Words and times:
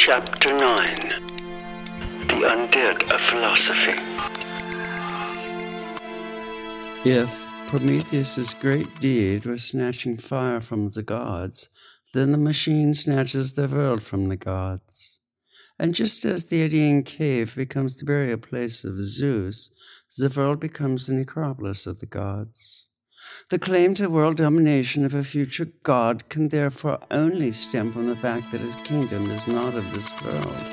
Chapter 0.00 0.56
9 0.56 0.58
The 2.28 2.46
Undead 2.46 3.12
of 3.12 3.20
Philosophy. 3.20 3.98
If 7.04 7.48
Prometheus's 7.66 8.54
great 8.54 9.00
deed 9.00 9.44
was 9.44 9.64
snatching 9.64 10.16
fire 10.16 10.60
from 10.60 10.90
the 10.90 11.02
gods, 11.02 11.68
then 12.14 12.30
the 12.30 12.38
machine 12.38 12.94
snatches 12.94 13.54
the 13.54 13.66
world 13.66 14.04
from 14.04 14.28
the 14.28 14.36
gods. 14.36 15.18
And 15.80 15.96
just 15.96 16.24
as 16.24 16.44
the 16.44 16.62
Idaean 16.62 17.04
cave 17.04 17.56
becomes 17.56 17.96
the 17.96 18.04
burial 18.04 18.38
place 18.38 18.84
of 18.84 19.00
Zeus, 19.00 19.72
the 20.16 20.32
world 20.34 20.60
becomes 20.60 21.08
the 21.08 21.14
necropolis 21.14 21.88
of 21.88 21.98
the 21.98 22.06
gods. 22.06 22.86
The 23.50 23.58
claim 23.58 23.94
to 23.94 24.08
world 24.08 24.36
domination 24.36 25.04
of 25.04 25.14
a 25.14 25.22
future 25.22 25.68
god 25.82 26.28
can 26.28 26.48
therefore 26.48 26.98
only 27.10 27.52
stem 27.52 27.92
from 27.92 28.06
the 28.06 28.16
fact 28.16 28.50
that 28.50 28.60
his 28.60 28.76
kingdom 28.76 29.30
is 29.30 29.46
not 29.46 29.74
of 29.74 29.90
this 29.94 30.12
world. 30.22 30.66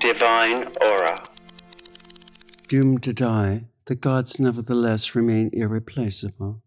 Divine 0.00 0.68
Aura. 0.80 1.28
Doomed 2.66 3.04
to 3.04 3.12
die, 3.12 3.66
the 3.84 3.94
gods 3.94 4.40
nevertheless 4.40 5.14
remain 5.14 5.50
irreplaceable, 5.52 6.62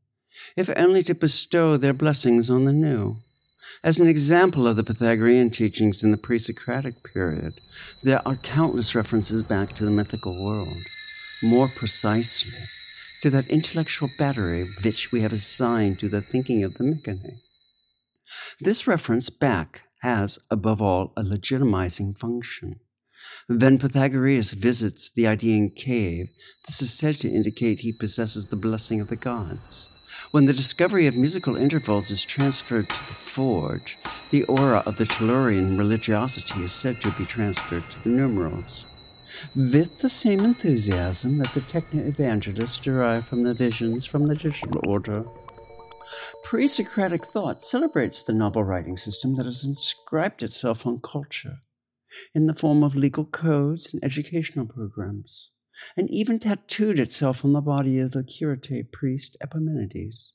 if 0.55 0.69
only 0.77 1.03
to 1.03 1.13
bestow 1.13 1.75
their 1.75 1.93
blessings 1.93 2.49
on 2.49 2.63
the 2.63 2.71
new. 2.71 3.17
As 3.85 3.99
an 3.99 4.07
example 4.07 4.65
of 4.65 4.77
the 4.77 4.83
Pythagorean 4.83 5.51
teachings 5.51 6.03
in 6.03 6.09
the 6.09 6.17
pre 6.17 6.39
Socratic 6.39 7.03
period, 7.03 7.61
there 8.01 8.27
are 8.27 8.35
countless 8.37 8.95
references 8.95 9.43
back 9.43 9.73
to 9.73 9.85
the 9.85 9.91
mythical 9.91 10.43
world. 10.43 10.81
More 11.43 11.67
precisely, 11.67 12.57
to 13.21 13.29
that 13.29 13.47
intellectual 13.47 14.09
battery 14.17 14.67
which 14.83 15.11
we 15.11 15.21
have 15.21 15.31
assigned 15.31 15.99
to 15.99 16.09
the 16.09 16.21
thinking 16.21 16.63
of 16.63 16.73
the 16.73 16.83
Mycenae. 16.83 17.37
This 18.59 18.87
reference 18.87 19.29
back 19.29 19.83
has, 20.01 20.39
above 20.49 20.81
all, 20.81 21.13
a 21.15 21.21
legitimizing 21.21 22.17
function. 22.17 22.79
When 23.45 23.77
Pythagoras 23.77 24.53
visits 24.53 25.11
the 25.11 25.27
Idaean 25.27 25.75
cave, 25.75 26.29
this 26.65 26.81
is 26.81 26.91
said 26.91 27.19
to 27.19 27.29
indicate 27.29 27.81
he 27.81 27.93
possesses 27.93 28.47
the 28.47 28.55
blessing 28.55 28.99
of 28.99 29.09
the 29.09 29.15
gods. 29.15 29.89
When 30.35 30.47
the 30.47 30.51
discovery 30.51 31.07
of 31.07 31.15
musical 31.15 31.55
intervals 31.55 32.11
is 32.11 32.25
transferred 32.25 32.89
to 32.89 33.07
the 33.07 33.13
forge, 33.13 33.97
the 34.31 34.43
aura 34.43 34.83
of 34.85 34.97
the 34.97 35.05
Tellurian 35.05 35.77
religiosity 35.77 36.61
is 36.61 36.73
said 36.73 36.99
to 36.99 37.11
be 37.11 37.23
transferred 37.23 37.89
to 37.89 38.03
the 38.03 38.09
numerals. 38.09 38.85
With 39.55 39.99
the 39.99 40.09
same 40.09 40.41
enthusiasm 40.41 41.37
that 41.37 41.53
the 41.53 41.61
techno 41.61 42.03
evangelists 42.03 42.79
derive 42.79 43.25
from 43.25 43.43
the 43.43 43.53
visions 43.53 44.05
from 44.05 44.27
the 44.27 44.35
digital 44.35 44.81
order. 44.85 45.23
Pre 46.43 46.67
Socratic 46.67 47.23
thought 47.23 47.63
celebrates 47.63 48.21
the 48.21 48.33
novel 48.33 48.65
writing 48.65 48.97
system 48.97 49.35
that 49.35 49.45
has 49.45 49.63
inscribed 49.63 50.43
itself 50.43 50.85
on 50.85 50.99
culture 50.99 51.59
in 52.33 52.47
the 52.47 52.53
form 52.53 52.83
of 52.83 52.93
legal 52.93 53.23
codes 53.23 53.93
and 53.93 54.03
educational 54.03 54.67
programs 54.67 55.51
and 55.97 56.09
even 56.09 56.39
tattooed 56.39 56.99
itself 56.99 57.43
on 57.43 57.53
the 57.53 57.61
body 57.61 57.99
of 57.99 58.11
the 58.11 58.23
Curate 58.23 58.91
priest 58.91 59.37
Epimenides. 59.41 60.33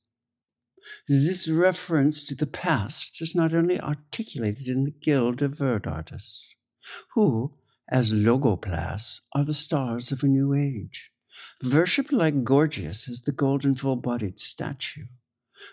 This 1.09 1.49
reference 1.49 2.25
to 2.25 2.35
the 2.35 2.47
past 2.47 3.21
is 3.21 3.35
not 3.35 3.53
only 3.53 3.81
articulated 3.81 4.69
in 4.69 4.85
the 4.85 4.91
Guild 4.91 5.43
of 5.43 5.61
Word 5.61 5.87
Artists, 5.87 6.55
who, 7.15 7.55
as 7.91 8.13
logoplas, 8.13 9.21
are 9.35 9.45
the 9.45 9.55
stars 9.55 10.11
of 10.11 10.23
a 10.23 10.29
new 10.29 10.55
age, 10.55 11.11
worshipped 11.73 12.13
like 12.13 12.45
Gorgias 12.45 13.09
as 13.09 13.23
the 13.23 13.33
golden 13.33 13.75
full 13.75 13.97
bodied 13.97 14.39
statue, 14.39 15.07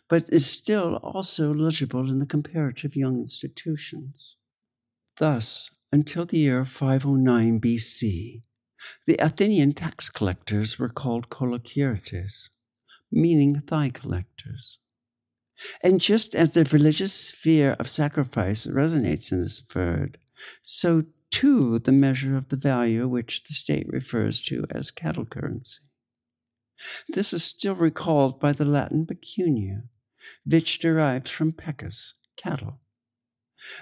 but 0.10 0.28
is 0.30 0.46
still 0.46 0.98
also 0.98 1.54
legible 1.54 2.10
in 2.10 2.20
the 2.20 2.26
comparative 2.26 2.96
young 2.96 3.20
institutions. 3.20 4.36
Thus, 5.18 5.72
until 5.92 6.26
the 6.26 6.38
year 6.38 6.66
509 6.66 7.62
BC, 7.62 8.42
the 9.06 9.18
Athenian 9.18 9.74
tax 9.74 10.10
collectors 10.10 10.78
were 10.78 10.90
called 10.90 11.30
kolokiretes, 11.30 12.50
meaning 13.12 13.60
thigh 13.60 13.90
collectors. 13.90 14.80
And 15.82 16.00
just 16.00 16.36
as 16.36 16.54
the 16.54 16.70
religious 16.72 17.14
sphere 17.14 17.76
of 17.80 17.90
sacrifice 17.90 18.68
resonates 18.68 19.32
in 19.32 19.42
this 19.42 19.64
word, 19.76 20.20
so 20.62 21.04
too 21.32 21.80
the 21.80 21.92
measure 21.92 22.38
of 22.38 22.50
the 22.50 22.56
value 22.56 23.08
which 23.08 23.44
the 23.44 23.54
state 23.54 23.88
refers 23.90 24.44
to 24.46 24.66
as 24.72 24.92
cattle 24.92 25.26
currency. 25.26 25.82
This 27.10 27.34
is 27.34 27.44
still 27.44 27.76
recalled 27.76 28.40
by 28.40 28.54
the 28.54 28.66
Latin 28.66 29.06
pecunia, 29.06 29.84
which 30.46 30.80
derives 30.80 31.30
from 31.30 31.52
pecus, 31.54 32.14
cattle. 32.38 32.80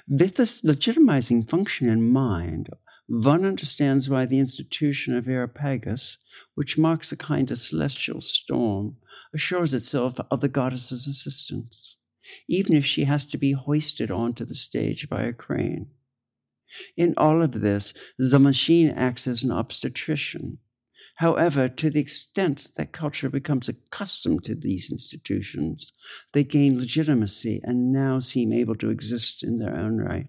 With 0.08 0.38
this 0.38 0.64
legitimizing 0.64 1.50
function 1.50 1.90
in 1.90 2.10
mind, 2.10 2.70
one 3.08 3.46
understands 3.46 4.10
why 4.10 4.26
the 4.26 4.40
institution 4.40 5.16
of 5.16 5.28
Areopagus, 5.28 6.18
which 6.56 6.78
marks 6.78 7.12
a 7.12 7.18
kind 7.18 7.52
of 7.52 7.60
celestial 7.60 8.20
storm, 8.20 8.98
assures 9.34 9.74
itself 9.74 10.20
of 10.32 10.42
the 10.42 10.50
goddess's 10.50 11.06
assistance, 11.06 11.98
even 12.48 12.76
if 12.76 12.84
she 12.84 13.04
has 13.04 13.26
to 13.28 13.38
be 13.38 13.52
hoisted 13.52 14.10
onto 14.10 14.44
the 14.44 14.56
stage 14.56 15.08
by 15.08 15.22
a 15.22 15.34
crane. 15.34 15.92
In 16.98 17.14
all 17.16 17.44
of 17.44 17.62
this, 17.62 17.94
the 18.18 18.40
machine 18.40 18.90
acts 18.90 19.28
as 19.28 19.44
an 19.44 19.52
obstetrician. 19.52 20.58
However, 21.18 21.70
to 21.70 21.90
the 21.92 22.00
extent 22.00 22.70
that 22.76 22.92
culture 22.92 23.30
becomes 23.30 23.70
accustomed 23.70 24.44
to 24.46 24.56
these 24.56 24.92
institutions, 24.92 25.94
they 26.34 26.44
gain 26.44 26.78
legitimacy 26.78 27.62
and 27.64 27.94
now 27.94 28.20
seem 28.20 28.52
able 28.52 28.76
to 28.76 28.90
exist 28.90 29.44
in 29.44 29.60
their 29.60 29.76
own 29.76 30.00
right 30.00 30.28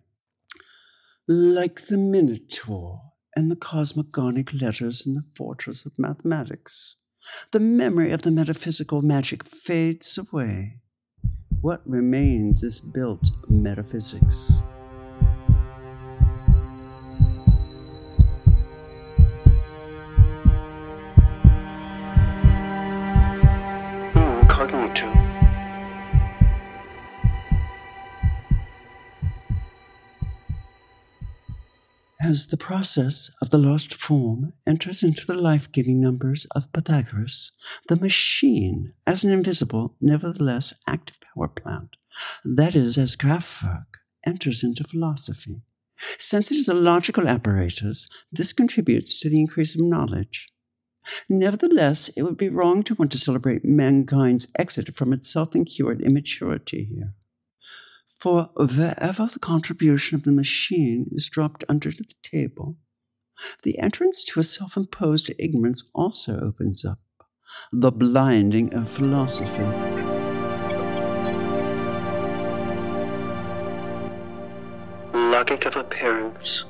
like 1.28 1.87
the 1.87 1.98
Minotaur 1.98 3.00
and 3.34 3.50
the 3.50 3.56
cosmogonic 3.56 4.62
letters 4.62 5.04
in 5.04 5.14
the 5.14 5.25
fortress 5.37 5.84
of 5.84 5.98
mathematics. 5.98 6.97
The 7.50 7.59
memory 7.59 8.12
of 8.12 8.22
the 8.22 8.31
metaphysical 8.31 9.03
magic 9.03 9.44
fades 9.44 10.16
away. 10.16 10.78
What 11.60 11.82
remains 11.84 12.62
is 12.62 12.78
built 12.78 13.28
metaphysics. 13.48 14.62
As 32.28 32.48
the 32.48 32.56
process 32.56 33.31
of 33.41 33.50
the 33.50 33.59
lost 33.59 33.94
form 33.94 34.53
enters 34.66 35.04
into 35.04 35.25
the 35.25 35.41
life 35.41 35.70
giving 35.70 36.00
numbers 36.00 36.44
of 36.56 36.72
Pythagoras, 36.72 37.53
the 37.88 37.94
machine, 37.94 38.94
as 39.06 39.22
an 39.22 39.31
invisible, 39.31 39.94
nevertheless 40.00 40.75
active 40.88 41.19
power 41.20 41.47
plant, 41.47 41.94
that 42.44 42.75
is, 42.75 42.98
as 42.98 43.15
Kraftwerk, 43.15 44.00
enters 44.26 44.65
into 44.65 44.82
philosophy. 44.82 45.62
Since 45.94 46.50
it 46.50 46.56
is 46.56 46.69
a 46.69 46.75
logical 46.75 47.28
apparatus, 47.28 48.09
this 48.32 48.53
contributes 48.53 49.20
to 49.20 49.31
the 49.31 49.41
increase 49.41 49.76
of 49.76 49.86
knowledge. 49.86 50.48
Nevertheless, 51.28 52.09
it 52.16 52.25
would 52.25 52.36
be 52.36 52.48
wrong 52.48 52.82
to 52.82 52.97
want 52.97 53.12
to 53.12 53.19
celebrate 53.19 53.65
mankind's 53.65 54.48
exit 54.59 54.92
from 54.97 55.12
its 55.12 55.32
self 55.32 55.54
incurred 55.54 56.00
immaturity 56.00 56.88
here. 56.92 57.15
For 58.26 58.50
wherever 58.56 59.26
the 59.26 59.38
contribution 59.38 60.16
of 60.16 60.25
the 60.25 60.32
machine 60.32 61.06
is 61.12 61.28
dropped 61.28 61.62
under 61.69 61.91
the 61.91 62.12
table, 62.25 62.76
the 63.62 63.78
entrance 63.78 64.25
to 64.25 64.41
a 64.41 64.42
self 64.42 64.76
imposed 64.76 65.31
ignorance 65.38 65.88
also 65.94 66.41
opens 66.41 66.84
up 66.84 66.98
the 67.70 67.92
blinding 67.92 68.75
of 68.75 68.88
philosophy. 68.88 69.62
Logic 75.16 75.65
of 75.65 75.77
appearance. 75.77 76.65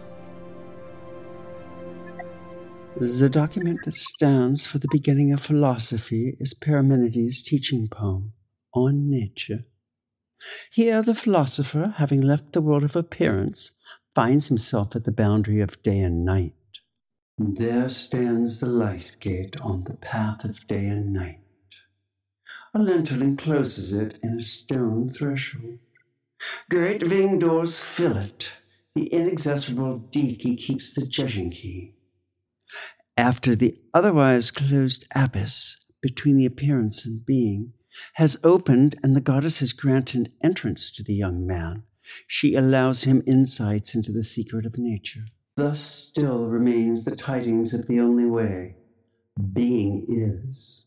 The 2.99 3.31
document 3.31 3.79
that 3.87 3.95
stands 3.95 4.67
for 4.67 4.77
the 4.77 4.89
beginning 4.93 5.33
of 5.33 5.41
philosophy 5.41 6.37
is 6.39 6.53
Parmenides' 6.53 7.41
teaching 7.43 7.89
poem 7.91 8.35
on 8.75 9.09
nature. 9.09 9.65
Here, 10.73 11.03
the 11.03 11.15
philosopher, 11.15 11.95
having 11.97 12.21
left 12.21 12.53
the 12.53 12.63
world 12.63 12.85
of 12.85 12.97
appearance, 12.97 13.73
finds 14.15 14.49
himself 14.49 14.97
at 14.97 15.05
the 15.05 15.13
boundary 15.13 15.61
of 15.61 15.83
day 15.83 16.01
and 16.01 16.25
night. 16.25 16.55
There 17.39 17.89
stands 17.89 18.61
the 18.61 18.67
light 18.67 19.17
gate 19.21 19.61
on 19.61 19.85
the 19.85 19.95
path 19.95 20.45
of 20.45 20.67
day 20.67 20.87
and 20.87 21.13
night. 21.13 21.41
A 22.75 22.79
lintel 22.79 23.23
encloses 23.23 23.93
it 23.93 24.19
in 24.23 24.39
a 24.39 24.43
stone 24.43 25.11
threshold. 25.11 25.79
Great 26.71 27.03
ring 27.03 27.39
doors 27.39 27.79
fill 27.79 28.17
it. 28.17 28.53
The 28.95 29.07
inaccessible 29.07 29.99
Dike 30.11 30.57
keeps 30.59 30.95
the 30.95 31.07
judging 31.07 31.51
key. 31.51 31.95
After 33.17 33.55
the 33.55 33.77
otherwise 33.95 34.51
closed 34.51 35.07
abyss 35.15 35.77
between 36.03 36.37
the 36.37 36.47
appearance 36.47 37.05
and 37.05 37.25
being, 37.25 37.73
has 38.15 38.39
opened, 38.43 38.95
and 39.03 39.15
the 39.15 39.21
goddess 39.21 39.61
has 39.61 39.73
granted 39.73 40.33
entrance 40.43 40.91
to 40.93 41.03
the 41.03 41.15
young 41.15 41.47
man. 41.47 41.85
She 42.27 42.55
allows 42.55 43.05
him 43.05 43.23
insights 43.27 43.95
into 43.95 44.13
the 44.13 44.25
secret 44.25 44.67
of 44.67 44.79
nature. 44.79 45.25
Thus 45.57 45.81
still 45.81 46.47
remains 46.47 47.05
the 47.05 47.17
tidings 47.17 47.73
of 47.73 47.87
the 47.87 48.01
only 48.01 48.27
way. 48.27 48.77
Being 49.53 50.07
is. 50.09 50.85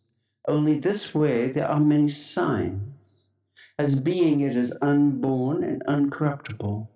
Only 0.48 0.80
this 0.80 1.14
way 1.14 1.52
there 1.52 1.68
are 1.68 1.80
many 1.80 2.08
signs. 2.08 3.22
As 3.78 4.00
being 4.00 4.42
it 4.42 4.56
is 4.56 4.78
unborn 4.82 5.64
and 5.64 5.84
uncorruptible, 5.88 6.88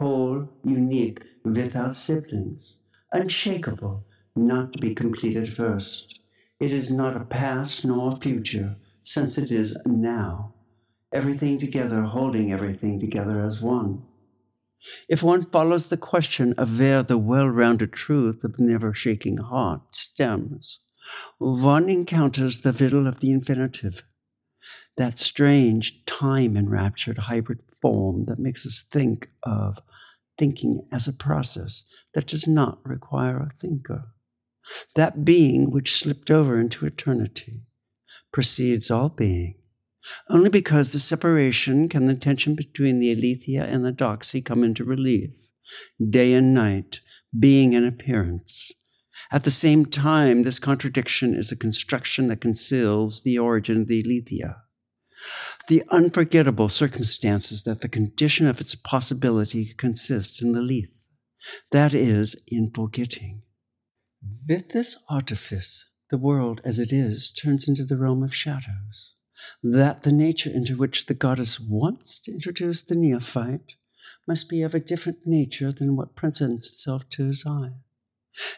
whole, 0.00 0.48
unique, 0.64 1.22
without 1.44 1.94
siblings, 1.94 2.76
unshakable, 3.12 4.04
not 4.34 4.72
to 4.72 4.78
be 4.78 4.94
completed 4.94 5.52
first. 5.52 6.20
It 6.58 6.72
is 6.72 6.92
not 6.92 7.16
a 7.16 7.24
past 7.24 7.84
nor 7.84 8.12
a 8.12 8.16
future, 8.16 8.76
since 9.02 9.38
it 9.38 9.50
is 9.50 9.76
now. 9.84 10.54
Everything 11.12 11.58
together, 11.58 12.02
holding 12.02 12.52
everything 12.52 12.98
together 12.98 13.42
as 13.42 13.60
one. 13.60 14.02
If 15.08 15.22
one 15.22 15.44
follows 15.44 15.88
the 15.88 15.96
question 15.96 16.54
of 16.58 16.80
where 16.80 17.02
the 17.02 17.18
well 17.18 17.46
rounded 17.48 17.92
truth 17.92 18.42
of 18.44 18.54
the 18.54 18.64
never 18.64 18.94
shaking 18.94 19.36
heart 19.36 19.94
stems, 19.94 20.80
one 21.38 21.88
encounters 21.88 22.60
the 22.60 22.72
riddle 22.72 23.06
of 23.06 23.20
the 23.20 23.30
infinitive, 23.30 24.02
that 24.96 25.18
strange, 25.18 26.04
time 26.04 26.56
enraptured 26.56 27.18
hybrid 27.18 27.60
form 27.80 28.24
that 28.26 28.38
makes 28.38 28.66
us 28.66 28.84
think 28.90 29.30
of 29.42 29.78
thinking 30.38 30.86
as 30.92 31.06
a 31.06 31.12
process 31.12 31.84
that 32.14 32.26
does 32.26 32.48
not 32.48 32.78
require 32.84 33.38
a 33.38 33.48
thinker. 33.48 34.06
That 34.94 35.24
being 35.24 35.70
which 35.70 35.94
slipped 35.94 36.30
over 36.30 36.58
into 36.58 36.86
eternity 36.86 37.62
precedes 38.32 38.90
all 38.90 39.08
being. 39.08 39.54
Only 40.28 40.50
because 40.50 40.92
the 40.92 40.98
separation 40.98 41.88
can 41.88 42.06
the 42.06 42.14
tension 42.14 42.54
between 42.56 42.98
the 42.98 43.12
aletheia 43.12 43.64
and 43.64 43.84
the 43.84 43.92
doxa 43.92 44.44
come 44.44 44.64
into 44.64 44.84
relief, 44.84 45.30
day 46.10 46.34
and 46.34 46.52
night, 46.52 47.00
being 47.38 47.74
and 47.74 47.86
appearance. 47.86 48.72
At 49.30 49.44
the 49.44 49.50
same 49.50 49.86
time, 49.86 50.42
this 50.42 50.58
contradiction 50.58 51.34
is 51.34 51.52
a 51.52 51.56
construction 51.56 52.28
that 52.28 52.40
conceals 52.40 53.22
the 53.22 53.38
origin 53.38 53.82
of 53.82 53.88
the 53.88 54.02
aletheia. 54.02 54.56
The 55.68 55.84
unforgettable 55.90 56.68
circumstances 56.68 57.62
that 57.64 57.80
the 57.80 57.88
condition 57.88 58.48
of 58.48 58.60
its 58.60 58.74
possibility 58.74 59.66
consists 59.76 60.42
in 60.42 60.52
the 60.52 60.60
lethe, 60.60 60.90
that 61.70 61.94
is, 61.94 62.42
in 62.48 62.72
forgetting. 62.74 63.42
With 64.48 64.70
this 64.70 64.98
artifice, 65.08 65.91
the 66.12 66.18
world 66.18 66.60
as 66.62 66.78
it 66.78 66.92
is 66.92 67.32
turns 67.32 67.66
into 67.66 67.84
the 67.84 67.96
realm 67.96 68.22
of 68.22 68.34
shadows. 68.34 69.14
That 69.62 70.02
the 70.02 70.12
nature 70.12 70.50
into 70.50 70.76
which 70.76 71.06
the 71.06 71.14
goddess 71.14 71.58
wants 71.58 72.20
to 72.20 72.32
introduce 72.32 72.82
the 72.82 72.94
neophyte 72.94 73.76
must 74.28 74.48
be 74.48 74.60
of 74.62 74.74
a 74.74 74.78
different 74.78 75.20
nature 75.26 75.72
than 75.72 75.96
what 75.96 76.14
presents 76.14 76.66
itself 76.66 77.08
to 77.08 77.26
his 77.26 77.44
eye. 77.46 77.72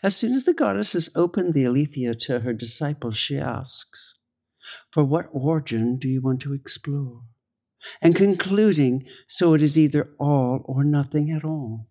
As 0.03 0.17
soon 0.17 0.35
as 0.35 0.45
the 0.45 0.53
goddess 0.53 0.95
has 0.95 1.09
opened 1.15 1.55
the 1.55 1.65
aletheia 1.65 2.15
to 2.27 2.41
her 2.41 2.53
disciples, 2.53 3.17
she 3.17 3.39
asks, 3.39 4.15
For 4.91 5.05
what 5.05 5.27
origin 5.33 5.97
do 5.97 6.09
you 6.09 6.21
want 6.21 6.41
to 6.43 6.55
explore? 6.55 7.23
And 8.03 8.17
concluding, 8.17 9.07
so 9.29 9.55
it 9.55 9.62
is 9.62 9.79
either 9.79 10.11
all 10.19 10.62
or 10.65 10.83
nothing 10.83 11.31
at 11.31 11.45
all. 11.45 11.87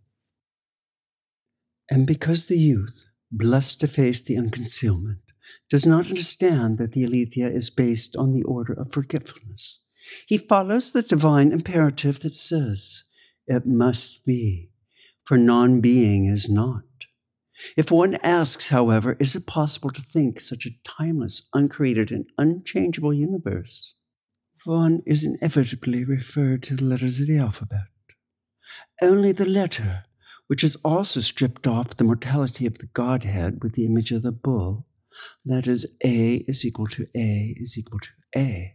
And 1.90 2.06
because 2.06 2.48
the 2.48 2.58
youth, 2.58 3.06
blessed 3.32 3.80
to 3.80 3.88
face 3.88 4.22
the 4.22 4.36
unconcealment, 4.38 5.23
does 5.70 5.86
not 5.86 6.10
understand 6.10 6.78
that 6.78 6.92
the 6.92 7.04
aletheia 7.04 7.48
is 7.48 7.70
based 7.70 8.16
on 8.16 8.32
the 8.32 8.44
order 8.44 8.74
of 8.74 8.94
forgetfulness. 8.94 9.80
He 10.28 10.38
follows 10.38 10.92
the 10.92 11.02
divine 11.02 11.52
imperative 11.52 12.20
that 12.22 12.36
says, 12.36 13.04
it 13.48 13.66
must 13.66 14.26
be, 14.26 14.70
for 15.26 15.38
non 15.38 15.82
being 15.82 16.26
is 16.26 16.50
not. 16.50 16.84
If 17.78 17.92
one 17.92 18.16
asks, 18.24 18.70
however, 18.70 19.16
is 19.20 19.36
it 19.36 19.46
possible 19.46 19.90
to 19.92 20.02
think 20.02 20.40
such 20.40 20.66
a 20.66 20.76
timeless, 20.84 21.48
uncreated, 21.54 22.12
and 22.12 22.30
unchangeable 22.38 23.14
universe? 23.14 23.96
One 24.66 25.02
is 25.06 25.24
inevitably 25.24 26.06
referred 26.06 26.64
to 26.64 26.76
the 26.76 26.86
letters 26.86 27.20
of 27.20 27.28
the 27.28 27.38
alphabet. 27.38 27.88
Only 29.02 29.32
the 29.32 29.46
letter, 29.46 30.06
which 30.48 30.62
has 30.62 30.78
also 30.78 31.20
stripped 31.20 31.68
off 31.68 31.98
the 31.98 32.04
mortality 32.04 32.66
of 32.66 32.80
the 32.80 32.88
Godhead 32.88 33.60
with 33.62 33.74
the 33.74 33.86
image 33.86 34.12
of 34.12 34.24
the 34.24 34.32
bull, 34.32 34.88
that 35.46 35.68
is, 35.68 35.86
A 36.04 36.44
is 36.48 36.66
equal 36.66 36.88
to 36.88 37.06
A 37.16 37.56
is 37.58 37.78
equal 37.78 38.00
to 38.00 38.10
A, 38.36 38.74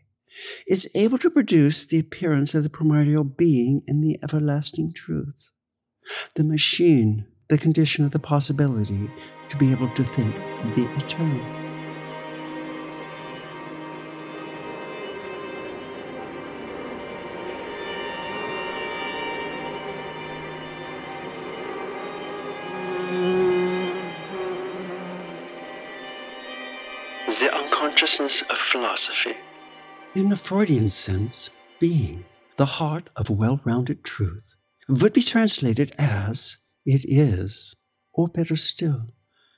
is 0.66 0.90
able 0.94 1.18
to 1.18 1.30
produce 1.30 1.86
the 1.86 1.98
appearance 1.98 2.54
of 2.54 2.62
the 2.62 2.70
primordial 2.70 3.24
being 3.24 3.82
in 3.86 4.00
the 4.00 4.18
everlasting 4.22 4.92
truth. 4.92 5.52
The 6.34 6.44
machine, 6.44 7.26
the 7.48 7.58
condition 7.58 8.04
of 8.04 8.12
the 8.12 8.18
possibility 8.18 9.10
to 9.48 9.56
be 9.56 9.72
able 9.72 9.88
to 9.88 10.04
think 10.04 10.36
the 10.36 10.90
eternal. 10.96 11.67
The 27.98 28.04
unconsciousness 28.04 28.44
of 28.48 28.58
philosophy. 28.58 29.34
In 30.14 30.28
the 30.28 30.36
Freudian 30.36 30.88
sense, 30.88 31.50
being, 31.80 32.24
the 32.56 32.78
heart 32.78 33.10
of 33.16 33.28
well 33.28 33.60
rounded 33.64 34.04
truth, 34.04 34.54
would 34.88 35.12
be 35.12 35.20
translated 35.20 35.90
as 35.98 36.58
it 36.86 37.04
is, 37.08 37.74
or 38.14 38.28
better 38.28 38.54
still, 38.54 39.14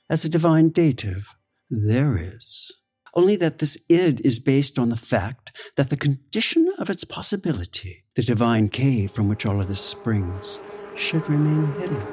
as 0.09 0.25
a 0.25 0.29
divine 0.29 0.69
dative, 0.69 1.35
there 1.69 2.17
is. 2.17 2.71
Only 3.13 3.35
that 3.35 3.59
this 3.59 3.77
id 3.89 4.21
is 4.25 4.39
based 4.39 4.79
on 4.79 4.89
the 4.89 4.95
fact 4.95 5.55
that 5.75 5.91
the 5.91 5.97
condition 5.97 6.67
of 6.79 6.89
its 6.89 7.03
possibility, 7.03 8.05
the 8.15 8.23
divine 8.23 8.69
cave 8.69 9.11
from 9.11 9.29
which 9.29 9.45
all 9.45 9.61
of 9.61 9.67
this 9.67 9.81
springs, 9.81 10.59
should 10.95 11.29
remain 11.29 11.67
hidden. 11.79 12.07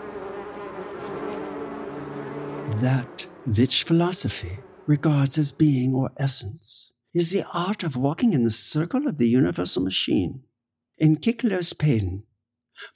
That 2.83 3.27
which 3.47 3.85
philosophy 3.85 4.59
regards 4.89 5.37
as 5.37 5.53
being 5.53 5.95
or 5.95 6.11
essence 6.17 6.93
is 7.13 7.31
the 7.31 7.45
art 7.53 7.83
of 7.83 7.95
walking 7.95 8.33
in 8.33 8.43
the 8.43 8.51
circle 8.51 9.07
of 9.07 9.19
the 9.19 9.29
universal 9.29 9.83
machine, 9.83 10.43
in 10.97 11.15
Kyklos 11.17 11.75
Paidein. 11.75 12.23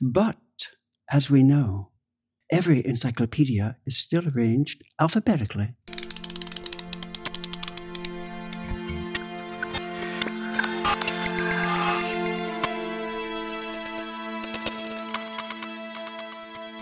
But, 0.01 0.39
as 1.11 1.31
we 1.31 1.43
know, 1.43 1.91
every 2.51 2.85
encyclopedia 2.87 3.77
is 3.85 3.99
still 3.99 4.27
arranged 4.27 4.83
alphabetically. 4.99 5.75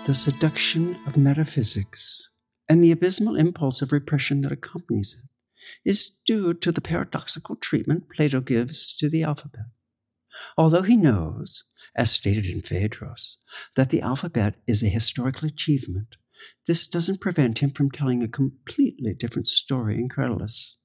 The 0.06 0.14
seduction 0.14 0.98
of 1.04 1.16
metaphysics 1.16 2.29
and 2.70 2.84
the 2.84 2.92
abysmal 2.92 3.34
impulse 3.34 3.82
of 3.82 3.90
repression 3.90 4.42
that 4.42 4.52
accompanies 4.52 5.16
it 5.20 5.28
is 5.84 6.18
due 6.24 6.54
to 6.54 6.70
the 6.70 6.80
paradoxical 6.80 7.56
treatment 7.56 8.08
Plato 8.08 8.40
gives 8.40 8.96
to 8.96 9.08
the 9.08 9.24
alphabet. 9.24 9.66
Although 10.56 10.82
he 10.82 10.96
knows, 10.96 11.64
as 11.96 12.12
stated 12.12 12.46
in 12.46 12.62
Phaedrus, 12.62 13.38
that 13.74 13.90
the 13.90 14.00
alphabet 14.00 14.54
is 14.68 14.84
a 14.84 14.88
historical 14.88 15.48
achievement, 15.48 16.16
this 16.68 16.86
doesn't 16.86 17.20
prevent 17.20 17.58
him 17.58 17.72
from 17.72 17.90
telling 17.90 18.22
a 18.22 18.28
completely 18.28 19.14
different 19.14 19.48
story 19.48 19.96
in 19.96 20.08
Cratylus. 20.08 20.76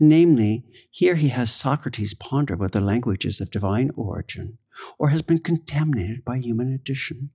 Namely, 0.00 0.64
here 0.90 1.16
he 1.16 1.28
has 1.28 1.52
Socrates 1.52 2.14
ponder 2.14 2.56
whether 2.56 2.80
language 2.80 3.26
is 3.26 3.42
of 3.42 3.50
divine 3.50 3.90
origin 3.94 4.56
or 4.98 5.10
has 5.10 5.20
been 5.20 5.38
contaminated 5.38 6.24
by 6.24 6.38
human 6.38 6.72
addition. 6.72 7.30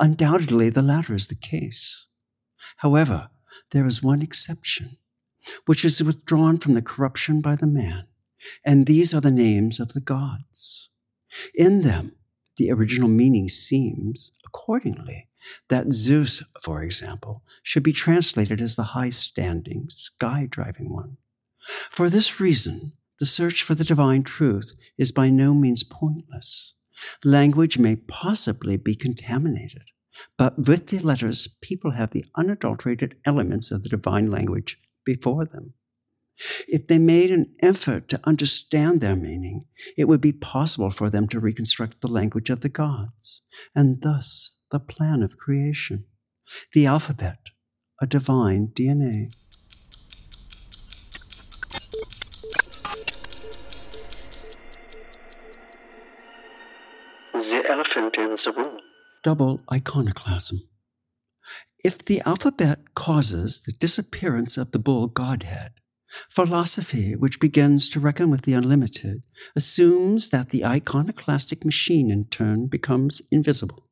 Undoubtedly, 0.00 0.70
the 0.70 0.82
latter 0.82 1.14
is 1.14 1.28
the 1.28 1.36
case. 1.36 2.08
However, 2.78 3.30
there 3.70 3.86
is 3.86 4.02
one 4.02 4.22
exception, 4.22 4.98
which 5.66 5.84
is 5.84 6.02
withdrawn 6.02 6.58
from 6.58 6.74
the 6.74 6.82
corruption 6.82 7.40
by 7.40 7.56
the 7.56 7.66
man, 7.66 8.06
and 8.64 8.86
these 8.86 9.14
are 9.14 9.20
the 9.20 9.30
names 9.30 9.80
of 9.80 9.92
the 9.92 10.00
gods. 10.00 10.90
In 11.54 11.82
them, 11.82 12.16
the 12.56 12.70
original 12.70 13.08
meaning 13.08 13.48
seems, 13.48 14.32
accordingly, 14.44 15.28
that 15.68 15.92
Zeus, 15.92 16.42
for 16.62 16.82
example, 16.82 17.42
should 17.62 17.82
be 17.82 17.92
translated 17.92 18.60
as 18.60 18.76
the 18.76 18.82
high 18.94 19.10
standing, 19.10 19.86
sky 19.90 20.48
driving 20.50 20.92
one. 20.92 21.18
For 21.90 22.08
this 22.08 22.40
reason, 22.40 22.92
the 23.18 23.26
search 23.26 23.62
for 23.62 23.74
the 23.74 23.84
divine 23.84 24.22
truth 24.22 24.74
is 24.98 25.12
by 25.12 25.30
no 25.30 25.54
means 25.54 25.84
pointless. 25.84 26.74
Language 27.24 27.78
may 27.78 27.96
possibly 27.96 28.76
be 28.76 28.94
contaminated, 28.94 29.90
but 30.38 30.66
with 30.68 30.88
the 30.88 30.98
letters, 30.98 31.48
people 31.60 31.92
have 31.92 32.10
the 32.10 32.24
unadulterated 32.36 33.16
elements 33.24 33.70
of 33.70 33.82
the 33.82 33.88
divine 33.88 34.30
language 34.30 34.78
before 35.04 35.44
them. 35.44 35.74
If 36.68 36.86
they 36.86 36.98
made 36.98 37.30
an 37.30 37.54
effort 37.62 38.08
to 38.10 38.20
understand 38.24 39.00
their 39.00 39.16
meaning, 39.16 39.62
it 39.96 40.06
would 40.06 40.20
be 40.20 40.32
possible 40.32 40.90
for 40.90 41.08
them 41.08 41.28
to 41.28 41.40
reconstruct 41.40 42.02
the 42.02 42.12
language 42.12 42.50
of 42.50 42.60
the 42.60 42.68
gods, 42.68 43.42
and 43.74 44.02
thus 44.02 44.58
the 44.70 44.80
plan 44.80 45.22
of 45.22 45.38
creation, 45.38 46.04
the 46.74 46.86
alphabet, 46.86 47.38
a 48.02 48.06
divine 48.06 48.68
DNA. 48.68 49.30
The 57.32 57.64
elephant 57.68 58.16
in 58.16 58.30
the 58.30 58.52
room. 58.54 58.80
Double 59.26 59.60
iconoclasm. 59.72 60.60
If 61.82 61.98
the 61.98 62.20
alphabet 62.20 62.94
causes 62.94 63.60
the 63.60 63.72
disappearance 63.72 64.56
of 64.56 64.70
the 64.70 64.78
bull 64.78 65.08
godhead, 65.08 65.72
philosophy, 66.30 67.16
which 67.16 67.40
begins 67.40 67.90
to 67.90 67.98
reckon 67.98 68.30
with 68.30 68.42
the 68.42 68.52
unlimited, 68.52 69.24
assumes 69.56 70.30
that 70.30 70.50
the 70.50 70.64
iconoclastic 70.64 71.64
machine 71.64 72.08
in 72.08 72.26
turn 72.26 72.68
becomes 72.68 73.20
invisible. 73.32 73.88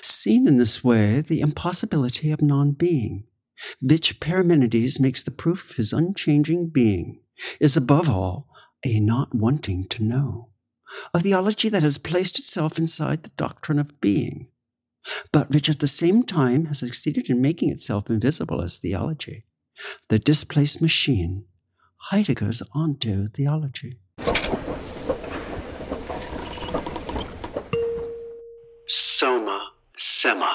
Seen 0.00 0.48
in 0.48 0.56
this 0.56 0.82
way, 0.82 1.20
the 1.20 1.40
impossibility 1.40 2.30
of 2.30 2.40
non 2.40 2.72
being, 2.72 3.24
which 3.82 4.18
Parmenides 4.18 4.98
makes 4.98 5.22
the 5.22 5.30
proof 5.30 5.68
of 5.68 5.76
his 5.76 5.92
unchanging 5.92 6.70
being, 6.70 7.20
is 7.60 7.76
above 7.76 8.08
all 8.08 8.48
a 8.82 8.98
not 8.98 9.34
wanting 9.34 9.86
to 9.88 10.02
know, 10.02 10.48
a 11.12 11.20
theology 11.20 11.68
that 11.68 11.82
has 11.82 11.98
placed 11.98 12.38
itself 12.38 12.78
inside 12.78 13.22
the 13.22 13.30
doctrine 13.36 13.78
of 13.78 14.00
being, 14.00 14.48
but 15.32 15.50
which 15.50 15.68
at 15.68 15.80
the 15.80 15.88
same 15.88 16.22
time 16.22 16.66
has 16.66 16.78
succeeded 16.80 17.30
in 17.30 17.40
making 17.40 17.70
itself 17.70 18.10
invisible 18.10 18.62
as 18.62 18.78
theology, 18.78 19.44
the 20.08 20.18
displaced 20.18 20.82
machine, 20.82 21.44
Heidegger's 22.10 22.62
onto 22.74 23.28
theology. 23.28 23.98
Soma 28.86 29.70
Sema. 29.98 30.54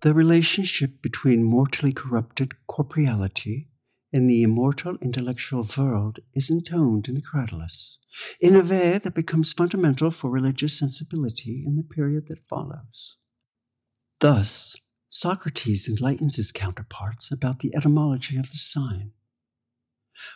The 0.00 0.14
relationship 0.14 1.02
between 1.02 1.44
mortally 1.44 1.92
corrupted 1.92 2.54
corporeality 2.66 3.68
and 4.16 4.30
the 4.30 4.42
immortal 4.42 4.96
intellectual 5.02 5.68
world 5.76 6.20
is 6.34 6.48
intoned 6.48 7.06
in 7.06 7.14
the 7.14 7.20
Cratylus 7.20 7.98
in 8.40 8.56
a 8.56 8.62
way 8.62 8.96
that 8.96 9.14
becomes 9.14 9.52
fundamental 9.52 10.10
for 10.10 10.30
religious 10.30 10.78
sensibility 10.78 11.62
in 11.66 11.76
the 11.76 11.82
period 11.82 12.26
that 12.28 12.46
follows. 12.48 13.18
Thus, 14.20 14.74
Socrates 15.10 15.86
enlightens 15.86 16.36
his 16.36 16.50
counterparts 16.50 17.30
about 17.30 17.58
the 17.58 17.70
etymology 17.76 18.38
of 18.38 18.50
the 18.50 18.56
sign. 18.56 19.12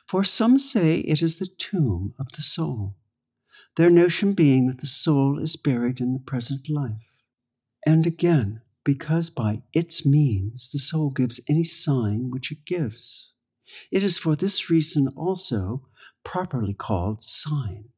For 0.06 0.24
some 0.24 0.58
say 0.58 0.98
it 0.98 1.22
is 1.22 1.38
the 1.38 1.48
tomb 1.48 2.12
of 2.18 2.32
the 2.32 2.42
soul, 2.42 2.96
their 3.76 3.88
notion 3.88 4.34
being 4.34 4.66
that 4.66 4.82
the 4.82 4.86
soul 4.86 5.38
is 5.38 5.56
buried 5.56 6.00
in 6.00 6.12
the 6.12 6.20
present 6.20 6.68
life. 6.68 7.08
And 7.86 8.06
again, 8.06 8.60
because 8.84 9.30
by 9.30 9.62
its 9.72 10.04
means 10.04 10.70
the 10.70 10.78
soul 10.78 11.08
gives 11.08 11.40
any 11.48 11.64
sign 11.64 12.28
which 12.28 12.52
it 12.52 12.66
gives. 12.66 13.32
It 13.90 14.02
is 14.02 14.18
for 14.18 14.36
this 14.36 14.70
reason 14.70 15.08
also 15.16 15.86
properly 16.24 16.74
called 16.74 17.24
sign. 17.24 17.90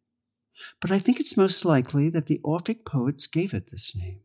But 0.80 0.92
I 0.92 0.98
think 0.98 1.18
it's 1.18 1.36
most 1.36 1.64
likely 1.64 2.08
that 2.10 2.26
the 2.26 2.40
Orphic 2.44 2.84
poets 2.84 3.26
gave 3.26 3.52
it 3.52 3.70
this 3.70 3.96
name, 3.96 4.20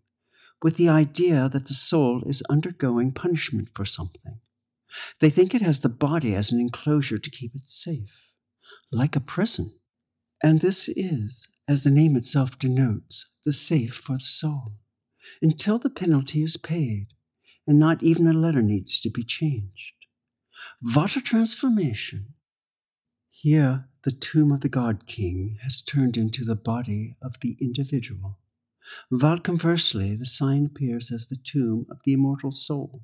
with 0.62 0.77
the 0.77 0.89
idea 0.89 1.50
that 1.50 1.68
the 1.68 1.74
soul 1.74 2.24
is 2.25 2.44
undergoing 2.50 3.12
punishment 3.12 3.70
for 3.74 3.86
something. 3.86 4.39
They 5.20 5.30
think 5.30 5.54
it 5.54 5.62
has 5.62 5.80
the 5.80 5.89
body 5.89 6.36
as 6.36 6.51
an 6.51 6.60
enclosure 6.60 7.18
to 7.18 7.30
keep 7.30 7.56
it 7.56 7.68
safe, 7.68 8.32
like 8.92 9.16
a 9.16 9.20
prison. 9.20 9.74
And 10.44 10.62
this 10.62 10.88
is, 10.89 11.48
as 11.68 11.84
the 11.84 11.89
name 11.89 12.16
itself 12.16 12.60
denotes, 12.60 13.25
the 13.44 13.54
safe 13.54 13.96
for 13.96 14.18
the 14.18 14.24
soul, 14.24 14.74
until 15.42 15.80
the 15.80 15.89
penalty 15.89 16.44
is 16.44 16.58
paid, 16.58 17.08
and 17.66 17.80
not 17.80 18.04
even 18.04 18.27
a 18.27 18.34
letter 18.34 18.62
needs 18.62 19.00
to 19.01 19.10
be 19.10 19.24
changed. 19.24 19.97
What 20.82 21.16
a 21.16 21.22
transformation! 21.22 22.34
Here, 23.30 23.88
the 24.04 24.12
tomb 24.12 24.52
of 24.52 24.62
the 24.62 24.70
God 24.70 25.06
King 25.06 25.60
has 25.62 25.82
turned 25.82 26.18
into 26.18 26.44
the 26.44 26.56
body 26.56 27.16
of 27.22 27.40
the 27.42 27.58
individual, 27.62 28.40
while 29.10 29.40
conversely, 29.40 30.16
the 30.16 30.26
sign 30.26 30.66
appears 30.66 31.12
as 31.12 31.28
the 31.28 31.36
tomb 31.36 31.86
of 31.90 32.02
the 32.04 32.14
immortal 32.14 32.52
soul, 32.52 33.04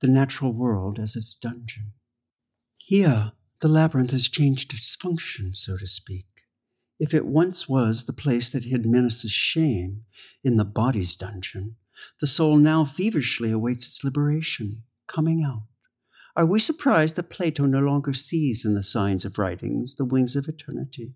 the 0.00 0.08
natural 0.08 0.52
world 0.52 0.98
as 0.98 1.16
its 1.16 1.34
dungeon. 1.34 1.92
Here, 2.78 3.32
the 3.60 3.68
labyrinth 3.68 4.12
has 4.12 4.28
changed 4.28 4.72
its 4.72 4.94
function, 4.94 5.52
so 5.52 5.76
to 5.76 5.86
speak. 5.86 6.26
If 6.98 7.14
it 7.14 7.26
once 7.26 7.68
was 7.68 8.04
the 8.04 8.12
place 8.12 8.50
that 8.50 8.64
hid 8.64 8.86
Minos's 8.86 9.32
shame 9.32 10.04
in 10.44 10.56
the 10.56 10.64
body's 10.64 11.16
dungeon, 11.16 11.76
the 12.20 12.26
soul 12.26 12.56
now 12.56 12.84
feverishly 12.84 13.50
awaits 13.50 13.84
its 13.84 14.04
liberation, 14.04 14.84
coming 15.06 15.44
out. 15.44 15.64
Are 16.36 16.46
we 16.46 16.60
surprised 16.60 17.16
that 17.16 17.28
Plato 17.28 17.66
no 17.66 17.80
longer 17.80 18.12
sees 18.12 18.64
in 18.64 18.74
the 18.74 18.84
signs 18.84 19.24
of 19.24 19.36
writings 19.36 19.96
the 19.96 20.04
wings 20.04 20.36
of 20.36 20.46
eternity, 20.46 21.14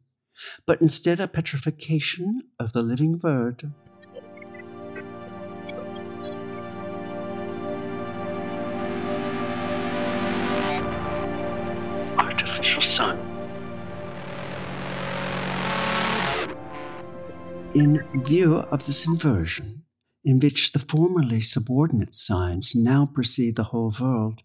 but 0.67 0.83
instead 0.83 1.21
a 1.21 1.29
petrification 1.29 2.43
of 2.59 2.73
the 2.73 2.83
living 2.83 3.21
word? 3.23 3.73
Artificial 12.19 12.83
sun. 12.83 13.19
In 17.73 18.05
view 18.25 18.57
of 18.57 18.85
this 18.87 19.07
inversion, 19.07 19.85
in 20.25 20.41
which 20.41 20.73
the 20.73 20.81
formerly 20.81 21.41
subordinate 21.41 22.17
signs 22.17 22.75
now 22.75 23.07
precede 23.07 23.55
the 23.55 23.65
whole 23.65 23.95
world, 24.01 24.43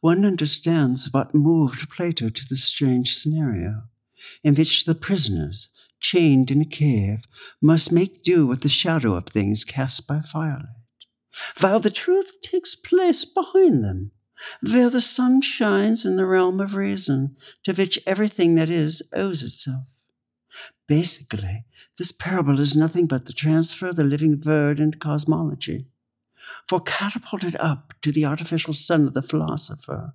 one 0.00 0.24
understands 0.24 1.12
what 1.12 1.34
moved 1.34 1.90
Plato 1.90 2.28
to 2.28 2.48
this 2.48 2.64
strange 2.64 3.16
scenario, 3.16 3.82
in 4.42 4.54
which 4.54 4.84
the 4.84 4.94
prisoners, 4.94 5.68
chained 6.00 6.50
in 6.50 6.60
a 6.60 6.66
cave, 6.66 7.24
must 7.60 7.92
make 7.92 8.22
do 8.22 8.46
with 8.46 8.62
the 8.62 8.68
shadow 8.68 9.14
of 9.14 9.26
things 9.26 9.64
cast 9.64 10.06
by 10.06 10.20
firelight, 10.20 10.66
while 11.60 11.80
the 11.80 11.90
truth 11.90 12.40
takes 12.42 12.74
place 12.74 13.24
behind 13.24 13.84
them, 13.84 14.12
where 14.60 14.90
the 14.90 15.00
sun 15.00 15.40
shines 15.40 16.04
in 16.04 16.16
the 16.16 16.26
realm 16.26 16.60
of 16.60 16.74
reason, 16.74 17.36
to 17.62 17.72
which 17.72 17.98
everything 18.06 18.54
that 18.56 18.68
is 18.70 19.02
owes 19.12 19.42
itself. 19.42 19.84
Basically, 20.88 21.64
this 21.96 22.12
parable 22.12 22.58
is 22.58 22.76
nothing 22.76 23.06
but 23.06 23.26
the 23.26 23.32
transfer 23.32 23.88
of 23.88 23.96
the 23.96 24.04
living 24.04 24.40
word 24.44 24.80
into 24.80 24.98
cosmology 24.98 25.86
for 26.68 26.80
catapulted 26.80 27.56
up 27.56 27.94
to 28.02 28.12
the 28.12 28.24
artificial 28.24 28.72
sun 28.72 29.06
of 29.06 29.14
the 29.14 29.22
philosopher. 29.22 30.14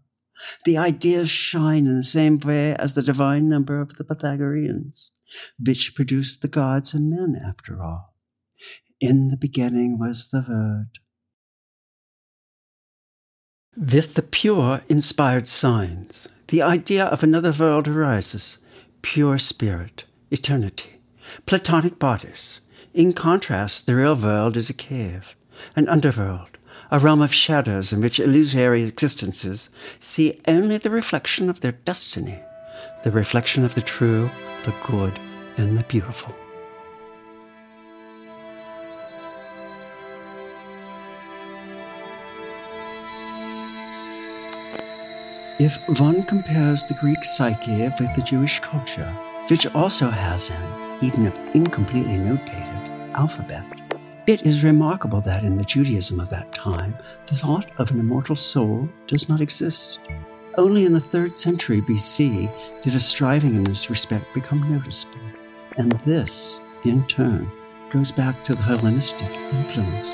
The 0.66 0.78
ideas 0.78 1.30
shine 1.30 1.88
in 1.88 1.96
the 1.96 2.04
same 2.04 2.40
way 2.40 2.76
as 2.76 2.94
the 2.94 3.02
divine 3.02 3.50
number 3.50 3.82
of 3.82 3.96
the 3.96 4.04
Pythagoreans, 4.04 5.12
which 5.60 5.96
produced 5.96 6.42
the 6.42 6.48
gods 6.48 6.94
and 6.94 7.10
men, 7.10 7.36
after 7.44 7.82
all. 7.82 8.14
In 9.02 9.30
the 9.30 9.38
beginning 9.38 9.98
was 10.00 10.28
the 10.28 10.46
Word. 10.48 11.00
With 13.76 14.16
the 14.16 14.24
pure, 14.24 14.82
inspired 14.90 15.48
signs, 15.48 16.30
the 16.48 16.62
idea 16.62 17.06
of 17.06 17.24
another 17.24 17.52
world 17.52 17.88
arises 17.88 18.58
pure 19.02 19.38
spirit, 19.38 20.06
eternity, 20.32 20.98
Platonic 21.46 22.00
bodies. 22.00 22.62
In 22.94 23.14
contrast, 23.14 23.86
the 23.86 23.96
real 23.96 24.16
world 24.16 24.58
is 24.58 24.70
a 24.70 24.74
cave, 24.74 25.36
an 25.76 25.88
underworld, 25.90 26.58
a 26.92 27.00
realm 27.00 27.22
of 27.22 27.34
shadows 27.34 27.92
in 27.92 28.02
which 28.02 28.20
illusory 28.20 28.84
existences 28.84 29.70
see 30.00 30.42
only 30.48 30.78
the 30.78 30.90
reflection 30.90 31.50
of 31.50 31.62
their 31.62 31.74
destiny, 31.74 32.40
the 33.04 33.12
reflection 33.12 33.66
of 33.66 33.76
the 33.76 33.82
true, 33.82 34.30
the 34.64 34.74
good, 34.86 35.20
and 35.58 35.78
the 35.78 35.84
beautiful. 35.84 36.36
If 45.60 45.80
one 46.00 46.22
compares 46.24 46.86
the 46.86 46.94
Greek 46.94 47.24
psyche 47.24 47.88
with 48.00 48.14
the 48.14 48.22
Jewish 48.22 48.60
culture, 48.60 49.12
which 49.50 49.66
also 49.74 50.08
has 50.10 50.52
an, 50.52 51.04
even 51.04 51.26
if 51.26 51.36
incompletely 51.56 52.14
notated, 52.14 53.14
alphabet, 53.16 53.66
it 54.28 54.46
is 54.46 54.62
remarkable 54.62 55.22
that 55.22 55.46
in 55.46 55.56
the 55.56 55.64
Judaism 55.64 56.20
of 56.20 56.30
that 56.32 56.52
time, 56.52 56.98
the 57.28 57.36
thought 57.36 57.72
of 57.78 57.92
an 57.92 58.00
immortal 58.02 58.36
soul 58.36 58.90
does 59.08 59.30
not 59.30 59.40
exist. 59.40 60.02
Only 60.58 60.86
in 60.86 60.92
the 60.92 61.00
3rd 61.00 61.38
century 61.38 61.80
BC 61.80 62.82
did 62.82 62.94
a 62.94 63.00
striving 63.00 63.56
in 63.56 63.64
this 63.64 63.90
respect 63.90 64.26
become 64.34 64.70
noticeable, 64.70 65.22
and 65.78 65.94
this, 66.06 66.60
in 66.84 67.08
turn, 67.08 67.50
goes 67.90 68.12
back 68.12 68.44
to 68.44 68.54
the 68.54 68.62
Hellenistic 68.62 69.32
influences. 69.32 70.14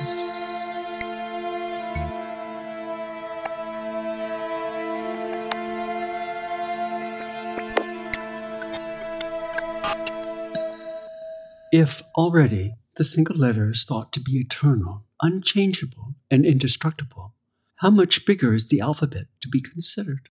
If 11.72 12.04
already 12.16 12.76
the 12.96 13.04
single 13.04 13.36
letter 13.36 13.72
is 13.72 13.86
thought 13.86 14.14
to 14.14 14.20
be 14.20 14.34
eternal, 14.34 15.06
unchangeable, 15.20 16.14
and 16.30 16.46
indestructible, 16.46 17.34
how 17.78 17.90
much 17.90 18.26
bigger 18.26 18.54
is 18.54 18.68
the 18.68 18.82
alphabet 18.82 19.26
to 19.42 19.50
be 19.50 19.60
considered? 19.60 20.30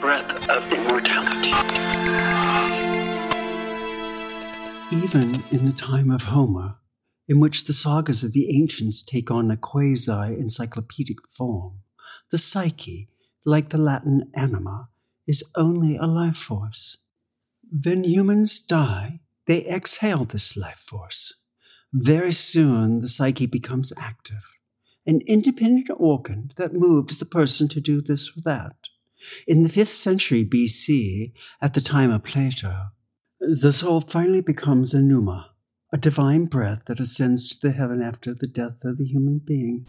Breath 0.00 0.48
of 0.48 0.72
immortality. 0.72 1.50
Even 4.92 5.42
in 5.50 5.66
the 5.66 5.74
time 5.76 6.12
of 6.12 6.22
Homer, 6.22 6.76
in 7.28 7.40
which 7.40 7.64
the 7.64 7.72
sagas 7.72 8.22
of 8.22 8.32
the 8.32 8.56
ancients 8.56 9.02
take 9.02 9.32
on 9.32 9.50
a 9.50 9.56
quasi 9.56 10.12
encyclopedic 10.38 11.18
form, 11.28 11.80
the 12.30 12.38
psyche, 12.38 13.08
like 13.44 13.70
the 13.70 13.78
Latin 13.78 14.30
anima, 14.36 14.89
is 15.30 15.44
only 15.54 15.96
a 15.96 16.06
life 16.06 16.36
force. 16.36 16.96
When 17.70 18.02
humans 18.02 18.58
die, 18.58 19.20
they 19.46 19.64
exhale 19.64 20.24
this 20.24 20.56
life 20.56 20.80
force. 20.80 21.34
Very 21.92 22.32
soon, 22.32 23.00
the 23.00 23.06
psyche 23.06 23.46
becomes 23.46 23.92
active, 23.96 24.42
an 25.06 25.20
independent 25.28 25.88
organ 25.96 26.50
that 26.56 26.74
moves 26.74 27.18
the 27.18 27.26
person 27.38 27.68
to 27.68 27.80
do 27.80 28.00
this 28.00 28.36
or 28.36 28.40
that. 28.44 28.74
In 29.46 29.62
the 29.62 29.68
5th 29.68 29.94
century 30.06 30.44
BC, 30.44 31.32
at 31.62 31.74
the 31.74 31.80
time 31.80 32.10
of 32.10 32.24
Plato, 32.24 32.88
the 33.38 33.72
soul 33.72 34.00
finally 34.00 34.40
becomes 34.40 34.92
a 34.92 35.00
pneuma, 35.00 35.52
a 35.92 35.96
divine 35.96 36.46
breath 36.46 36.86
that 36.86 36.98
ascends 36.98 37.48
to 37.48 37.68
the 37.68 37.72
heaven 37.72 38.02
after 38.02 38.34
the 38.34 38.48
death 38.48 38.84
of 38.84 38.98
the 38.98 39.06
human 39.06 39.38
being. 39.38 39.86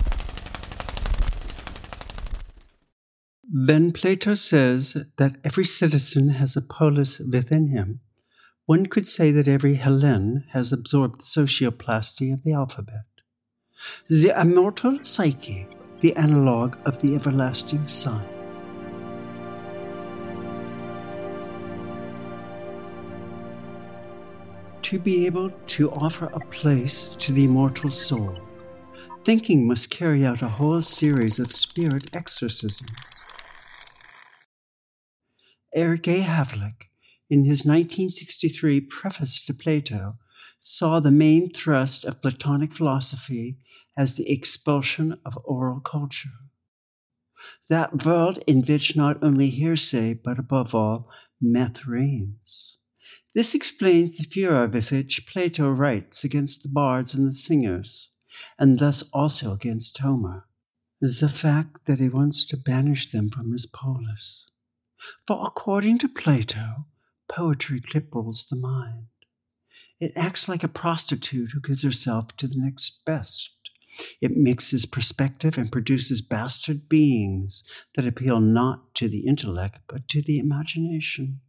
When 3.54 3.92
Plato 3.92 4.34
says 4.36 4.96
that 5.18 5.36
every 5.44 5.66
citizen 5.66 6.30
has 6.30 6.56
a 6.56 6.62
polis 6.62 7.20
within 7.20 7.68
him, 7.68 8.00
one 8.66 8.86
could 8.86 9.06
say 9.06 9.32
that 9.32 9.50
every 9.50 9.74
Hellen 9.74 10.46
has 10.52 10.72
absorbed 10.72 11.20
the 11.20 11.26
socioplasty 11.26 12.34
of 12.34 12.44
the 12.44 12.54
alphabet. 12.54 13.04
The 14.10 14.32
immortal 14.40 15.00
psyche, 15.04 15.68
the 16.00 16.16
analogue 16.16 16.78
of 16.86 17.02
the 17.02 17.14
everlasting 17.14 17.90
sign. 17.90 18.30
To 24.84 24.98
be 24.98 25.26
able 25.26 25.50
to 25.50 25.92
offer 25.92 26.28
a 26.28 26.40
place 26.40 27.10
to 27.20 27.34
the 27.34 27.44
immortal 27.44 27.90
soul, 27.90 28.40
thinking 29.26 29.68
must 29.68 29.90
carry 29.90 30.26
out 30.26 30.42
a 30.42 30.48
whole 30.48 30.82
series 30.82 31.38
of 31.38 31.52
spirit 31.52 32.16
exorcisms. 32.16 33.11
Eric 35.74 36.08
A. 36.10 36.20
Havelock, 36.20 36.88
in 37.30 37.46
his 37.46 37.66
1963 37.66 38.82
preface 38.82 39.42
to 39.44 39.54
Plato, 39.54 40.18
saw 40.60 41.00
the 41.00 41.12
main 41.12 41.50
thrust 41.50 42.04
of 42.04 42.22
Platonic 42.22 42.74
philosophy 42.74 43.58
as 43.98 44.16
the 44.16 44.30
expulsion 44.30 45.18
of 45.26 45.38
oral 45.46 45.80
culture. 45.80 46.30
That 47.70 48.06
world 48.06 48.40
in 48.46 48.64
which 48.64 48.98
not 48.98 49.24
only 49.24 49.50
hearsay, 49.50 50.16
but 50.16 50.38
above 50.38 50.76
all, 50.76 51.10
myth 51.40 51.88
reigns. 51.88 52.78
This 53.34 53.56
explains 53.56 54.18
the 54.18 54.24
furor 54.24 54.68
with 54.68 54.92
which 54.92 55.26
Plato 55.26 55.70
writes 55.70 56.26
against 56.26 56.64
the 56.64 56.70
bards 56.70 57.16
and 57.16 57.26
the 57.26 57.34
singers, 57.34 58.10
and 58.60 58.78
thus 58.78 59.10
also 59.14 59.54
against 59.54 59.98
Homer. 60.00 60.48
Is 61.02 61.22
the 61.22 61.30
fact 61.30 61.86
that 61.86 62.00
he 62.00 62.10
wants 62.10 62.46
to 62.48 62.58
banish 62.58 63.10
them 63.10 63.30
from 63.30 63.54
his 63.54 63.66
polis. 63.66 64.51
For 65.28 65.46
according 65.46 66.00
to 66.00 66.10
Plato, 66.10 66.86
poetry 67.28 67.80
cripples 67.80 68.48
the 68.48 68.56
mind. 68.56 69.08
It 70.00 70.14
acts 70.16 70.50
like 70.50 70.64
a 70.64 70.68
prostitute 70.68 71.52
who 71.52 71.62
gives 71.62 71.84
herself 71.84 72.36
to 72.38 72.48
the 72.48 72.58
next 72.58 73.06
best. 73.06 73.70
It 74.22 74.32
mixes 74.38 74.86
perspective 74.86 75.58
and 75.58 75.72
produces 75.72 76.22
bastard 76.22 76.88
beings 76.88 77.64
that 77.96 78.08
appeal 78.08 78.40
not 78.40 78.96
to 78.96 79.08
the 79.08 79.28
intellect, 79.28 79.80
but 79.88 80.08
to 80.10 80.22
the 80.22 80.40
imagination. 80.40 81.42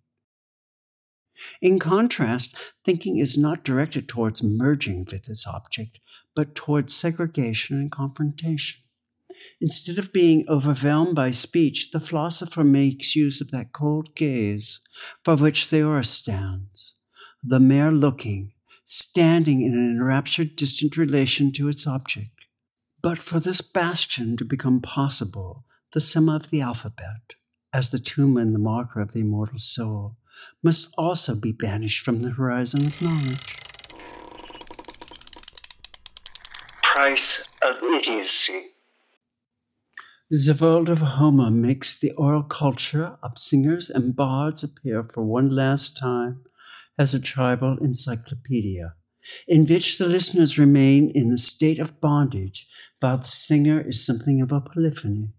In 1.60 1.78
contrast, 1.78 2.74
thinking 2.84 3.18
is 3.18 3.38
not 3.38 3.64
directed 3.64 4.08
towards 4.08 4.42
merging 4.42 5.04
with 5.04 5.28
its 5.28 5.46
object, 5.46 5.98
but 6.34 6.54
towards 6.54 6.94
segregation 6.94 7.78
and 7.78 7.90
confrontation. 7.90 8.81
Instead 9.60 9.98
of 9.98 10.12
being 10.12 10.44
overwhelmed 10.48 11.14
by 11.14 11.30
speech, 11.30 11.90
the 11.90 12.00
philosopher 12.00 12.64
makes 12.64 13.16
use 13.16 13.40
of 13.40 13.50
that 13.50 13.72
cold 13.72 14.14
gaze 14.14 14.80
for 15.24 15.36
which 15.36 15.66
theoria 15.66 16.04
stands, 16.04 16.94
the 17.42 17.60
mere 17.60 17.92
looking, 17.92 18.52
standing 18.84 19.62
in 19.62 19.72
an 19.72 19.96
enraptured, 19.96 20.56
distant 20.56 20.96
relation 20.96 21.52
to 21.52 21.68
its 21.68 21.86
object. 21.86 22.30
But 23.02 23.18
for 23.18 23.40
this 23.40 23.60
bastion 23.60 24.36
to 24.36 24.44
become 24.44 24.80
possible, 24.80 25.64
the 25.92 26.00
sum 26.00 26.28
of 26.28 26.50
the 26.50 26.60
alphabet, 26.60 27.34
as 27.72 27.90
the 27.90 27.98
tomb 27.98 28.36
and 28.36 28.54
the 28.54 28.58
marker 28.58 29.00
of 29.00 29.12
the 29.12 29.20
immortal 29.20 29.58
soul, 29.58 30.16
must 30.62 30.92
also 30.96 31.34
be 31.34 31.52
banished 31.52 32.04
from 32.04 32.20
the 32.20 32.30
horizon 32.30 32.86
of 32.86 33.02
knowledge. 33.02 33.56
Price 36.82 37.44
of 37.62 37.82
idiocy. 37.82 38.72
The 40.34 40.56
world 40.58 40.88
of 40.88 41.00
Homer 41.00 41.50
makes 41.50 41.98
the 41.98 42.12
oral 42.12 42.42
culture 42.42 43.18
of 43.22 43.38
singers 43.38 43.90
and 43.90 44.16
bards 44.16 44.62
appear 44.64 45.04
for 45.04 45.22
one 45.22 45.50
last 45.50 45.98
time 45.98 46.42
as 46.96 47.12
a 47.12 47.20
tribal 47.20 47.76
encyclopedia, 47.82 48.94
in 49.46 49.66
which 49.66 49.98
the 49.98 50.06
listeners 50.06 50.58
remain 50.58 51.10
in 51.14 51.28
the 51.28 51.36
state 51.36 51.78
of 51.78 52.00
bondage 52.00 52.66
while 53.00 53.18
the 53.18 53.28
singer 53.28 53.78
is 53.78 54.06
something 54.06 54.40
of 54.40 54.52
a 54.52 54.62
polyphony. 54.62 55.34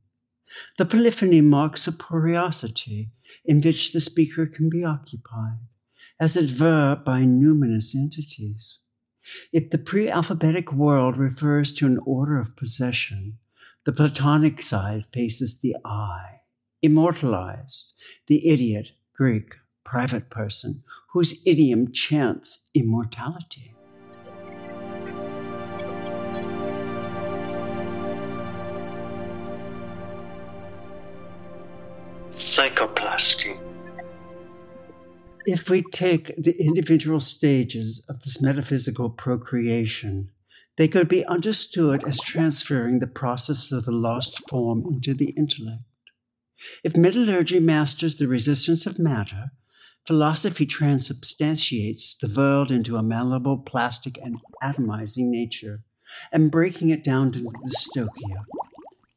The 0.78 0.86
polyphony 0.86 1.42
marks 1.42 1.88
a 1.88 1.92
porosity 1.92 3.10
in 3.44 3.62
which 3.62 3.94
the 3.94 4.00
speaker 4.00 4.46
can 4.46 4.70
be 4.70 4.86
occupied, 4.86 5.58
as 6.20 6.38
it 6.38 6.62
were 6.62 7.02
by 7.04 7.24
numinous 7.24 7.96
entities. 7.96 8.78
If 9.52 9.72
the 9.72 9.80
pre 9.80 10.08
alphabetic 10.08 10.72
world 10.72 11.18
refers 11.18 11.72
to 11.72 11.88
an 11.88 11.98
order 12.06 12.38
of 12.38 12.56
possession, 12.56 13.40
the 13.86 13.92
Platonic 13.92 14.62
side 14.62 15.06
faces 15.12 15.60
the 15.60 15.76
I, 15.84 16.40
immortalized, 16.82 17.94
the 18.28 18.48
idiot, 18.48 18.92
Greek, 19.14 19.56
private 19.84 20.30
person, 20.30 20.84
whose 21.12 21.46
idiom 21.46 21.92
chants 21.92 22.70
immortality. 22.74 23.76
Psychoplasty. 32.32 33.60
If 35.46 35.70
we 35.70 35.82
take 35.82 36.28
the 36.38 36.56
individual 36.58 37.20
stages 37.20 38.06
of 38.08 38.22
this 38.22 38.42
metaphysical 38.42 39.10
procreation, 39.10 40.30
they 40.78 40.88
could 40.88 41.08
be 41.08 41.26
understood 41.26 42.04
as 42.06 42.22
transferring 42.22 43.00
the 43.00 43.08
process 43.08 43.72
of 43.72 43.86
the 43.86 43.92
lost 43.92 44.48
form 44.50 44.84
into 44.88 45.14
the 45.14 45.30
intellect. 45.38 45.84
If 46.84 46.96
metallurgy 46.96 47.60
masters 47.60 48.18
the 48.18 48.28
resistance 48.28 48.86
of 48.86 48.98
matter, 48.98 49.52
philosophy 50.06 50.66
transubstantiates 50.66 52.16
the 52.16 52.34
world 52.36 52.72
into 52.72 52.96
a 52.96 53.04
malleable, 53.04 53.60
plastic, 53.60 54.18
and 54.24 54.38
atomizing 54.62 55.30
nature, 55.30 55.84
and 56.32 56.52
breaking 56.52 56.90
it 56.90 57.04
down 57.04 57.28
into 57.28 57.40
the 57.42 57.76
stoicheia. 57.78 58.46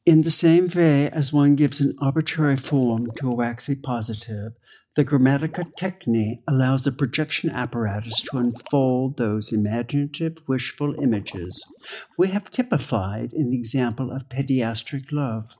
In 0.04 0.22
the 0.22 0.30
same 0.30 0.68
way 0.68 1.10
as 1.10 1.32
one 1.32 1.56
gives 1.56 1.80
an 1.80 1.96
arbitrary 2.00 2.56
form 2.56 3.10
to 3.16 3.30
a 3.30 3.34
waxy 3.34 3.74
positive, 3.74 4.52
the 4.96 5.04
Grammatike 5.04 5.74
Techne 5.78 6.42
allows 6.48 6.84
the 6.84 6.90
projection 6.90 7.50
apparatus 7.50 8.22
to 8.22 8.38
unfold 8.38 9.18
those 9.18 9.52
imaginative, 9.52 10.38
wishful 10.46 10.94
images 11.02 11.62
we 12.16 12.28
have 12.28 12.50
typified 12.50 13.34
in 13.34 13.50
the 13.50 13.58
example 13.58 14.10
of 14.10 14.30
pediatric 14.30 15.12
love. 15.12 15.58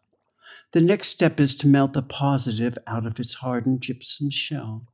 The 0.72 0.80
next 0.80 1.08
step 1.08 1.38
is 1.38 1.54
to 1.56 1.68
melt 1.68 1.92
the 1.92 2.00
positive 2.00 2.78
out 2.86 3.04
of 3.04 3.20
its 3.20 3.34
hardened 3.34 3.82
gypsum 3.82 4.30
shell. 4.30 4.86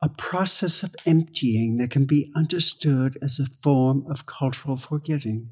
A 0.00 0.08
process 0.08 0.82
of 0.82 0.96
emptying 1.04 1.76
that 1.76 1.90
can 1.90 2.06
be 2.06 2.32
understood 2.34 3.18
as 3.20 3.38
a 3.38 3.44
form 3.44 4.06
of 4.08 4.24
cultural 4.24 4.78
forgetting. 4.78 5.50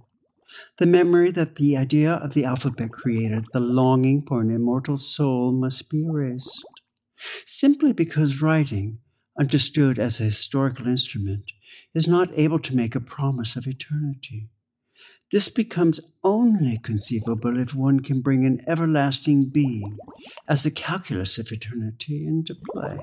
The 0.78 0.86
memory 0.86 1.30
that 1.32 1.56
the 1.56 1.76
idea 1.76 2.14
of 2.14 2.32
the 2.32 2.46
alphabet 2.46 2.90
created, 2.90 3.44
the 3.52 3.60
longing 3.60 4.24
for 4.26 4.40
an 4.40 4.50
immortal 4.50 4.96
soul, 4.96 5.52
must 5.52 5.90
be 5.90 6.04
erased 6.04 6.64
simply 7.46 7.92
because 7.92 8.42
writing, 8.42 8.98
understood 9.38 9.98
as 9.98 10.20
a 10.20 10.24
historical 10.24 10.86
instrument, 10.86 11.52
is 11.94 12.08
not 12.08 12.30
able 12.34 12.58
to 12.58 12.76
make 12.76 12.94
a 12.94 13.00
promise 13.00 13.56
of 13.56 13.66
eternity. 13.66 14.48
This 15.30 15.48
becomes 15.48 16.00
only 16.24 16.78
conceivable 16.78 17.60
if 17.60 17.74
one 17.74 18.00
can 18.00 18.22
bring 18.22 18.46
an 18.46 18.62
everlasting 18.66 19.50
being, 19.50 19.98
as 20.48 20.62
the 20.62 20.70
calculus 20.70 21.38
of 21.38 21.52
eternity, 21.52 22.26
into 22.26 22.56
play. 22.72 22.98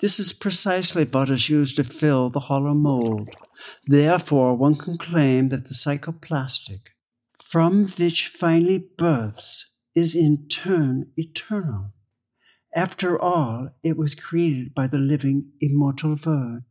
This 0.00 0.18
is 0.18 0.32
precisely 0.32 1.04
what 1.04 1.30
is 1.30 1.48
used 1.48 1.76
to 1.76 1.84
fill 1.84 2.30
the 2.30 2.40
hollow 2.40 2.74
mold. 2.74 3.30
Therefore, 3.86 4.56
one 4.56 4.74
can 4.74 4.98
claim 4.98 5.50
that 5.50 5.66
the 5.66 5.74
psychoplastic, 5.74 6.90
from 7.38 7.86
which 7.86 8.28
finally 8.28 8.78
births, 8.78 9.70
is 9.94 10.14
in 10.14 10.48
turn 10.48 11.12
eternal. 11.16 11.91
After 12.74 13.20
all, 13.20 13.70
it 13.82 13.96
was 13.98 14.14
created 14.14 14.74
by 14.74 14.86
the 14.86 14.98
living, 14.98 15.52
immortal 15.60 16.18
Word. 16.24 16.64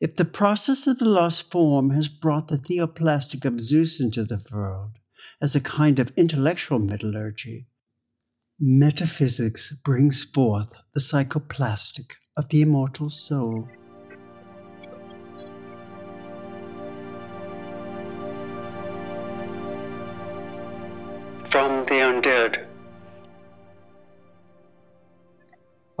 If 0.00 0.16
the 0.16 0.24
process 0.24 0.88
of 0.88 0.98
the 0.98 1.08
lost 1.08 1.52
form 1.52 1.90
has 1.90 2.08
brought 2.08 2.48
the 2.48 2.58
theoplastic 2.58 3.44
of 3.44 3.60
Zeus 3.60 4.00
into 4.00 4.24
the 4.24 4.42
world 4.52 4.98
as 5.40 5.54
a 5.54 5.60
kind 5.60 6.00
of 6.00 6.10
intellectual 6.16 6.80
metallurgy, 6.80 7.68
metaphysics 8.58 9.72
brings 9.84 10.24
forth 10.24 10.80
the 10.92 11.00
psychoplastic 11.00 12.16
of 12.36 12.48
the 12.48 12.62
immortal 12.62 13.08
soul. 13.08 13.68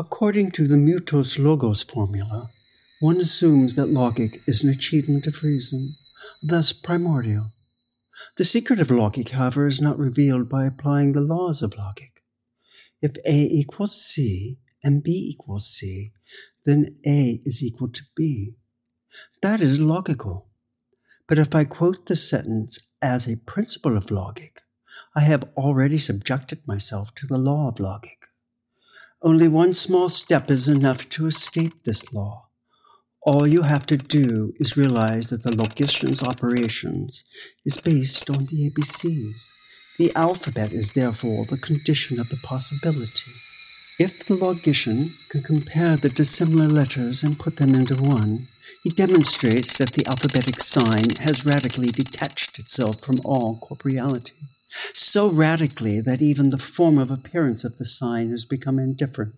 According 0.04 0.50
to 0.52 0.66
the 0.66 0.76
Mythos 0.76 1.38
Logos 1.38 1.84
formula, 1.84 2.50
one 2.98 3.20
assumes 3.20 3.76
that 3.76 3.86
logic 3.86 4.42
is 4.48 4.64
an 4.64 4.70
achievement 4.70 5.28
of 5.28 5.44
reason, 5.44 5.94
thus 6.42 6.72
primordial. 6.72 7.52
The 8.36 8.44
secret 8.44 8.80
of 8.80 8.90
logic, 8.90 9.28
however, 9.28 9.68
is 9.68 9.80
not 9.80 9.96
revealed 9.96 10.48
by 10.48 10.64
applying 10.64 11.12
the 11.12 11.20
laws 11.20 11.62
of 11.62 11.78
logic. 11.78 12.24
If 13.00 13.12
A 13.24 13.32
equals 13.32 13.94
C 13.94 14.58
and 14.82 15.04
B 15.04 15.12
equals 15.12 15.68
C, 15.68 16.10
then 16.64 16.98
A 17.06 17.40
is 17.44 17.62
equal 17.62 17.88
to 17.90 18.02
B. 18.16 18.56
That 19.40 19.60
is 19.60 19.80
logical. 19.80 20.48
But 21.28 21.38
if 21.38 21.54
I 21.54 21.62
quote 21.62 22.06
the 22.06 22.16
sentence 22.16 22.90
as 23.00 23.28
a 23.28 23.36
principle 23.36 23.96
of 23.96 24.10
logic, 24.10 24.62
I 25.14 25.20
have 25.20 25.44
already 25.56 25.98
subjected 25.98 26.66
myself 26.66 27.14
to 27.14 27.26
the 27.28 27.38
law 27.38 27.68
of 27.68 27.78
logic. 27.78 28.26
Only 29.24 29.46
one 29.46 29.72
small 29.72 30.08
step 30.08 30.50
is 30.50 30.66
enough 30.66 31.08
to 31.10 31.26
escape 31.26 31.82
this 31.82 32.12
law. 32.12 32.48
All 33.22 33.46
you 33.46 33.62
have 33.62 33.86
to 33.86 33.96
do 33.96 34.52
is 34.58 34.76
realize 34.76 35.28
that 35.28 35.44
the 35.44 35.54
logician's 35.54 36.24
operations 36.24 37.22
is 37.64 37.76
based 37.76 38.28
on 38.28 38.46
the 38.46 38.68
ABCs. 38.68 39.50
The 39.96 40.12
alphabet 40.16 40.72
is 40.72 40.92
therefore 40.92 41.44
the 41.44 41.56
condition 41.56 42.18
of 42.18 42.30
the 42.30 42.36
possibility. 42.38 43.30
If 43.96 44.24
the 44.24 44.34
logician 44.34 45.12
can 45.28 45.44
compare 45.44 45.96
the 45.96 46.08
dissimilar 46.08 46.66
letters 46.66 47.22
and 47.22 47.38
put 47.38 47.58
them 47.58 47.76
into 47.76 47.94
one, 47.94 48.48
he 48.82 48.90
demonstrates 48.90 49.78
that 49.78 49.92
the 49.92 50.04
alphabetic 50.06 50.58
sign 50.58 51.10
has 51.20 51.46
radically 51.46 51.92
detached 51.92 52.58
itself 52.58 53.00
from 53.00 53.20
all 53.24 53.58
corporeality, 53.58 54.34
so 54.94 55.28
radically 55.28 56.00
that 56.00 56.22
even 56.22 56.50
the 56.50 56.58
form 56.58 56.98
of 56.98 57.10
appearance 57.10 57.64
of 57.64 57.78
the 57.78 57.84
sign 57.84 58.30
has 58.30 58.44
become 58.44 58.78
indifferent. 58.78 59.34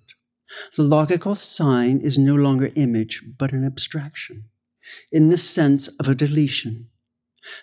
The 0.76 0.82
logical 0.82 1.34
sign 1.34 2.00
is 2.00 2.18
no 2.18 2.34
longer 2.34 2.70
image, 2.76 3.22
but 3.38 3.52
an 3.52 3.64
abstraction, 3.64 4.44
in 5.10 5.30
the 5.30 5.38
sense 5.38 5.88
of 5.98 6.08
a 6.08 6.14
deletion. 6.14 6.88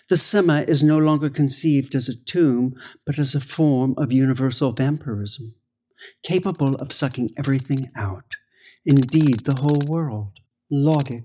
The 0.08 0.16
sema 0.16 0.62
is 0.62 0.82
no 0.82 0.98
longer 0.98 1.30
conceived 1.30 1.94
as 1.94 2.08
a 2.08 2.24
tomb, 2.24 2.74
but 3.06 3.18
as 3.18 3.34
a 3.34 3.40
form 3.40 3.94
of 3.96 4.12
universal 4.12 4.72
vampirism, 4.72 5.54
capable 6.22 6.76
of 6.76 6.92
sucking 6.92 7.30
everything 7.36 7.90
out, 7.96 8.36
indeed 8.84 9.44
the 9.44 9.60
whole 9.60 9.82
world. 9.86 10.38
Logic, 10.70 11.24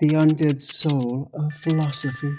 the 0.00 0.10
undead 0.10 0.60
soul 0.60 1.30
of 1.34 1.54
philosophy. 1.54 2.34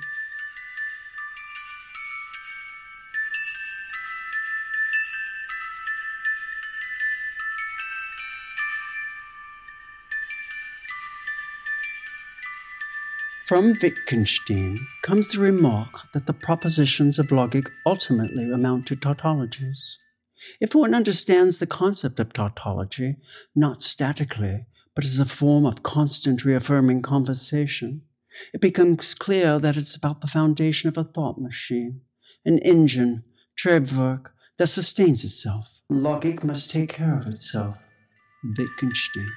From 13.47 13.77
Wittgenstein 13.81 14.85
comes 15.03 15.29
the 15.29 15.39
remark 15.39 16.11
that 16.11 16.25
the 16.25 16.33
propositions 16.33 17.17
of 17.17 17.31
logic 17.31 17.69
ultimately 17.85 18.51
amount 18.51 18.87
to 18.87 18.97
tautologies. 18.97 19.95
If 20.59 20.75
one 20.75 20.93
understands 20.93 21.57
the 21.57 21.65
concept 21.65 22.19
of 22.19 22.33
tautology 22.33 23.15
not 23.55 23.81
statically, 23.81 24.65
but 24.93 25.05
as 25.05 25.17
a 25.17 25.23
form 25.23 25.65
of 25.65 25.81
constant 25.81 26.43
reaffirming 26.43 27.03
conversation, 27.03 28.01
it 28.53 28.59
becomes 28.59 29.13
clear 29.13 29.59
that 29.59 29.77
it's 29.77 29.95
about 29.95 30.19
the 30.19 30.27
foundation 30.27 30.89
of 30.89 30.97
a 30.97 31.05
thought 31.05 31.39
machine, 31.39 32.01
an 32.43 32.57
engine, 32.59 33.23
Triebwerk, 33.57 34.31
that 34.57 34.67
sustains 34.67 35.23
itself. 35.23 35.79
Logic 35.89 36.43
must 36.43 36.69
take 36.69 36.89
care 36.89 37.17
of 37.17 37.25
itself. 37.25 37.77
Wittgenstein. 38.43 39.31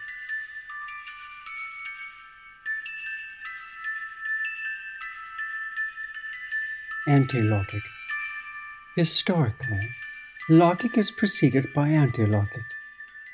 Anti-logic. 7.09 7.81
Historically, 8.95 9.89
logic 10.51 10.99
is 10.99 11.11
preceded 11.11 11.73
by 11.73 11.89
anti-logic. 11.89 12.63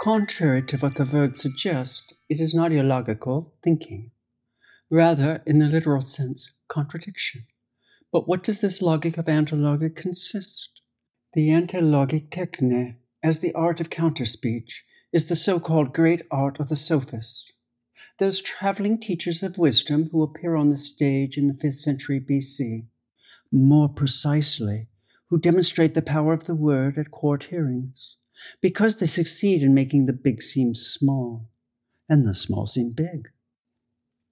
Contrary 0.00 0.62
to 0.62 0.76
what 0.76 0.94
the 0.94 1.04
word 1.04 1.36
suggests, 1.36 2.14
it 2.28 2.38
is 2.38 2.54
not 2.54 2.70
illogical 2.70 3.54
thinking. 3.64 4.12
Rather, 4.88 5.42
in 5.46 5.58
the 5.58 5.66
literal 5.66 6.00
sense, 6.00 6.54
contradiction. 6.68 7.44
But 8.12 8.28
what 8.28 8.44
does 8.44 8.60
this 8.60 8.80
logic 8.80 9.18
of 9.18 9.28
anti-logic 9.28 9.96
consist? 9.96 10.80
The 11.34 11.50
anti-logic 11.50 12.30
techne, 12.30 12.98
as 13.20 13.40
the 13.40 13.52
art 13.54 13.80
of 13.80 13.90
counterspeech, 13.90 14.82
is 15.12 15.26
the 15.26 15.34
so-called 15.34 15.92
great 15.92 16.22
art 16.30 16.60
of 16.60 16.68
the 16.68 16.76
sophist. 16.76 17.52
Those 18.20 18.40
traveling 18.40 19.00
teachers 19.00 19.42
of 19.42 19.58
wisdom 19.58 20.10
who 20.12 20.22
appear 20.22 20.54
on 20.54 20.70
the 20.70 20.76
stage 20.76 21.36
in 21.36 21.48
the 21.48 21.54
5th 21.54 21.80
century 21.80 22.20
BC 22.20 22.86
more 23.52 23.88
precisely, 23.88 24.88
who 25.28 25.38
demonstrate 25.38 25.94
the 25.94 26.02
power 26.02 26.32
of 26.32 26.44
the 26.44 26.54
word 26.54 26.98
at 26.98 27.10
court 27.10 27.44
hearings, 27.44 28.16
because 28.60 28.96
they 28.96 29.06
succeed 29.06 29.62
in 29.62 29.74
making 29.74 30.06
the 30.06 30.12
big 30.12 30.42
seem 30.42 30.74
small 30.74 31.48
and 32.08 32.26
the 32.26 32.34
small 32.34 32.66
seem 32.66 32.92
big. 32.92 33.30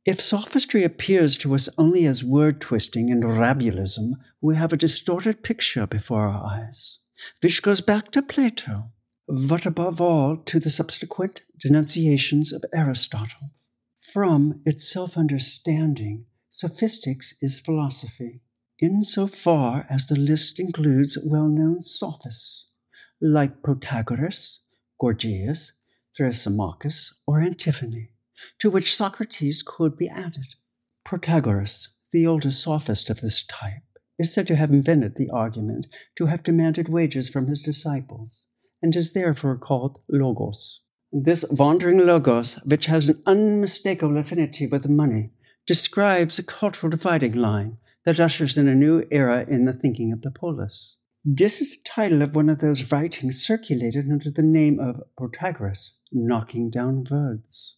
If 0.05 0.20
sophistry 0.20 0.85
appears 0.85 1.37
to 1.38 1.55
us 1.55 1.68
only 1.79 2.05
as 2.05 2.22
word 2.22 2.61
twisting 2.61 3.11
and 3.11 3.24
rabulism, 3.24 4.12
we 4.40 4.55
have 4.55 4.72
a 4.72 4.77
distorted 4.77 5.42
picture 5.42 5.87
before 5.87 6.29
our 6.29 6.44
eyes, 6.46 6.98
which 7.42 7.62
goes 7.62 7.81
back 7.81 8.11
to 8.12 8.22
Plato, 8.22 8.90
but 9.27 9.64
above 9.64 10.00
all 10.00 10.37
to 10.37 10.61
the 10.61 10.68
subsequent 10.68 11.42
denunciations 11.59 12.53
of 12.53 12.64
Aristotle. 12.74 13.50
From 13.98 14.61
its 14.66 14.87
self 14.87 15.16
understanding, 15.16 16.27
sophistics 16.50 17.35
is 17.40 17.59
philosophy 17.59 18.42
insofar 18.81 19.87
as 19.89 20.07
the 20.07 20.19
list 20.19 20.59
includes 20.59 21.19
well 21.25 21.49
known 21.49 21.83
sophists 21.83 22.67
like 23.21 23.63
Protagoras, 23.63 24.65
Gorgias, 25.01 25.73
Thrasymachus, 26.19 27.13
or 27.27 27.41
Antiphon, 27.41 28.09
to 28.59 28.71
which 28.71 28.95
Socrates 28.95 29.63
could 29.63 29.97
be 29.97 30.09
added. 30.09 30.55
Protagoras, 31.05 31.89
the 32.13 32.27
oldest 32.27 32.63
sophist 32.63 33.11
of 33.11 33.21
this 33.21 33.45
type, 33.45 33.83
is 34.19 34.33
said 34.33 34.47
to 34.47 34.57
have 34.57 34.71
invented 34.71 35.17
the 35.17 35.31
argument, 35.31 35.87
to 36.17 36.27
have 36.27 36.43
demanded 36.43 36.89
wages 36.89 37.29
from 37.29 37.47
his 37.47 37.63
disciples, 37.63 38.47
and 38.83 38.95
is 38.95 39.13
therefore 39.13 39.57
called 39.57 40.01
Logos. 40.09 40.81
This 41.11 41.45
wandering 41.51 41.99
Logos, 41.99 42.57
which 42.65 42.87
has 42.87 43.09
an 43.09 43.23
unmistakable 43.27 44.17
affinity 44.17 44.67
with 44.67 44.89
money, 44.89 45.31
describes 45.67 46.39
a 46.39 46.43
cultural 46.43 46.91
dividing 46.91 47.35
line 47.35 47.79
that 48.05 48.21
ushers 48.21 48.59
in 48.59 48.69
a 48.69 48.75
new 48.75 49.05
era 49.11 49.45
in 49.49 49.64
the 49.64 49.73
thinking 49.73 50.12
of 50.12 50.23
the 50.23 50.31
polis. 50.31 50.97
This 51.25 51.61
is 51.61 51.77
the 51.77 51.88
title 51.88 52.21
of 52.21 52.35
one 52.35 52.51
of 52.51 52.59
those 52.59 52.93
writings 52.93 53.43
circulated 53.43 54.11
under 54.11 54.31
the 54.31 54.43
name 54.43 54.79
of 54.79 55.03
Protagoras, 55.19 55.93
knocking 56.12 56.71
down 56.71 57.05
words. 57.11 57.77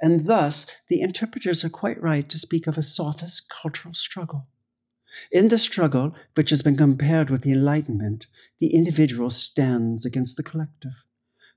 And 0.00 0.26
thus, 0.26 0.66
the 0.88 1.00
interpreters 1.00 1.64
are 1.64 1.68
quite 1.68 2.00
right 2.02 2.28
to 2.28 2.38
speak 2.38 2.66
of 2.66 2.78
a 2.78 2.82
sophist 2.82 3.48
cultural 3.50 3.94
struggle. 3.94 4.48
In 5.30 5.48
the 5.48 5.58
struggle, 5.58 6.14
which 6.34 6.50
has 6.50 6.62
been 6.62 6.76
compared 6.76 7.30
with 7.30 7.42
the 7.42 7.52
Enlightenment, 7.52 8.26
the 8.60 8.74
individual 8.74 9.28
stands 9.30 10.06
against 10.06 10.36
the 10.36 10.42
collective, 10.42 11.04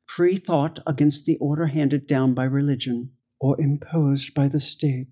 free 0.06 0.36
thought 0.36 0.80
against 0.86 1.26
the 1.26 1.38
order 1.38 1.68
handed 1.68 2.08
down 2.08 2.34
by 2.34 2.44
religion 2.44 3.12
or 3.40 3.60
imposed 3.60 4.34
by 4.34 4.48
the 4.48 4.60
state. 4.60 5.08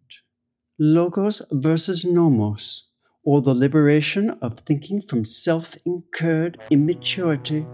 Logos 0.84 1.44
versus 1.52 2.04
nomos, 2.04 2.90
or 3.24 3.40
the 3.40 3.54
liberation 3.54 4.32
of 4.42 4.62
thinking 4.62 5.00
from 5.00 5.24
self 5.24 5.78
incurred 5.86 6.60
immaturity. 6.72 7.68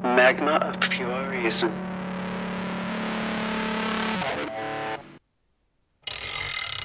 Magma 0.00 0.60
of 0.62 0.80
pure 0.90 1.28
reason. 1.28 1.72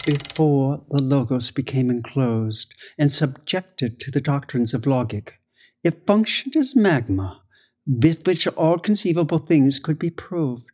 Before 0.04 0.84
the 0.90 1.04
Logos 1.04 1.52
became 1.52 1.92
enclosed 1.92 2.74
and 2.98 3.12
subjected 3.12 4.00
to 4.00 4.10
the 4.10 4.20
doctrines 4.20 4.74
of 4.74 4.88
logic, 4.88 5.40
it 5.84 6.08
functioned 6.08 6.56
as 6.56 6.76
magma, 6.76 7.44
with 7.86 8.26
which 8.26 8.48
all 8.48 8.80
conceivable 8.80 9.38
things 9.38 9.78
could 9.78 10.00
be 10.00 10.10
proved. 10.10 10.72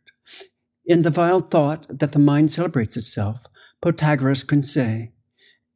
In 0.86 1.02
the 1.02 1.10
vile 1.10 1.40
thought 1.40 1.86
that 1.88 2.12
the 2.12 2.18
mind 2.18 2.52
celebrates 2.52 2.96
itself, 2.96 3.46
Protagoras 3.82 4.46
can 4.46 4.62
say, 4.62 5.12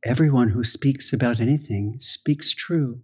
Everyone 0.05 0.51
who 0.51 0.63
speaks 0.63 1.13
about 1.13 1.41
anything 1.41 1.97
speaks 1.99 2.55
true. 2.55 3.01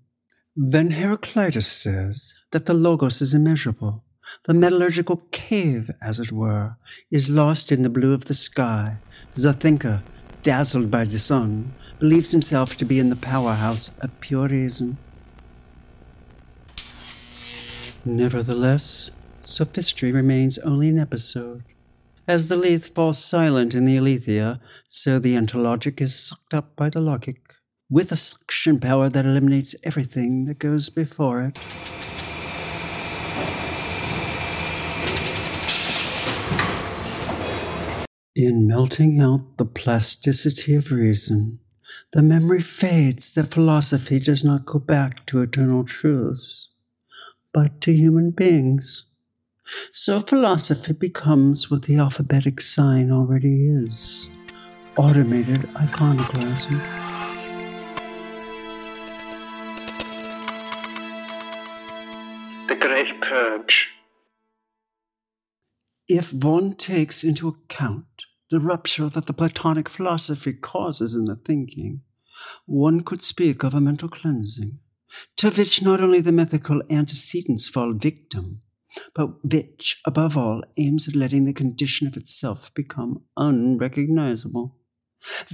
Then 0.56 0.92
Heraclitus 0.92 1.66
says 1.66 2.34
that 2.52 2.66
the 2.66 2.74
Logos 2.74 3.20
is 3.20 3.34
immeasurable. 3.34 4.04
The 4.44 4.54
metallurgical 4.54 5.22
cave, 5.32 5.90
as 6.00 6.20
it 6.20 6.30
were, 6.30 6.76
is 7.10 7.28
lost 7.28 7.72
in 7.72 7.82
the 7.82 7.90
blue 7.90 8.14
of 8.14 8.26
the 8.26 8.34
sky. 8.34 8.98
The 9.34 9.52
thinker, 9.52 10.02
dazzled 10.42 10.90
by 10.90 11.04
the 11.04 11.18
sun, 11.18 11.74
believes 11.98 12.30
himself 12.30 12.76
to 12.76 12.84
be 12.84 12.98
in 12.98 13.10
the 13.10 13.16
powerhouse 13.16 13.90
of 14.00 14.18
pure 14.20 14.48
reason. 14.48 14.98
Nevertheless, 18.04 19.10
sophistry 19.46 20.12
remains 20.12 20.58
only 20.58 20.88
an 20.88 20.98
episode. 20.98 21.64
As 22.26 22.48
the 22.48 22.56
Lethe 22.56 22.84
falls 22.84 23.22
silent 23.22 23.74
in 23.74 23.84
the 23.84 23.96
Aletheia, 23.98 24.60
so 24.88 25.18
the 25.18 25.36
anti-logic 25.36 26.00
is 26.00 26.14
sucked 26.14 26.54
up 26.54 26.74
by 26.74 26.88
the 26.88 27.00
logic, 27.00 27.54
with 27.90 28.10
a 28.12 28.16
suction 28.16 28.80
power 28.80 29.08
that 29.08 29.26
eliminates 29.26 29.74
everything 29.84 30.46
that 30.46 30.58
goes 30.58 30.88
before 30.88 31.42
it. 31.42 31.58
In 38.36 38.66
melting 38.66 39.20
out 39.20 39.58
the 39.58 39.66
plasticity 39.66 40.74
of 40.74 40.90
reason, 40.90 41.60
the 42.12 42.22
memory 42.22 42.60
fades 42.60 43.32
that 43.34 43.52
philosophy 43.52 44.18
does 44.18 44.42
not 44.42 44.66
go 44.66 44.78
back 44.78 45.24
to 45.26 45.42
eternal 45.42 45.84
truths, 45.84 46.70
but 47.52 47.80
to 47.82 47.92
human 47.92 48.32
beings. 48.32 49.04
So 49.92 50.20
philosophy 50.20 50.92
becomes 50.92 51.70
what 51.70 51.84
the 51.84 51.96
alphabetic 51.96 52.60
sign 52.60 53.10
already 53.10 53.66
is 53.68 54.28
automated 54.96 55.68
iconoclasm. 55.76 56.78
The 62.68 62.76
Great 62.76 63.20
Purge. 63.20 63.88
If 66.06 66.32
one 66.32 66.74
takes 66.74 67.24
into 67.24 67.48
account 67.48 68.04
the 68.50 68.60
rupture 68.60 69.08
that 69.08 69.26
the 69.26 69.32
Platonic 69.32 69.88
philosophy 69.88 70.52
causes 70.52 71.14
in 71.14 71.24
the 71.24 71.36
thinking, 71.36 72.02
one 72.66 73.00
could 73.00 73.22
speak 73.22 73.64
of 73.64 73.74
a 73.74 73.80
mental 73.80 74.08
cleansing, 74.08 74.78
to 75.36 75.50
which 75.50 75.82
not 75.82 76.00
only 76.00 76.20
the 76.20 76.32
mythical 76.32 76.82
antecedents 76.90 77.66
fall 77.66 77.94
victim, 77.94 78.60
but 79.14 79.44
which, 79.44 80.00
above 80.04 80.36
all, 80.36 80.62
aims 80.76 81.08
at 81.08 81.16
letting 81.16 81.44
the 81.44 81.52
condition 81.52 82.06
of 82.06 82.16
itself 82.16 82.72
become 82.74 83.24
unrecognizable. 83.36 84.76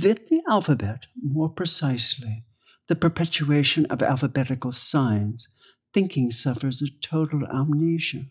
With 0.03 0.29
the 0.29 0.43
alphabet, 0.49 1.07
more 1.23 1.49
precisely, 1.49 2.45
the 2.89 2.97
perpetuation 2.97 3.87
of 3.87 4.03
alphabetical 4.03 4.73
signs, 4.73 5.49
thinking 5.93 6.31
suffers 6.31 6.83
a 6.83 6.89
total 7.01 7.47
amnesia. 7.47 8.27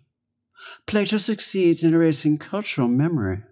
Plato 0.85 1.17
succeeds 1.17 1.83
in 1.83 1.93
erasing 1.93 2.37
cultural 2.37 2.87
memory. 2.87 3.43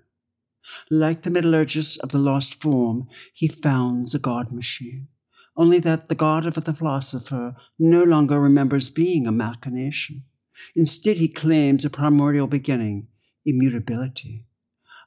Like 0.91 1.23
the 1.23 1.29
metallurgist 1.29 1.97
of 1.99 2.09
the 2.09 2.17
lost 2.17 2.61
form, 2.61 3.07
he 3.33 3.47
founds 3.47 4.13
a 4.13 4.19
God 4.19 4.51
machine, 4.51 5.07
only 5.55 5.79
that 5.79 6.09
the 6.09 6.15
God 6.15 6.45
of 6.45 6.55
the 6.55 6.73
philosopher 6.73 7.55
no 7.79 8.03
longer 8.03 8.39
remembers 8.39 8.89
being 8.89 9.25
a 9.25 9.31
machination. 9.31 10.25
Instead, 10.75 11.17
he 11.17 11.27
claims 11.27 11.85
a 11.85 11.89
primordial 11.89 12.47
beginning, 12.47 13.07
immutability, 13.45 14.45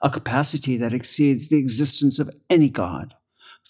a 0.02 0.10
capacity 0.10 0.76
that 0.76 0.94
exceeds 0.94 1.48
the 1.48 1.58
existence 1.58 2.18
of 2.18 2.34
any 2.48 2.68
god. 2.68 3.14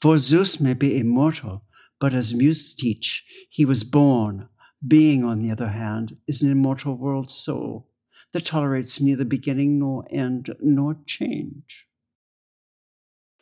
For 0.01 0.17
Zeus 0.19 0.61
may 0.61 0.75
be 0.75 0.99
immortal, 0.99 1.65
but 1.99 2.15
as 2.15 2.35
Muse 2.35 2.75
teach, 2.75 3.25
he 3.51 3.65
was 3.65 3.85
born. 3.85 4.49
Being, 4.87 5.25
on 5.25 5.43
the 5.43 5.51
other 5.51 5.69
hand, 5.69 6.17
is 6.27 6.43
an 6.43 6.51
immortal 6.51 6.97
world 6.97 7.31
soul 7.31 7.91
that 8.33 8.47
tolerates 8.47 9.01
neither 9.01 9.25
beginning 9.25 9.79
nor 9.79 10.07
end 10.11 10.55
nor 10.61 10.97
change. 11.05 11.87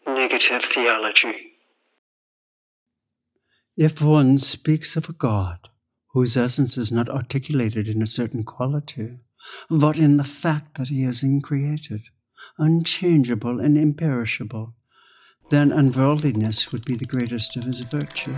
Negative 0.07 0.63
theology. 0.65 1.53
If 3.77 4.03
one 4.03 4.39
speaks 4.39 4.97
of 4.97 5.09
a 5.09 5.13
God 5.13 5.68
whose 6.19 6.37
essence 6.37 6.77
is 6.77 6.91
not 6.91 7.09
articulated 7.09 7.87
in 7.87 8.03
a 8.03 8.07
certain 8.07 8.43
quality, 8.43 9.21
but 9.71 9.97
in 9.97 10.17
the 10.17 10.25
fact 10.25 10.77
that 10.77 10.89
he 10.89 11.05
is 11.05 11.23
uncreated, 11.23 12.03
unchangeable, 12.59 13.61
and 13.61 13.79
imperishable, 13.79 14.75
then 15.51 15.71
unworldliness 15.71 16.73
would 16.73 16.85
be 16.85 16.97
the 16.97 17.07
greatest 17.07 17.57
of 17.57 17.63
his 17.63 17.81
virtues. 17.83 18.35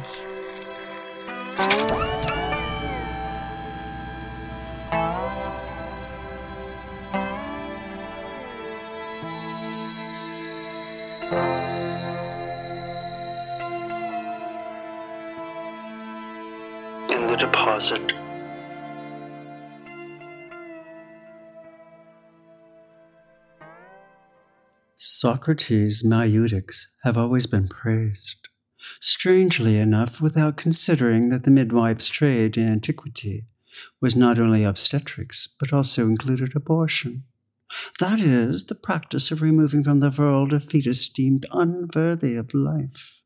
Socrates' 25.40 26.02
Maieutics 26.02 26.88
have 27.02 27.16
always 27.16 27.46
been 27.46 27.66
praised. 27.66 28.48
Strangely 29.00 29.78
enough, 29.78 30.20
without 30.20 30.58
considering 30.58 31.30
that 31.30 31.44
the 31.44 31.50
midwife's 31.50 32.10
trade 32.10 32.58
in 32.58 32.68
antiquity 32.68 33.46
was 34.02 34.14
not 34.14 34.38
only 34.38 34.64
obstetrics, 34.64 35.48
but 35.58 35.72
also 35.72 36.04
included 36.04 36.54
abortion. 36.54 37.24
That 38.00 38.20
is, 38.20 38.66
the 38.66 38.74
practice 38.74 39.30
of 39.30 39.40
removing 39.40 39.82
from 39.82 40.00
the 40.00 40.10
world 40.10 40.52
a 40.52 40.60
fetus 40.60 41.08
deemed 41.08 41.46
unworthy 41.52 42.34
of 42.34 42.52
life. 42.52 43.22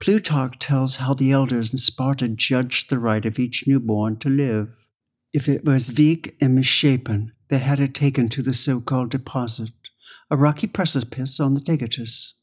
Plutarch 0.00 0.58
tells 0.58 0.96
how 0.96 1.12
the 1.12 1.32
elders 1.32 1.74
in 1.74 1.76
Sparta 1.76 2.28
judged 2.28 2.88
the 2.88 2.98
right 2.98 3.26
of 3.26 3.38
each 3.38 3.66
newborn 3.66 4.16
to 4.20 4.30
live. 4.30 4.74
If 5.34 5.50
it 5.50 5.66
was 5.66 5.94
weak 5.98 6.34
and 6.40 6.54
misshapen, 6.54 7.32
they 7.48 7.58
had 7.58 7.78
it 7.78 7.94
taken 7.94 8.30
to 8.30 8.42
the 8.42 8.54
so 8.54 8.80
called 8.80 9.10
deposit, 9.10 9.70
a 10.30 10.36
rocky 10.36 10.66
precipice 10.66 11.38
on 11.38 11.54
the 11.54 11.60
Taygetus. 11.60 12.34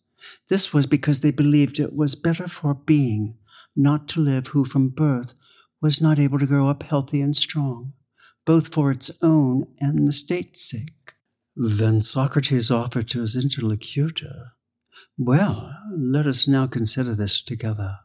This 0.49 0.73
was 0.73 0.85
because 0.87 1.19
they 1.19 1.31
believed 1.31 1.79
it 1.79 1.95
was 1.95 2.15
better 2.15 2.47
for 2.47 2.73
being 2.73 3.37
not 3.75 4.07
to 4.09 4.21
live 4.21 4.47
who 4.47 4.63
from 4.63 4.89
birth 4.89 5.33
was 5.81 6.01
not 6.01 6.19
able 6.19 6.39
to 6.39 6.45
grow 6.45 6.69
up 6.69 6.83
healthy 6.83 7.19
and 7.19 7.35
strong, 7.35 7.93
both 8.45 8.73
for 8.73 8.91
its 8.91 9.11
own 9.21 9.67
and 9.79 10.07
the 10.07 10.13
state's 10.13 10.69
sake. 10.69 11.13
Then 11.55 12.01
Socrates 12.01 12.71
offered 12.71 13.09
to 13.09 13.21
his 13.21 13.35
interlocutor, 13.35 14.53
Well, 15.17 15.75
let 15.91 16.25
us 16.25 16.47
now 16.47 16.67
consider 16.67 17.13
this 17.13 17.41
together. 17.41 17.99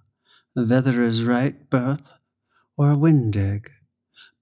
Whether 0.55 1.03
is 1.03 1.25
right 1.25 1.71
birth 1.71 2.15
or 2.77 2.91
a 2.91 2.99
wind 2.99 3.37
egg. 3.37 3.71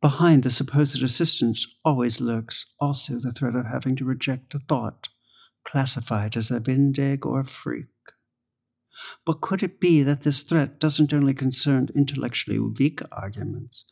Behind 0.00 0.42
the 0.42 0.50
supposed 0.50 1.02
assistance 1.02 1.66
always 1.84 2.20
lurks 2.20 2.74
also 2.80 3.14
the 3.14 3.32
threat 3.32 3.54
of 3.56 3.66
having 3.66 3.96
to 3.96 4.04
reject 4.04 4.54
a 4.54 4.58
thought 4.58 5.08
classified 5.66 6.36
as 6.36 6.50
a 6.50 6.60
wind 6.60 6.98
egg 6.98 7.26
or 7.26 7.44
freak. 7.44 7.86
But 9.26 9.42
could 9.42 9.62
it 9.62 9.78
be 9.78 10.02
that 10.02 10.22
this 10.22 10.42
threat 10.42 10.80
doesn't 10.80 11.12
only 11.12 11.34
concern 11.34 11.88
intellectually 11.94 12.58
weak 12.58 13.00
arguments, 13.12 13.84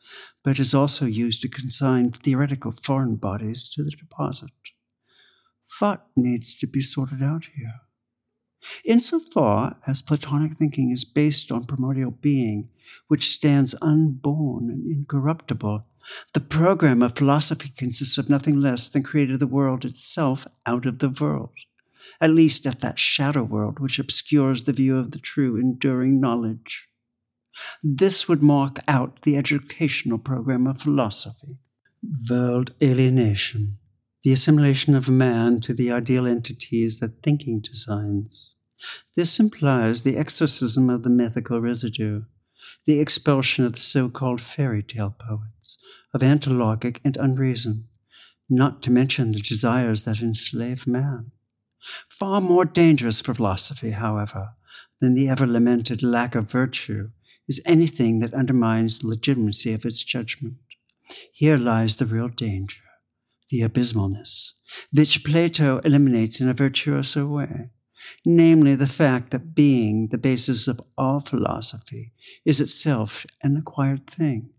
but 0.43 0.59
is 0.59 0.73
also 0.73 1.05
used 1.05 1.41
to 1.43 1.49
consign 1.49 2.11
theoretical 2.11 2.71
foreign 2.71 3.17
bodies 3.17 3.69
to 3.69 3.83
the 3.83 3.91
deposit? 3.91 4.49
What 5.79 6.07
needs 6.15 6.55
to 6.55 6.67
be 6.67 6.81
sorted 6.81 7.21
out 7.21 7.49
here? 7.55 7.81
Insofar 8.83 9.77
as 9.85 10.01
Platonic 10.01 10.53
thinking 10.53 10.89
is 10.89 11.05
based 11.05 11.51
on 11.51 11.65
primordial 11.65 12.11
being, 12.11 12.69
which 13.07 13.29
stands 13.29 13.75
unborn 13.81 14.69
and 14.71 14.91
incorruptible, 14.91 15.85
the 16.33 16.39
program 16.39 17.01
of 17.01 17.15
philosophy 17.15 17.71
consists 17.75 18.17
of 18.17 18.29
nothing 18.29 18.59
less 18.59 18.89
than 18.89 19.03
creating 19.03 19.39
the 19.39 19.47
world 19.47 19.85
itself 19.85 20.45
out 20.65 20.85
of 20.85 20.99
the 20.99 21.09
world. 21.09 21.51
at 22.21 22.29
least 22.29 22.65
at 22.65 22.81
that 22.81 22.99
shadow 22.99 23.43
world 23.43 23.79
which 23.79 23.99
obscures 23.99 24.63
the 24.63 24.73
view 24.73 24.97
of 24.97 25.11
the 25.11 25.19
true, 25.19 25.57
enduring 25.57 26.19
knowledge. 26.19 26.87
This 27.83 28.27
would 28.27 28.43
mark 28.43 28.79
out 28.87 29.21
the 29.21 29.37
educational 29.37 30.17
program 30.17 30.67
of 30.67 30.81
philosophy. 30.81 31.57
World 32.29 32.73
alienation, 32.83 33.77
the 34.23 34.33
assimilation 34.33 34.93
of 34.95 35.09
man 35.09 35.61
to 35.61 35.73
the 35.73 35.91
ideal 35.91 36.27
entities 36.27 36.99
that 36.99 37.23
thinking 37.23 37.61
designs. 37.61 38.55
This 39.15 39.39
implies 39.39 40.03
the 40.03 40.17
exorcism 40.17 40.89
of 40.89 41.03
the 41.03 41.09
mythical 41.09 41.61
residue, 41.61 42.23
the 42.85 42.99
expulsion 42.99 43.65
of 43.65 43.73
the 43.73 43.79
so 43.79 44.09
called 44.09 44.41
fairy 44.41 44.83
tale 44.83 45.15
poets, 45.17 45.77
of 46.13 46.21
antilogic 46.21 46.99
and 47.03 47.17
unreason, 47.17 47.87
not 48.49 48.83
to 48.83 48.91
mention 48.91 49.31
the 49.31 49.39
desires 49.39 50.05
that 50.05 50.21
enslave 50.21 50.85
man. 50.85 51.31
Far 52.09 52.41
more 52.41 52.65
dangerous 52.65 53.21
for 53.21 53.33
philosophy, 53.33 53.91
however, 53.91 54.49
than 55.01 55.13
the 55.13 55.29
ever 55.29 55.45
lamented 55.45 56.03
lack 56.03 56.35
of 56.35 56.49
virtue 56.49 57.09
is 57.47 57.61
anything 57.65 58.19
that 58.19 58.33
undermines 58.33 58.99
the 58.99 59.07
legitimacy 59.07 59.73
of 59.73 59.85
its 59.85 60.03
judgment. 60.03 60.55
Here 61.31 61.57
lies 61.57 61.97
the 61.97 62.05
real 62.05 62.29
danger, 62.29 62.81
the 63.49 63.61
abysmalness, 63.61 64.53
which 64.91 65.23
Plato 65.23 65.79
eliminates 65.79 66.41
in 66.41 66.49
a 66.49 66.53
virtuoso 66.53 67.27
way, 67.27 67.69
namely 68.25 68.75
the 68.75 68.87
fact 68.87 69.31
that 69.31 69.55
being, 69.55 70.07
the 70.07 70.17
basis 70.17 70.67
of 70.67 70.81
all 70.97 71.19
philosophy, 71.19 72.13
is 72.45 72.59
itself 72.59 73.25
an 73.43 73.57
acquired 73.57 74.07
thing, 74.07 74.49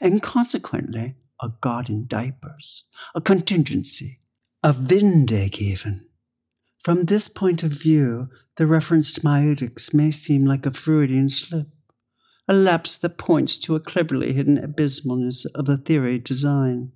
and 0.00 0.22
consequently 0.22 1.16
a 1.42 1.50
god 1.60 1.88
in 1.88 2.06
diapers, 2.06 2.84
a 3.14 3.20
contingency, 3.20 4.20
a 4.62 4.72
vindeg 4.72 5.58
even. 5.58 6.06
From 6.82 7.04
this 7.04 7.28
point 7.28 7.62
of 7.62 7.70
view, 7.70 8.28
the 8.56 8.66
reference 8.66 9.12
to 9.12 9.20
Maieutics 9.20 9.92
may 9.94 10.10
seem 10.10 10.44
like 10.44 10.66
a 10.66 10.72
Freudian 10.72 11.28
slip 11.28 11.68
a 12.50 12.52
lapse 12.52 12.98
that 12.98 13.16
points 13.16 13.56
to 13.56 13.76
a 13.76 13.80
cleverly 13.80 14.32
hidden 14.32 14.58
abysmalness 14.58 15.44
of 15.54 15.66
the 15.66 15.76
theory 15.76 16.18
design. 16.18 16.90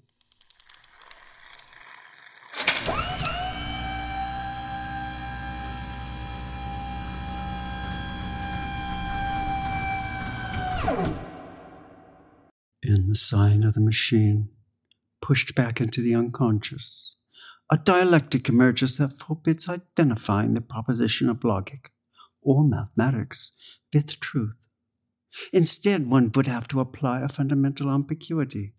In 12.83 13.09
the 13.09 13.15
sign 13.15 13.65
of 13.65 13.73
the 13.73 13.81
machine, 13.81 14.51
pushed 15.23 15.55
back 15.55 15.81
into 15.81 16.03
the 16.03 16.15
unconscious, 16.15 17.17
a 17.73 17.79
dialectic 17.79 18.49
emerges 18.49 18.99
that 18.99 19.15
forbids 19.15 19.69
identifying 19.69 20.53
the 20.53 20.61
proposition 20.61 21.31
of 21.31 21.43
logic 21.43 21.93
or 22.43 22.63
mathematics 22.63 23.53
with 23.95 24.21
truth. 24.21 24.69
Instead, 25.53 26.11
one 26.11 26.31
would 26.35 26.47
have 26.47 26.69
to 26.69 26.81
apply 26.81 27.23
a 27.23 27.29
fundamental 27.29 27.91
ambiguity, 27.91 28.75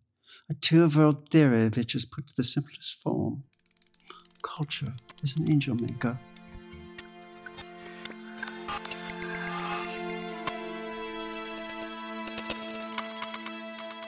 a 0.48 0.54
two 0.54 0.88
world 0.88 1.30
theory 1.30 1.70
which 1.70 1.96
is 1.96 2.06
put 2.06 2.28
to 2.28 2.36
the 2.38 2.44
simplest 2.44 3.02
form. 3.02 3.44
Culture 4.44 4.94
is 5.24 5.36
an 5.36 5.50
angel 5.50 5.76
maker. 5.76 6.20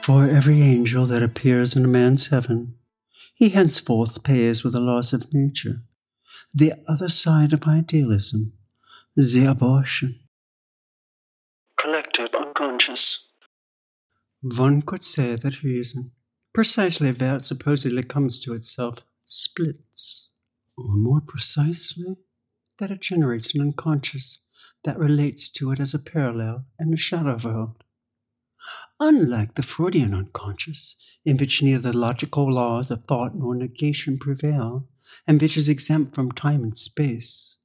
For 0.08 0.24
every 0.24 0.62
angel 0.62 1.06
that 1.08 1.22
appears 1.22 1.76
in 1.76 1.84
a 1.84 1.88
man's 1.90 2.28
heaven, 2.28 2.76
he 3.36 3.50
henceforth 3.50 4.24
pays 4.24 4.64
with 4.64 4.72
the 4.72 4.80
loss 4.80 5.12
of 5.12 5.34
nature, 5.34 5.82
the 6.54 6.76
other 6.88 7.10
side 7.10 7.52
of 7.52 7.68
idealism, 7.68 8.54
the 9.18 9.46
abortion 9.46 10.22
unconscious. 12.34 13.20
One 14.42 14.82
could 14.82 15.04
say 15.04 15.36
that 15.36 15.62
reason, 15.62 16.12
precisely 16.54 17.12
where 17.12 17.36
it 17.36 17.42
supposedly 17.42 18.04
comes 18.04 18.40
to 18.46 18.54
itself, 18.54 19.04
splits. 19.26 20.30
Or 20.78 20.96
more 20.96 21.20
precisely, 21.20 22.16
that 22.80 22.92
it 22.92 23.02
generates 23.02 23.54
an 23.54 23.60
unconscious 23.60 24.42
that 24.86 24.98
relates 24.98 25.50
to 25.50 25.72
it 25.72 25.82
as 25.82 25.94
a 25.94 26.00
parallel 26.00 26.64
and 26.80 26.94
a 26.94 26.98
shadow 26.98 27.38
world. 27.44 27.84
Unlike 29.00 29.54
the 29.54 29.64
Freudian 29.64 30.14
unconscious, 30.14 30.96
in 31.24 31.38
which 31.38 31.62
neither 31.62 31.92
the 31.92 31.98
logical 31.98 32.52
laws 32.52 32.92
of 32.92 33.06
thought 33.06 33.36
nor 33.36 33.56
negation 33.56 34.18
prevail, 34.18 34.88
and 35.26 35.42
which 35.42 35.58
is 35.58 35.70
exempt 35.70 36.16
from 36.16 36.32
time 36.32 36.64
and 36.64 36.76
space, 36.76 37.58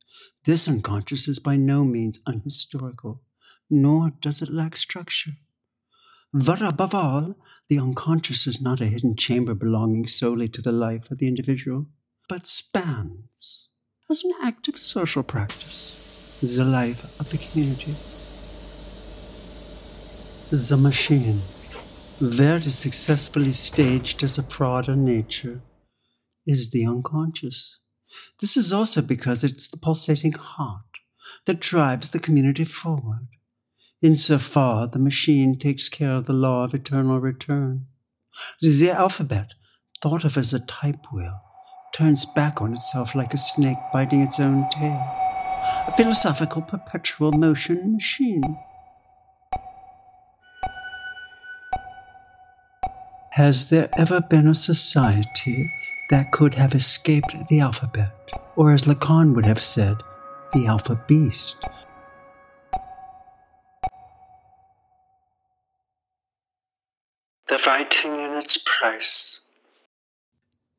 this 0.44 0.68
unconscious 0.68 1.28
is 1.28 1.38
by 1.38 1.56
no 1.56 1.84
means 1.84 2.22
unhistorical 2.26 3.20
nor 3.72 4.10
does 4.20 4.42
it 4.42 4.50
lack 4.50 4.76
structure. 4.76 5.32
But 6.32 6.60
above 6.60 6.94
all, 6.94 7.36
the 7.68 7.78
unconscious 7.78 8.46
is 8.46 8.60
not 8.60 8.82
a 8.82 8.86
hidden 8.86 9.16
chamber 9.16 9.54
belonging 9.54 10.06
solely 10.06 10.48
to 10.48 10.60
the 10.60 10.72
life 10.72 11.10
of 11.10 11.18
the 11.18 11.26
individual, 11.26 11.86
but 12.28 12.46
spans, 12.46 13.68
as 14.10 14.22
an 14.24 14.32
active 14.42 14.78
social 14.78 15.22
practice, 15.22 16.40
the 16.56 16.64
life 16.64 17.18
of 17.18 17.30
the 17.30 17.38
community. 17.38 18.11
The 20.52 20.76
machine, 20.76 21.40
very 22.20 22.60
successfully 22.60 23.52
staged 23.52 24.22
as 24.22 24.36
a 24.36 24.42
fraud 24.42 24.86
on 24.88 25.02
nature, 25.02 25.62
is 26.46 26.70
the 26.70 26.84
unconscious. 26.84 27.78
This 28.38 28.58
is 28.58 28.70
also 28.70 29.00
because 29.00 29.44
it's 29.44 29.66
the 29.66 29.78
pulsating 29.78 30.32
heart 30.32 30.84
that 31.46 31.60
drives 31.60 32.10
the 32.10 32.18
community 32.18 32.64
forward 32.64 33.28
Insofar, 34.02 34.88
the 34.88 34.98
machine 34.98 35.56
takes 35.56 35.88
care 35.88 36.16
of 36.16 36.26
the 36.26 36.32
law 36.32 36.64
of 36.64 36.74
eternal 36.74 37.20
return. 37.20 37.86
The 38.60 38.90
alphabet, 38.90 39.54
thought 40.02 40.24
of 40.24 40.36
as 40.36 40.52
a 40.52 40.60
type 40.66 41.06
wheel, 41.12 41.40
turns 41.94 42.24
back 42.24 42.60
on 42.60 42.74
itself 42.74 43.14
like 43.14 43.32
a 43.32 43.38
snake 43.38 43.78
biting 43.92 44.20
its 44.20 44.40
own 44.40 44.68
tail. 44.70 45.02
A 45.86 45.92
philosophical 45.96 46.62
perpetual 46.62 47.30
motion 47.30 47.94
machine. 47.94 48.58
Has 53.32 53.70
there 53.70 53.88
ever 53.96 54.20
been 54.20 54.46
a 54.46 54.54
society 54.54 55.72
that 56.10 56.32
could 56.32 56.54
have 56.56 56.74
escaped 56.74 57.34
the 57.48 57.60
alphabet, 57.60 58.12
or 58.56 58.72
as 58.72 58.84
Lacan 58.84 59.34
would 59.34 59.46
have 59.46 59.58
said, 59.58 59.96
the 60.52 60.66
alpha 60.66 61.02
beast, 61.08 61.56
the 67.48 67.58
writing 67.66 68.12
in 68.12 68.32
its 68.36 68.58
price. 68.66 69.40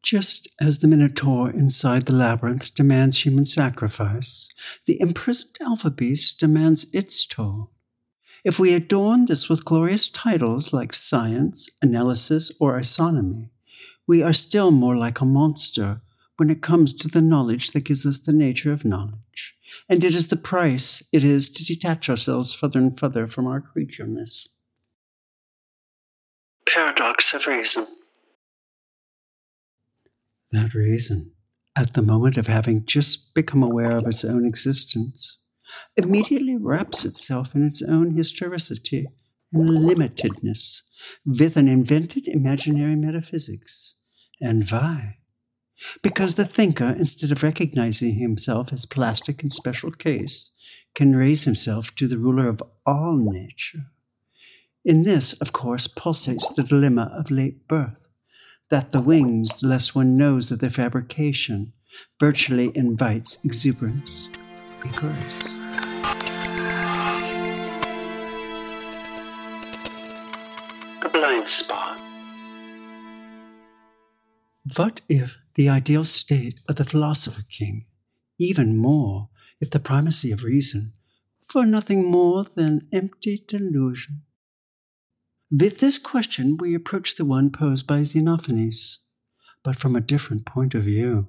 Just 0.04 0.56
as 0.62 0.78
the 0.78 0.88
Minotaur 0.88 1.50
inside 1.50 2.06
the 2.06 2.14
labyrinth 2.14 2.76
demands 2.76 3.26
human 3.26 3.48
sacrifice, 3.48 4.48
the 4.86 5.02
imprisoned 5.02 5.56
Alpha 5.60 5.90
Beast 5.90 6.40
demands 6.40 6.86
its 6.94 7.26
toll. 7.26 7.73
If 8.44 8.60
we 8.60 8.74
adorn 8.74 9.26
this 9.26 9.48
with 9.48 9.66
glorious 9.66 10.10
titles 10.10 10.74
like 10.74 10.94
science, 10.94 11.70
analysis, 11.82 12.52
or 12.60 12.80
isonomy, 12.80 13.50
we 14.06 14.22
are 14.22 14.34
still 14.34 14.72
more 14.72 14.98
like 14.98 15.22
a 15.22 15.26
monster 15.26 16.02
when 16.38 16.50
it 16.50 16.62
comes 16.62 16.94
to 16.94 17.08
the 17.08 17.22
knowledge 17.22 17.72
that 17.72 17.86
gives 17.86 18.06
us 18.06 18.20
the 18.20 18.34
nature 18.34 18.74
of 18.74 18.84
knowledge. 18.84 19.56
And 19.88 20.04
it 20.04 20.14
is 20.14 20.28
the 20.28 20.38
price 20.38 21.02
it 21.14 21.24
is 21.24 21.50
to 21.52 21.66
detach 21.66 22.10
ourselves 22.10 22.54
further 22.54 22.80
and 22.80 22.98
further 23.00 23.28
from 23.28 23.48
our 23.48 23.62
creatureness 23.62 24.48
paradox 26.74 27.34
of 27.34 27.46
reason. 27.46 27.86
That 30.52 30.74
reason, 30.74 31.34
at 31.76 31.94
the 31.94 32.02
moment 32.02 32.38
of 32.38 32.48
having 32.48 32.86
just 32.86 33.34
become 33.34 33.64
aware 33.64 33.98
of 33.98 34.08
its 34.08 34.24
own 34.24 34.46
existence, 34.46 35.40
immediately 35.96 36.58
wraps 36.58 37.06
itself 37.06 37.56
in 37.56 37.66
its 37.66 37.82
own 37.82 38.16
historicity 38.16 39.08
and 39.52 39.70
limitedness 39.70 40.82
with 41.26 41.58
an 41.58 41.68
invented 41.68 42.28
imaginary 42.28 42.96
metaphysics. 42.96 43.96
And 44.42 44.70
why? 44.70 45.18
Because 46.02 46.36
the 46.36 46.46
thinker, 46.46 46.90
instead 46.98 47.32
of 47.32 47.44
recognizing 47.44 48.16
himself 48.16 48.72
as 48.72 48.86
plastic 48.86 49.42
and 49.42 49.52
special 49.52 49.92
case, 49.92 50.52
can 50.96 51.16
raise 51.16 51.44
himself 51.44 51.94
to 51.96 52.08
the 52.08 52.18
ruler 52.18 52.48
of 52.48 52.62
all 52.86 53.18
nature. 53.18 53.88
In 54.86 55.04
this, 55.04 55.34
of 55.34 55.54
course, 55.54 55.88
pulsates 55.88 56.54
the 56.54 56.64
dilemma 56.64 57.12
of 57.14 57.32
late 57.32 57.68
birth 57.68 58.04
that 58.70 58.92
the 58.92 59.02
wings, 59.02 59.60
the 59.60 59.68
less 59.68 59.94
one 59.94 60.18
knows 60.18 60.52
of 60.52 60.60
their 60.60 60.70
fabrication, 60.70 61.74
virtually 62.20 62.72
invites 62.76 63.38
exuberance 63.44 64.30
and 64.84 65.63
Spot. 71.46 72.02
What 74.78 75.02
if 75.10 75.38
the 75.56 75.70
ideal 75.70 76.04
state 76.04 76.62
of 76.70 76.78
the 76.78 76.86
philosopher 76.86 77.44
king 77.50 77.86
even 78.40 78.78
more 78.78 79.30
if 79.60 79.70
the 79.70 79.80
primacy 79.80 80.32
of 80.32 80.44
reason 80.44 80.94
for 81.42 81.66
nothing 81.66 82.10
more 82.10 82.44
than 82.56 82.88
empty 82.92 83.44
delusion. 83.48 84.24
With 85.52 85.80
this 85.80 86.00
question, 86.00 86.58
we 86.58 86.74
approach 86.74 87.16
the 87.16 87.26
one 87.26 87.52
posed 87.52 87.86
by 87.86 88.00
Xenophanes, 88.00 88.98
but 89.64 89.76
from 89.76 89.96
a 89.96 90.02
different 90.02 90.46
point 90.46 90.74
of 90.74 90.84
view. 90.84 91.28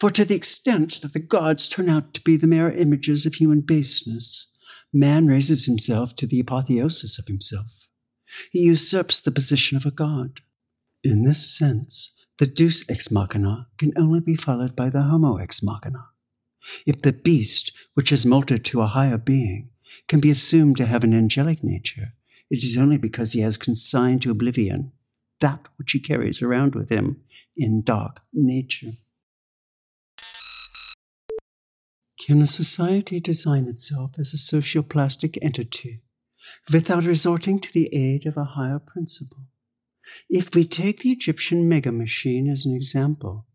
For 0.00 0.10
to 0.10 0.24
the 0.24 0.34
extent 0.34 1.00
that 1.02 1.12
the 1.12 1.18
gods 1.18 1.68
turn 1.68 1.88
out 1.88 2.14
to 2.14 2.20
be 2.22 2.36
the 2.36 2.46
mere 2.46 2.70
images 2.70 3.26
of 3.26 3.34
human 3.34 3.60
baseness, 3.60 4.50
man 4.92 5.26
raises 5.26 5.66
himself 5.66 6.14
to 6.16 6.26
the 6.26 6.40
apotheosis 6.40 7.18
of 7.18 7.26
himself. 7.26 7.87
He 8.50 8.60
usurps 8.60 9.20
the 9.20 9.30
position 9.30 9.76
of 9.76 9.86
a 9.86 9.90
god. 9.90 10.40
In 11.02 11.24
this 11.24 11.56
sense, 11.56 12.14
the 12.38 12.46
deus 12.46 12.84
ex 12.88 13.10
machina 13.10 13.68
can 13.78 13.92
only 13.96 14.20
be 14.20 14.34
followed 14.34 14.76
by 14.76 14.90
the 14.90 15.02
homo 15.02 15.36
ex 15.36 15.62
machina. 15.62 16.10
If 16.86 17.02
the 17.02 17.12
beast, 17.12 17.72
which 17.94 18.10
has 18.10 18.24
molted 18.24 18.64
to 18.64 18.82
a 18.82 18.86
higher 18.86 19.18
being, 19.18 19.70
can 20.06 20.20
be 20.20 20.30
assumed 20.30 20.76
to 20.76 20.86
have 20.86 21.04
an 21.04 21.14
angelic 21.14 21.64
nature, 21.64 22.14
it 22.50 22.62
is 22.64 22.78
only 22.78 22.98
because 22.98 23.32
he 23.32 23.40
has 23.40 23.56
consigned 23.56 24.22
to 24.22 24.30
oblivion 24.30 24.92
that 25.40 25.68
which 25.76 25.92
he 25.92 26.00
carries 26.00 26.42
around 26.42 26.74
with 26.74 26.90
him 26.90 27.22
in 27.56 27.82
dark 27.82 28.20
nature. 28.32 28.92
Can 32.18 32.42
a 32.42 32.46
society 32.46 33.20
design 33.20 33.66
itself 33.68 34.12
as 34.18 34.34
a 34.34 34.36
socioplastic 34.36 35.38
entity 35.40 36.02
without 36.72 37.04
resorting 37.04 37.60
to 37.60 37.72
the 37.72 37.88
aid 37.94 38.26
of 38.26 38.36
a 38.36 38.44
higher 38.44 38.78
principle? 38.78 39.44
If 40.28 40.54
we 40.54 40.64
take 40.64 41.00
the 41.00 41.10
Egyptian 41.10 41.68
mega 41.68 41.92
machine 41.92 42.48
as 42.48 42.64
an 42.64 42.74
example, 42.74 43.46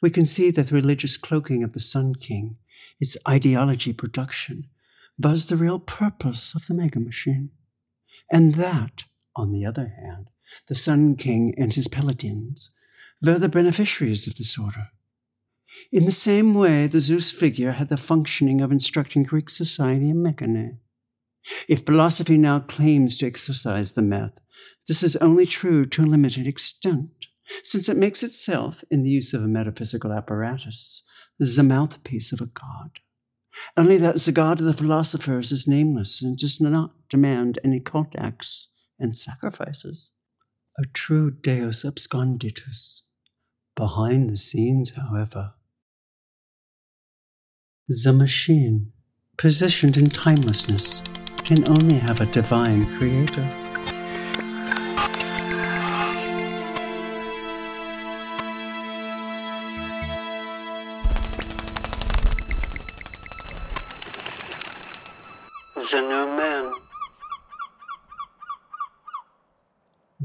we 0.00 0.10
can 0.10 0.26
see 0.26 0.50
that 0.50 0.68
the 0.68 0.74
religious 0.74 1.16
cloaking 1.16 1.62
of 1.62 1.72
the 1.72 1.80
Sun 1.80 2.14
King, 2.16 2.56
its 3.00 3.16
ideology 3.28 3.92
production, 3.92 4.68
was 5.18 5.46
the 5.46 5.56
real 5.56 5.78
purpose 5.78 6.54
of 6.54 6.66
the 6.66 6.74
mega 6.74 7.00
machine. 7.00 7.50
And 8.30 8.54
that, 8.54 9.04
on 9.36 9.52
the 9.52 9.64
other 9.64 9.94
hand, 10.00 10.28
the 10.68 10.74
Sun 10.74 11.16
King 11.16 11.54
and 11.58 11.74
his 11.74 11.88
paladins 11.88 12.70
were 13.22 13.38
the 13.38 13.48
beneficiaries 13.48 14.26
of 14.26 14.36
this 14.36 14.58
order. 14.58 14.90
In 15.92 16.04
the 16.04 16.12
same 16.12 16.54
way, 16.54 16.86
the 16.86 17.00
Zeus 17.00 17.30
figure 17.30 17.72
had 17.72 17.88
the 17.88 17.96
functioning 17.96 18.60
of 18.60 18.70
instructing 18.70 19.22
Greek 19.22 19.50
society 19.50 20.10
in 20.10 20.22
Mechane. 20.22 20.78
If 21.68 21.84
philosophy 21.84 22.38
now 22.38 22.60
claims 22.60 23.16
to 23.18 23.26
exercise 23.26 23.92
the 23.92 24.02
myth, 24.02 24.40
this 24.88 25.02
is 25.02 25.16
only 25.16 25.46
true 25.46 25.86
to 25.86 26.02
a 26.02 26.06
limited 26.06 26.46
extent, 26.46 27.26
since 27.62 27.88
it 27.88 27.96
makes 27.96 28.22
itself, 28.22 28.84
in 28.90 29.02
the 29.02 29.10
use 29.10 29.34
of 29.34 29.42
a 29.42 29.48
metaphysical 29.48 30.12
apparatus, 30.12 31.02
the 31.38 31.62
mouthpiece 31.62 32.32
of 32.32 32.40
a 32.40 32.46
god. 32.46 33.00
Only 33.76 33.98
that 33.98 34.16
the 34.16 34.32
god 34.32 34.60
of 34.60 34.66
the 34.66 34.72
philosophers 34.72 35.52
is 35.52 35.68
nameless 35.68 36.22
and 36.22 36.36
does 36.36 36.60
not 36.60 37.08
demand 37.08 37.58
any 37.62 37.80
cult 37.80 38.14
acts 38.16 38.72
and 38.98 39.16
sacrifices. 39.16 40.10
A 40.78 40.84
true 40.92 41.30
deus 41.30 41.84
absconditus. 41.84 43.02
Behind 43.76 44.30
the 44.30 44.36
scenes, 44.36 44.94
however, 44.96 45.54
the 47.88 48.12
machine, 48.12 48.92
positioned 49.36 49.96
in 49.96 50.08
timelessness, 50.08 51.02
can 51.44 51.68
only 51.68 51.96
have 51.96 52.22
a 52.22 52.26
divine 52.26 52.86
creator. 52.96 53.46
The 65.74 66.00
new 66.00 66.26
man. 66.34 66.72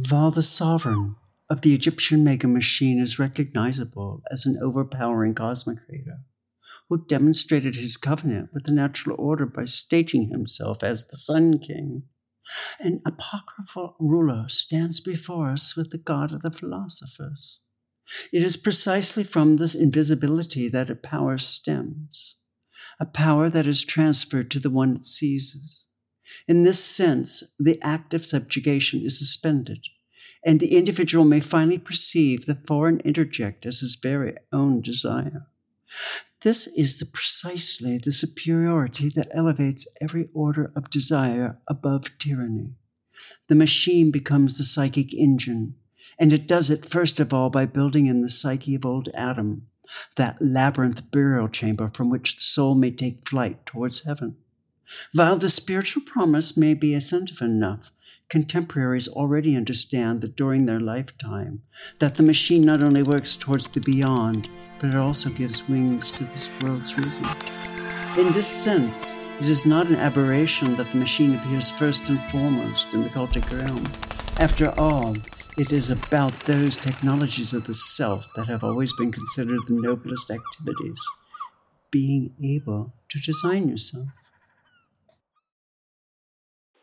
While 0.09 0.32
the 0.32 0.41
sovereign 0.41 1.17
of 1.49 1.61
the 1.61 1.74
Egyptian 1.74 2.24
mega 2.24 2.47
machine 2.47 2.97
is 2.97 3.20
recognizable 3.20 4.24
as 4.32 4.45
an 4.45 4.57
overpowering 4.61 5.36
cosmic 5.36 5.86
creator, 5.86 6.20
who 6.89 7.05
demonstrated 7.05 7.75
his 7.75 7.97
covenant 7.97 8.49
with 8.53 8.63
the 8.63 8.71
natural 8.71 9.15
order 9.19 9.45
by 9.45 9.63
staging 9.63 10.29
himself 10.29 10.83
as 10.83 11.07
the 11.07 11.17
Sun 11.17 11.59
King. 11.59 12.03
An 12.79 12.99
apocryphal 13.05 13.95
ruler 13.99 14.45
stands 14.49 14.99
before 14.99 15.51
us 15.51 15.75
with 15.77 15.91
the 15.91 15.99
God 15.99 16.33
of 16.33 16.41
the 16.41 16.51
philosophers. 16.51 17.59
It 18.33 18.41
is 18.41 18.57
precisely 18.57 19.23
from 19.23 19.57
this 19.57 19.75
invisibility 19.75 20.67
that 20.69 20.89
a 20.89 20.95
power 20.95 21.37
stems, 21.37 22.37
a 22.99 23.05
power 23.05 23.51
that 23.51 23.67
is 23.67 23.83
transferred 23.83 24.49
to 24.51 24.59
the 24.59 24.71
one 24.71 24.95
it 24.95 25.03
seizes. 25.03 25.87
In 26.47 26.63
this 26.63 26.83
sense, 26.83 27.53
the 27.59 27.79
act 27.83 28.15
of 28.15 28.25
subjugation 28.25 29.01
is 29.01 29.19
suspended, 29.19 29.85
and 30.43 30.59
the 30.59 30.75
individual 30.75 31.25
may 31.25 31.39
finally 31.39 31.77
perceive 31.77 32.45
the 32.45 32.55
foreign 32.55 32.97
introject 32.99 33.67
as 33.67 33.81
his 33.81 33.95
very 33.95 34.35
own 34.51 34.81
desire. 34.81 35.48
This 36.41 36.67
is 36.67 36.99
the 36.99 37.05
precisely 37.05 37.97
the 37.97 38.11
superiority 38.11 39.09
that 39.09 39.27
elevates 39.33 39.87
every 39.99 40.29
order 40.33 40.71
of 40.75 40.89
desire 40.89 41.59
above 41.67 42.17
tyranny. 42.17 42.75
The 43.47 43.55
machine 43.55 44.11
becomes 44.11 44.57
the 44.57 44.63
psychic 44.63 45.13
engine, 45.13 45.75
and 46.17 46.31
it 46.31 46.47
does 46.47 46.69
it 46.69 46.85
first 46.85 47.19
of 47.19 47.33
all 47.33 47.49
by 47.49 47.65
building 47.65 48.05
in 48.05 48.21
the 48.21 48.29
psyche 48.29 48.75
of 48.75 48.85
old 48.85 49.09
Adam, 49.13 49.67
that 50.15 50.41
labyrinth 50.41 51.11
burial 51.11 51.49
chamber 51.49 51.91
from 51.93 52.09
which 52.09 52.35
the 52.35 52.41
soul 52.41 52.75
may 52.75 52.91
take 52.91 53.27
flight 53.27 53.65
towards 53.65 54.05
heaven. 54.05 54.37
While 55.13 55.37
the 55.37 55.49
spiritual 55.49 56.03
promise 56.03 56.55
may 56.55 56.73
be 56.73 56.93
assentive 56.93 57.41
enough, 57.41 57.91
contemporaries 58.29 59.07
already 59.07 59.55
understand 59.55 60.21
that 60.21 60.35
during 60.35 60.65
their 60.65 60.79
lifetime, 60.79 61.63
that 61.99 62.15
the 62.15 62.23
machine 62.23 62.61
not 62.61 62.81
only 62.81 63.03
works 63.03 63.35
towards 63.35 63.67
the 63.67 63.81
beyond, 63.81 64.49
but 64.80 64.89
it 64.89 64.95
also 64.95 65.30
gives 65.30 65.67
wings 65.67 66.11
to 66.11 66.23
this 66.23 66.49
world's 66.61 66.97
reason. 66.97 67.25
In 68.17 68.32
this 68.32 68.47
sense, 68.47 69.15
it 69.39 69.47
is 69.47 69.65
not 69.65 69.88
an 69.88 69.95
aberration 69.95 70.75
that 70.75 70.89
the 70.89 70.97
machine 70.97 71.36
appears 71.36 71.71
first 71.71 72.09
and 72.09 72.19
foremost 72.32 72.93
in 72.93 73.03
the 73.03 73.09
cultic 73.09 73.49
realm. 73.51 73.84
After 74.39 74.77
all, 74.80 75.15
it 75.57 75.71
is 75.73 75.91
about 75.91 76.32
those 76.41 76.75
technologies 76.75 77.53
of 77.53 77.65
the 77.65 77.73
self 77.73 78.34
that 78.36 78.47
have 78.47 78.63
always 78.63 78.93
been 78.93 79.11
considered 79.11 79.59
the 79.67 79.73
noblest 79.73 80.32
activities. 80.32 81.01
Being 81.91 82.34
able 82.43 82.93
to 83.09 83.19
design 83.19 83.67
yourself. 83.67 84.07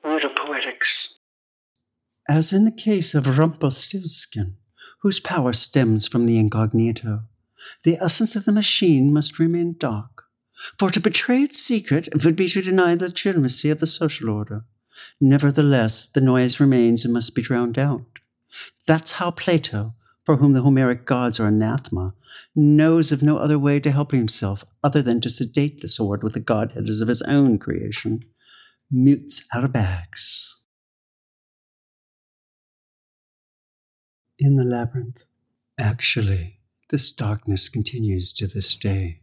Metapoetics. 0.04 1.14
As 2.28 2.52
in 2.52 2.64
the 2.64 2.72
case 2.72 3.14
of 3.14 3.38
Rumpelstiltskin, 3.38 4.56
whose 5.00 5.20
power 5.20 5.52
stems 5.52 6.08
from 6.08 6.26
the 6.26 6.38
incognito, 6.38 7.20
the 7.84 7.96
essence 8.00 8.36
of 8.36 8.44
the 8.44 8.52
machine 8.52 9.12
must 9.12 9.38
remain 9.38 9.76
dark. 9.78 10.24
For 10.78 10.90
to 10.90 11.00
betray 11.00 11.42
its 11.42 11.58
secret 11.58 12.08
would 12.24 12.36
be 12.36 12.48
to 12.48 12.62
deny 12.62 12.94
the 12.94 13.06
legitimacy 13.06 13.70
of 13.70 13.78
the 13.78 13.86
social 13.86 14.30
order. 14.30 14.64
Nevertheless, 15.20 16.06
the 16.06 16.20
noise 16.20 16.58
remains 16.60 17.04
and 17.04 17.12
must 17.12 17.34
be 17.34 17.42
drowned 17.42 17.78
out. 17.78 18.06
That's 18.86 19.12
how 19.12 19.30
Plato, 19.30 19.94
for 20.24 20.36
whom 20.36 20.54
the 20.54 20.62
Homeric 20.62 21.04
gods 21.04 21.38
are 21.38 21.46
anathema, 21.46 22.14
knows 22.54 23.12
of 23.12 23.22
no 23.22 23.38
other 23.38 23.58
way 23.58 23.80
to 23.80 23.92
help 23.92 24.12
himself 24.12 24.64
other 24.82 25.02
than 25.02 25.20
to 25.20 25.30
sedate 25.30 25.80
the 25.80 25.88
sword 25.88 26.22
with 26.22 26.32
the 26.32 26.40
godheads 26.40 27.00
of 27.00 27.08
his 27.08 27.22
own 27.22 27.58
creation. 27.58 28.24
Mutes 28.90 29.46
out 29.54 29.64
of 29.64 29.72
bags. 29.72 30.62
In 34.38 34.56
the 34.56 34.64
labyrinth. 34.64 35.24
Actually, 35.78 36.55
this 36.88 37.12
darkness 37.12 37.68
continues 37.68 38.32
to 38.32 38.46
this 38.46 38.74
day, 38.76 39.20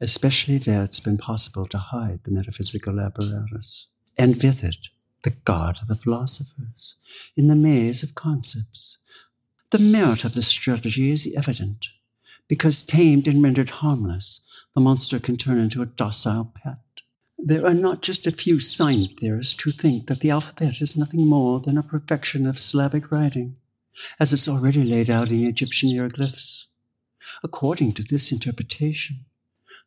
especially 0.00 0.58
where 0.58 0.82
it's 0.82 1.00
been 1.00 1.18
possible 1.18 1.66
to 1.66 1.78
hide 1.78 2.20
the 2.24 2.30
metaphysical 2.30 3.00
apparatus, 3.00 3.88
and 4.16 4.36
with 4.42 4.62
it, 4.62 4.88
the 5.22 5.30
god 5.30 5.78
of 5.82 5.88
the 5.88 5.96
philosophers, 5.96 6.96
in 7.36 7.48
the 7.48 7.56
maze 7.56 8.02
of 8.02 8.14
concepts. 8.14 8.98
The 9.70 9.78
merit 9.78 10.24
of 10.24 10.34
this 10.34 10.48
strategy 10.48 11.10
is 11.10 11.32
evident. 11.36 11.88
Because 12.48 12.82
tamed 12.82 13.28
and 13.28 13.42
rendered 13.42 13.70
harmless, 13.70 14.40
the 14.74 14.80
monster 14.80 15.20
can 15.20 15.36
turn 15.36 15.58
into 15.58 15.82
a 15.82 15.86
docile 15.86 16.52
pet. 16.54 16.78
There 17.38 17.64
are 17.64 17.74
not 17.74 18.02
just 18.02 18.26
a 18.26 18.32
few 18.32 18.60
sign 18.60 19.08
theorists 19.16 19.62
who 19.62 19.70
think 19.70 20.06
that 20.08 20.20
the 20.20 20.30
alphabet 20.30 20.80
is 20.80 20.96
nothing 20.96 21.26
more 21.26 21.60
than 21.60 21.78
a 21.78 21.82
perfection 21.82 22.46
of 22.46 22.58
syllabic 22.58 23.10
writing, 23.10 23.56
as 24.18 24.32
it's 24.32 24.48
already 24.48 24.82
laid 24.82 25.08
out 25.08 25.30
in 25.30 25.46
Egyptian 25.46 25.90
hieroglyphs. 25.90 26.66
According 27.42 27.94
to 27.94 28.02
this 28.02 28.32
interpretation, 28.32 29.24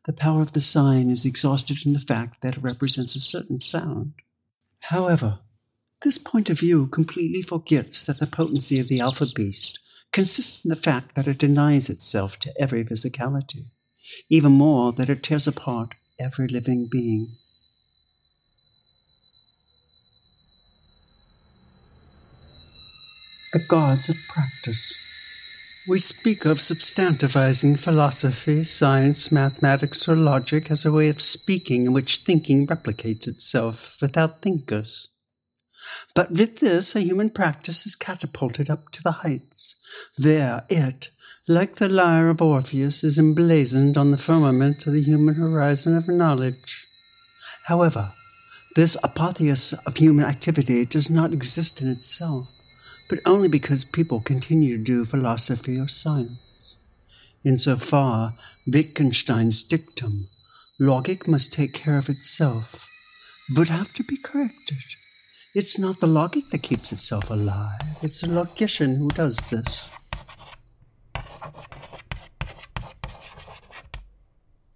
the 0.05 0.13
power 0.13 0.41
of 0.41 0.51
the 0.51 0.61
sign 0.61 1.09
is 1.09 1.25
exhausted 1.25 1.85
in 1.85 1.93
the 1.93 1.99
fact 1.99 2.41
that 2.41 2.57
it 2.57 2.63
represents 2.63 3.15
a 3.15 3.19
certain 3.19 3.59
sound. 3.59 4.13
However, 4.81 5.39
this 6.01 6.17
point 6.17 6.49
of 6.49 6.59
view 6.59 6.87
completely 6.87 7.41
forgets 7.41 8.03
that 8.03 8.19
the 8.19 8.27
potency 8.27 8.79
of 8.79 8.89
the 8.89 8.99
alpha 8.99 9.27
beast 9.33 9.79
consists 10.11 10.63
in 10.65 10.69
the 10.69 10.75
fact 10.75 11.15
that 11.15 11.27
it 11.27 11.37
denies 11.37 11.89
itself 11.89 12.37
to 12.39 12.53
every 12.59 12.83
physicality. 12.83 13.65
even 14.29 14.51
more 14.51 14.91
that 14.91 15.09
it 15.09 15.23
tears 15.23 15.47
apart 15.47 15.95
every 16.19 16.47
living 16.47 16.87
being. 16.87 17.35
The 23.53 23.59
gods 23.59 24.09
of 24.09 24.15
practice. 24.27 24.95
We 25.85 25.99
speak 25.99 26.45
of 26.45 26.59
substantivizing 26.59 27.77
philosophy, 27.77 28.63
science, 28.63 29.33
mathematics, 29.33 30.07
or 30.07 30.15
logic 30.15 30.71
as 30.71 30.85
a 30.85 30.93
way 30.93 31.09
of 31.09 31.21
speaking 31.21 31.85
in 31.85 31.91
which 31.91 32.19
thinking 32.19 32.65
replicates 32.65 33.27
itself 33.27 33.97
without 34.01 34.41
thinkers. 34.41 35.09
But 36.15 36.31
with 36.31 36.59
this, 36.59 36.95
a 36.95 37.01
human 37.01 37.31
practice 37.31 37.85
is 37.85 37.95
catapulted 37.95 38.69
up 38.69 38.91
to 38.93 39.03
the 39.03 39.11
heights. 39.11 39.75
There, 40.17 40.63
it, 40.69 41.09
like 41.49 41.75
the 41.75 41.89
lyre 41.89 42.29
of 42.29 42.41
Orpheus, 42.41 43.03
is 43.03 43.19
emblazoned 43.19 43.97
on 43.97 44.11
the 44.11 44.17
firmament 44.17 44.87
of 44.87 44.93
the 44.93 45.03
human 45.03 45.35
horizon 45.35 45.97
of 45.97 46.07
knowledge. 46.07 46.87
However, 47.65 48.13
this 48.77 48.95
apotheosis 49.03 49.77
of 49.85 49.97
human 49.97 50.23
activity 50.23 50.85
does 50.85 51.09
not 51.09 51.33
exist 51.33 51.81
in 51.81 51.89
itself, 51.89 52.53
but 53.13 53.21
only 53.27 53.47
because 53.47 53.85
people 53.85 54.19
continue 54.19 54.75
to 54.75 54.83
do 54.83 55.05
philosophy 55.05 55.79
or 55.79 55.87
science. 55.87 56.77
Insofar, 57.45 58.33
Wittgenstein's 58.65 59.61
dictum, 59.61 60.29
logic 60.79 61.27
must 61.27 61.53
take 61.53 61.75
care 61.75 61.99
of 61.99 62.09
itself, 62.09 62.89
would 63.55 63.69
have 63.69 63.93
to 63.93 64.03
be 64.03 64.17
corrected. 64.17 64.95
It's 65.53 65.77
not 65.77 65.99
the 65.99 66.07
logic 66.07 66.49
that 66.49 66.63
keeps 66.63 66.91
itself 66.91 67.29
alive, 67.29 67.99
it's 68.01 68.21
the 68.21 68.31
logician 68.31 68.95
who 68.95 69.09
does 69.09 69.37
this. 69.51 69.91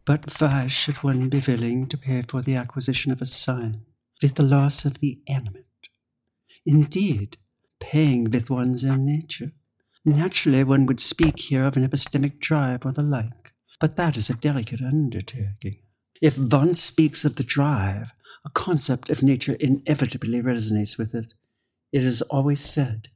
But 0.05 0.31
why 0.39 0.67
should 0.67 0.97
one 0.97 1.29
be 1.29 1.41
willing 1.47 1.87
to 1.87 1.97
pay 1.97 2.21
for 2.21 2.43
the 2.43 2.55
acquisition 2.55 3.11
of 3.11 3.19
a 3.19 3.25
sign 3.25 3.81
with 4.21 4.35
the 4.35 4.43
loss 4.43 4.85
of 4.85 4.99
the 4.99 5.19
animate? 5.27 5.65
Indeed, 6.67 7.37
paying 7.79 8.29
with 8.31 8.49
one's 8.49 8.83
own 8.83 9.05
nature. 9.05 9.51
Naturally, 10.05 10.63
one 10.63 10.85
would 10.85 10.99
speak 10.99 11.39
here 11.39 11.65
of 11.65 11.75
an 11.75 11.87
epistemic 11.87 12.39
drive 12.39 12.85
or 12.85 12.91
the 12.91 13.03
like, 13.03 13.53
but 13.79 13.95
that 13.97 14.15
is 14.15 14.29
a 14.29 14.35
delicate 14.35 14.81
undertaking. 14.81 15.79
If 16.21 16.37
one 16.37 16.73
speaks 16.75 17.25
of 17.25 17.35
the 17.35 17.43
drive, 17.43 18.13
a 18.45 18.49
concept 18.49 19.09
of 19.09 19.21
nature 19.21 19.57
inevitably 19.59 20.41
resonates 20.41 20.97
with 20.97 21.13
it. 21.13 21.33
It 21.91 22.03
is 22.03 22.21
always 22.23 22.61
said, 22.61 23.09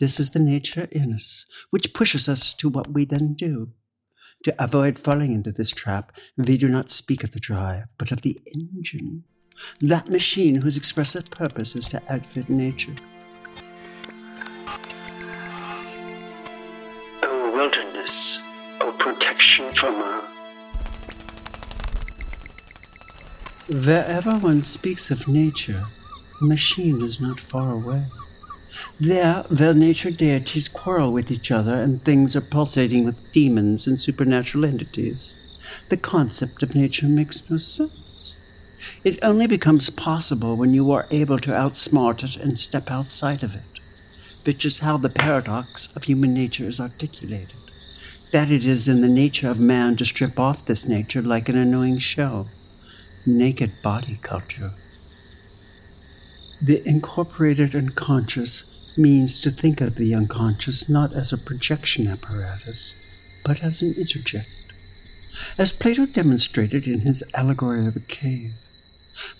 This 0.00 0.18
is 0.18 0.30
the 0.30 0.38
nature 0.38 0.88
in 0.90 1.12
us, 1.12 1.46
which 1.70 1.94
pushes 1.94 2.28
us 2.28 2.54
to 2.54 2.68
what 2.68 2.92
we 2.92 3.04
then 3.04 3.34
do. 3.34 3.72
To 4.44 4.54
avoid 4.62 4.98
falling 4.98 5.32
into 5.32 5.52
this 5.52 5.70
trap, 5.70 6.12
we 6.36 6.56
do 6.56 6.68
not 6.68 6.90
speak 6.90 7.22
of 7.22 7.30
the 7.32 7.38
drive, 7.38 7.84
but 7.98 8.10
of 8.10 8.22
the 8.22 8.40
engine, 8.54 9.24
that 9.80 10.08
machine 10.08 10.62
whose 10.62 10.76
expressive 10.76 11.30
purpose 11.30 11.76
is 11.76 11.86
to 11.88 12.02
outfit 12.12 12.48
nature. 12.48 12.94
Wherever 23.68 24.38
one 24.38 24.62
speaks 24.62 25.10
of 25.10 25.26
nature, 25.26 25.82
machine 26.40 27.02
is 27.02 27.20
not 27.20 27.40
far 27.40 27.72
away. 27.72 28.04
There, 29.00 29.42
where 29.42 29.74
nature 29.74 30.12
deities 30.12 30.68
quarrel 30.68 31.12
with 31.12 31.32
each 31.32 31.50
other 31.50 31.74
and 31.74 32.00
things 32.00 32.36
are 32.36 32.40
pulsating 32.40 33.04
with 33.04 33.32
demons 33.32 33.88
and 33.88 33.98
supernatural 33.98 34.66
entities, 34.66 35.34
the 35.88 35.96
concept 35.96 36.62
of 36.62 36.76
nature 36.76 37.08
makes 37.08 37.50
no 37.50 37.56
sense. 37.56 39.00
It 39.04 39.18
only 39.24 39.48
becomes 39.48 39.90
possible 39.90 40.56
when 40.56 40.72
you 40.72 40.92
are 40.92 41.06
able 41.10 41.40
to 41.40 41.50
outsmart 41.50 42.22
it 42.22 42.36
and 42.36 42.56
step 42.56 42.88
outside 42.88 43.42
of 43.42 43.56
it, 43.56 44.46
which 44.46 44.64
is 44.64 44.78
how 44.78 44.96
the 44.96 45.08
paradox 45.08 45.96
of 45.96 46.04
human 46.04 46.32
nature 46.34 46.66
is 46.66 46.78
articulated. 46.78 47.61
That 48.32 48.50
it 48.50 48.64
is 48.64 48.88
in 48.88 49.02
the 49.02 49.08
nature 49.08 49.50
of 49.50 49.60
man 49.60 49.96
to 49.96 50.06
strip 50.06 50.38
off 50.38 50.64
this 50.64 50.88
nature 50.88 51.22
like 51.22 51.48
an 51.48 51.56
annoying 51.56 51.98
shell 51.98 52.48
naked 53.26 53.70
body 53.82 54.18
culture. 54.22 54.70
The 56.64 56.82
incorporated 56.86 57.74
unconscious 57.74 58.96
means 58.98 59.40
to 59.42 59.50
think 59.50 59.80
of 59.80 59.96
the 59.96 60.14
unconscious 60.14 60.88
not 60.88 61.12
as 61.12 61.32
a 61.32 61.38
projection 61.38 62.06
apparatus, 62.06 63.42
but 63.44 63.62
as 63.62 63.82
an 63.82 63.94
introject, 63.94 64.48
as 65.58 65.72
Plato 65.72 66.06
demonstrated 66.06 66.86
in 66.86 67.00
his 67.00 67.22
allegory 67.34 67.86
of 67.86 67.94
the 67.94 68.00
cave. 68.00 68.54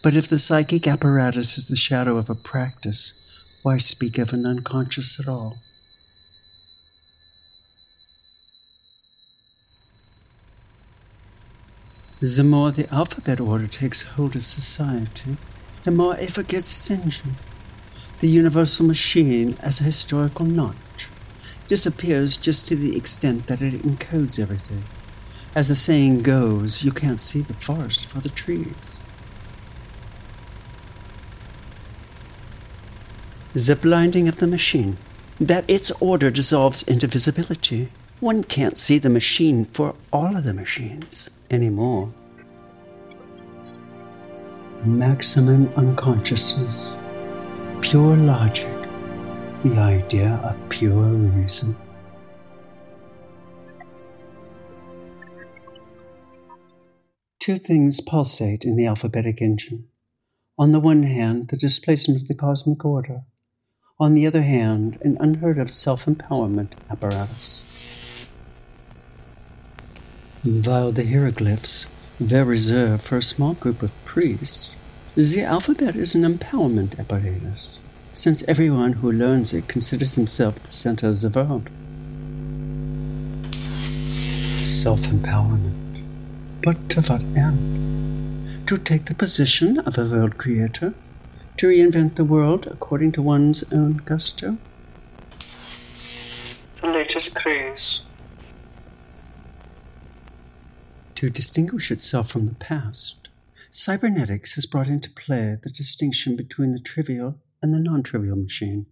But 0.02 0.16
if 0.16 0.28
the 0.28 0.38
psychic 0.38 0.86
apparatus 0.86 1.58
is 1.58 1.66
the 1.66 1.76
shadow 1.76 2.16
of 2.16 2.30
a 2.30 2.34
practice, 2.34 3.12
why 3.62 3.78
speak 3.78 4.18
of 4.18 4.32
an 4.32 4.46
unconscious 4.46 5.18
at 5.18 5.28
all? 5.28 5.58
The 12.22 12.44
more 12.44 12.70
the 12.70 12.88
alphabet 12.94 13.40
order 13.40 13.66
takes 13.66 14.02
hold 14.02 14.36
of 14.36 14.46
society, 14.46 15.38
the 15.82 15.90
more 15.90 16.16
it 16.16 16.30
forgets 16.30 16.70
its 16.70 16.88
engine. 16.88 17.34
The 18.20 18.28
universal 18.28 18.86
machine, 18.86 19.56
as 19.58 19.80
a 19.80 19.90
historical 19.90 20.46
notch, 20.46 21.08
disappears 21.66 22.36
just 22.36 22.68
to 22.68 22.76
the 22.76 22.96
extent 22.96 23.48
that 23.48 23.60
it 23.60 23.82
encodes 23.82 24.38
everything. 24.38 24.84
As 25.56 25.68
the 25.68 25.74
saying 25.74 26.22
goes, 26.22 26.84
you 26.84 26.92
can't 26.92 27.18
see 27.18 27.40
the 27.40 27.54
forest 27.54 28.06
for 28.06 28.20
the 28.20 28.28
trees. 28.28 29.00
The 33.52 33.74
blinding 33.74 34.28
of 34.28 34.36
the 34.36 34.46
machine, 34.46 34.96
that 35.40 35.64
its 35.66 35.90
order 36.00 36.30
dissolves 36.30 36.84
into 36.84 37.08
visibility. 37.08 37.88
One 38.20 38.44
can't 38.44 38.78
see 38.78 38.98
the 38.98 39.10
machine 39.10 39.64
for 39.64 39.96
all 40.12 40.36
of 40.36 40.44
the 40.44 40.54
machines 40.54 41.28
anymore. 41.52 42.12
Maximum 44.84 45.68
unconsciousness, 45.76 46.96
pure 47.80 48.16
logic, 48.16 48.88
the 49.62 49.78
idea 49.78 50.40
of 50.42 50.68
pure 50.68 51.04
reason. 51.04 51.76
Two 57.38 57.56
things 57.56 58.00
pulsate 58.00 58.64
in 58.64 58.76
the 58.76 58.86
alphabetic 58.86 59.42
engine. 59.42 59.88
On 60.58 60.70
the 60.70 60.80
one 60.80 61.02
hand, 61.02 61.48
the 61.48 61.56
displacement 61.56 62.22
of 62.22 62.28
the 62.28 62.34
cosmic 62.34 62.84
order. 62.84 63.22
On 63.98 64.14
the 64.14 64.26
other 64.26 64.42
hand, 64.42 64.98
an 65.02 65.16
unheard 65.18 65.58
of 65.58 65.70
self 65.70 66.04
empowerment 66.06 66.72
apparatus. 66.90 67.61
While 70.44 70.90
the 70.90 71.04
hieroglyphs 71.04 71.86
were 72.18 72.44
reserved 72.44 73.04
for 73.04 73.16
a 73.16 73.22
small 73.22 73.54
group 73.54 73.80
of 73.80 74.04
priests, 74.04 74.74
the 75.14 75.44
alphabet 75.44 75.94
is 75.94 76.16
an 76.16 76.22
empowerment 76.22 76.98
apparatus, 76.98 77.78
since 78.12 78.42
everyone 78.48 78.94
who 78.94 79.12
learns 79.12 79.54
it 79.54 79.68
considers 79.68 80.16
himself 80.16 80.56
the 80.56 80.66
center 80.66 81.06
of 81.06 81.20
the 81.20 81.30
world. 81.30 81.70
Self 84.64 85.02
empowerment. 85.02 86.02
But 86.64 86.88
to 86.90 87.02
what 87.02 87.22
end? 87.36 88.66
To 88.66 88.78
take 88.78 89.04
the 89.04 89.14
position 89.14 89.78
of 89.78 89.96
a 89.96 90.10
world 90.10 90.38
creator? 90.38 90.92
To 91.58 91.68
reinvent 91.68 92.16
the 92.16 92.24
world 92.24 92.66
according 92.66 93.12
to 93.12 93.22
one's 93.22 93.62
own 93.72 93.98
gusto? 93.98 94.58
The 96.80 96.88
latest 96.88 97.32
craze. 97.36 98.00
To 101.22 101.30
distinguish 101.30 101.92
itself 101.92 102.32
from 102.32 102.48
the 102.48 102.56
past, 102.56 103.28
cybernetics 103.70 104.56
has 104.56 104.66
brought 104.66 104.88
into 104.88 105.08
play 105.08 105.56
the 105.62 105.70
distinction 105.70 106.34
between 106.34 106.72
the 106.72 106.80
trivial 106.80 107.38
and 107.62 107.72
the 107.72 107.78
non 107.78 108.02
trivial 108.02 108.34
machine. 108.34 108.86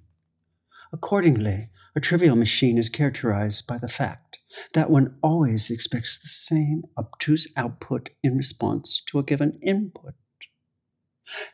Accordingly, 0.92 1.70
a 1.96 2.00
trivial 2.00 2.36
machine 2.36 2.78
is 2.78 2.88
characterized 2.88 3.66
by 3.66 3.78
the 3.78 3.88
fact 3.88 4.38
that 4.74 4.90
one 4.90 5.18
always 5.24 5.72
expects 5.72 6.20
the 6.20 6.28
same 6.28 6.84
obtuse 6.96 7.52
output 7.56 8.10
in 8.22 8.36
response 8.36 9.02
to 9.06 9.18
a 9.18 9.24
given 9.24 9.58
input. 9.60 10.14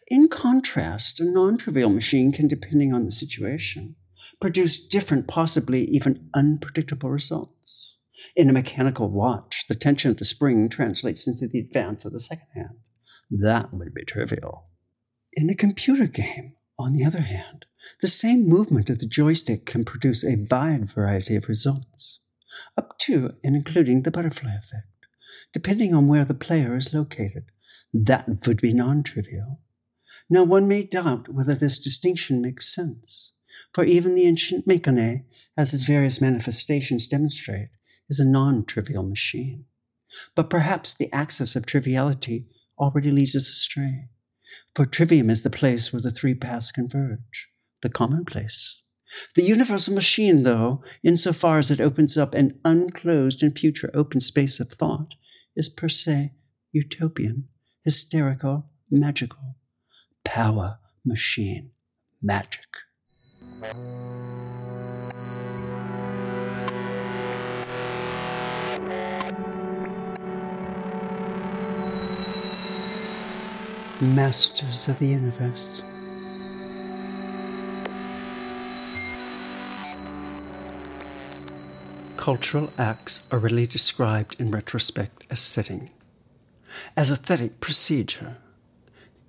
In 0.09 0.29
contrast, 0.29 1.21
a 1.21 1.25
non 1.25 1.57
trivial 1.57 1.89
machine 1.89 2.33
can, 2.33 2.49
depending 2.49 2.93
on 2.93 3.07
the 3.07 3.13
situation, 3.13 3.97
produce 4.43 4.87
different, 4.87 5.27
possibly 5.27 5.87
even 5.87 6.29
unpredictable 6.35 7.09
results. 7.09 7.96
In 8.35 8.49
a 8.49 8.53
mechanical 8.53 9.11
watch, 9.11 9.67
the 9.69 9.75
tension 9.75 10.11
of 10.11 10.17
the 10.17 10.25
spring 10.25 10.69
translates 10.69 11.27
into 11.27 11.47
the 11.47 11.59
advance 11.59 12.05
of 12.05 12.13
the 12.13 12.21
second 12.21 12.49
hand. 12.55 12.79
That 13.31 13.73
would 13.75 13.93
be 13.95 14.05
trivial. 14.05 14.69
In 15.33 15.51
a 15.51 15.55
computer 15.55 16.07
game, 16.07 16.55
on 16.79 16.93
the 16.93 17.05
other 17.05 17.21
hand, 17.21 17.67
the 18.01 18.09
same 18.09 18.49
movement 18.49 18.91
of 18.91 18.99
the 18.99 19.07
joystick 19.07 19.67
can 19.67 19.85
produce 19.85 20.25
a 20.25 20.45
wide 20.51 20.91
variety 20.91 21.37
of 21.37 21.49
results, 21.49 22.21
up 22.77 22.99
to 23.01 23.35
and 23.45 23.55
including 23.55 24.03
the 24.03 24.11
butterfly 24.11 24.55
effect. 24.55 24.87
depending 25.53 25.95
on 25.95 26.09
where 26.09 26.25
the 26.25 26.35
player 26.35 26.77
is 26.77 26.93
located. 26.93 27.45
That 27.93 28.27
would 28.47 28.61
be 28.61 28.75
non 28.75 29.03
trivial. 29.03 29.61
Now, 30.29 30.45
one 30.45 30.69
may 30.69 30.83
doubt 30.83 31.29
whether 31.33 31.55
this 31.55 31.79
distinction 31.79 32.43
makes 32.43 32.75
sense, 32.75 33.35
for 33.73 33.85
even 33.85 34.15
the 34.15 34.27
ancient 34.27 34.67
Mechane, 34.67 35.25
as 35.57 35.73
its 35.73 35.85
various 35.85 36.21
manifestations 36.21 37.07
demonstrate, 37.07 37.69
is 38.09 38.21
a 38.21 38.25
non 38.25 38.65
trivial 38.65 39.05
machine. 39.05 39.65
But 40.35 40.51
perhaps 40.51 40.95
the 40.95 41.13
axis 41.13 41.57
of 41.57 41.67
triviality 41.67 42.47
already 42.79 43.11
leads 43.11 43.35
us 43.35 43.49
astray, 43.49 44.09
for 44.75 44.87
trivium 44.87 45.31
is 45.31 45.43
the 45.43 45.51
place 45.51 45.93
where 45.93 46.03
the 46.03 46.11
three 46.11 46.35
paths 46.35 46.71
converge, 46.71 47.49
the 47.83 47.89
commonplace. 47.89 48.83
The 49.35 49.43
universal 49.43 49.95
machine, 49.95 50.43
though, 50.43 50.83
insofar 51.03 51.59
as 51.59 51.71
it 51.71 51.81
opens 51.81 52.19
up 52.19 52.35
an 52.35 52.59
unclosed 52.65 53.43
and 53.43 53.57
future 53.57 53.91
open 53.95 54.21
space 54.21 54.61
of 54.61 54.71
thought, 54.71 55.15
is 55.55 55.69
per 55.69 55.89
se 55.89 56.33
utopian, 56.73 57.49
hysterical, 57.85 58.67
magical. 58.91 59.57
Power 60.25 60.79
machine 61.05 61.71
magic. 62.21 62.67
Masters 73.99 74.89
of 74.89 74.99
the 74.99 75.07
universe. 75.07 75.83
Cultural 82.19 82.71
acts 82.77 83.23
are 83.31 83.39
really 83.39 83.67
described 83.67 84.37
in 84.39 84.51
retrospect 84.51 85.27
as 85.31 85.41
setting, 85.41 85.89
as 86.95 87.11
aesthetic 87.11 87.59
procedure. 87.61 88.37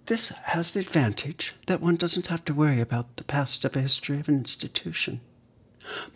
This 0.08 0.32
has 0.32 0.74
the 0.74 0.82
advantage 0.82 1.56
that 1.68 1.80
one 1.80 1.96
doesn't 1.96 2.28
have 2.28 2.44
to 2.44 2.54
worry 2.54 2.82
about 2.82 3.16
the 3.16 3.24
past 3.24 3.64
of 3.64 3.74
a 3.74 3.82
history 3.82 4.20
of 4.20 4.28
an 4.28 4.36
institution, 4.36 5.22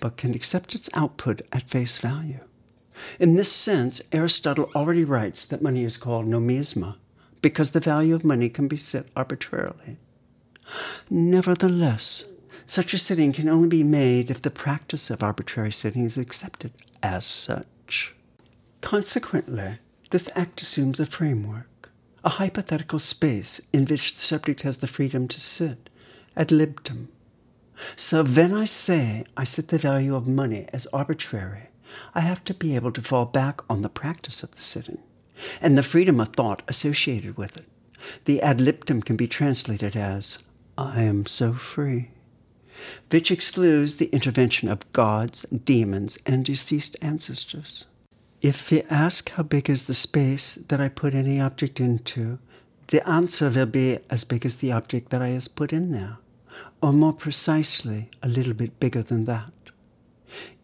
but 0.01 0.17
can 0.17 0.35
accept 0.35 0.75
its 0.75 0.89
output 0.93 1.41
at 1.53 1.69
face 1.69 1.99
value. 1.99 2.41
In 3.17 3.37
this 3.37 3.49
sense, 3.49 4.01
Aristotle 4.11 4.69
already 4.75 5.05
writes 5.05 5.45
that 5.45 5.61
money 5.61 5.85
is 5.85 5.95
called 5.95 6.25
nomisma 6.25 6.97
because 7.41 7.71
the 7.71 7.79
value 7.79 8.15
of 8.15 8.23
money 8.23 8.49
can 8.49 8.67
be 8.67 8.77
set 8.77 9.05
arbitrarily. 9.15 9.97
Nevertheless, 11.09 12.25
such 12.65 12.93
a 12.93 12.97
sitting 12.97 13.33
can 13.33 13.49
only 13.49 13.67
be 13.67 13.83
made 13.83 14.29
if 14.29 14.41
the 14.41 14.51
practice 14.51 15.09
of 15.09 15.23
arbitrary 15.23 15.71
sitting 15.71 16.03
is 16.03 16.17
accepted 16.17 16.71
as 17.03 17.25
such. 17.25 18.15
Consequently, 18.81 19.79
this 20.11 20.29
act 20.35 20.61
assumes 20.61 20.99
a 20.99 21.05
framework, 21.05 21.91
a 22.23 22.29
hypothetical 22.29 22.99
space 22.99 23.59
in 23.73 23.85
which 23.85 24.13
the 24.13 24.21
subject 24.21 24.61
has 24.61 24.77
the 24.77 24.87
freedom 24.87 25.27
to 25.27 25.39
sit 25.39 25.89
ad 26.37 26.51
libitum. 26.51 27.09
So 27.95 28.23
when 28.23 28.53
I 28.53 28.65
say 28.65 29.25
I 29.35 29.43
set 29.43 29.69
the 29.69 29.77
value 29.77 30.15
of 30.15 30.27
money 30.27 30.67
as 30.71 30.87
arbitrary, 30.93 31.69
I 32.13 32.21
have 32.21 32.43
to 32.45 32.53
be 32.53 32.75
able 32.75 32.91
to 32.93 33.01
fall 33.01 33.25
back 33.25 33.61
on 33.69 33.81
the 33.81 33.89
practice 33.89 34.43
of 34.43 34.55
the 34.55 34.61
sitting 34.61 35.01
and 35.61 35.77
the 35.77 35.83
freedom 35.83 36.19
of 36.19 36.29
thought 36.29 36.61
associated 36.67 37.37
with 37.37 37.57
it. 37.57 37.65
The 38.25 38.41
ad 38.41 38.59
libitum 38.61 39.01
can 39.01 39.15
be 39.15 39.27
translated 39.27 39.95
as 39.95 40.39
I 40.77 41.03
am 41.03 41.25
so 41.25 41.53
free 41.53 42.09
which 43.09 43.31
excludes 43.31 43.97
the 43.97 44.07
intervention 44.07 44.69
of 44.69 44.91
gods, 44.93 45.45
demons, 45.65 46.17
and 46.25 46.45
deceased 46.45 46.95
ancestors. 47.01 47.85
If 48.41 48.71
we 48.71 48.81
ask 48.83 49.29
how 49.29 49.43
big 49.43 49.69
is 49.69 49.85
the 49.85 49.93
space 49.93 50.55
that 50.67 50.81
I 50.81 50.89
put 50.89 51.13
any 51.13 51.39
object 51.39 51.79
into, 51.79 52.39
the 52.87 53.07
answer 53.07 53.49
will 53.49 53.67
be 53.67 53.99
as 54.09 54.23
big 54.23 54.45
as 54.45 54.57
the 54.57 54.71
object 54.71 55.09
that 55.09 55.21
I 55.21 55.29
has 55.29 55.47
put 55.47 55.71
in 55.71 55.91
there, 55.91 56.17
or 56.81 56.91
more 56.91 57.13
precisely, 57.13 58.09
a 58.23 58.27
little 58.27 58.53
bit 58.53 58.79
bigger 58.79 59.03
than 59.03 59.25
that. 59.25 59.53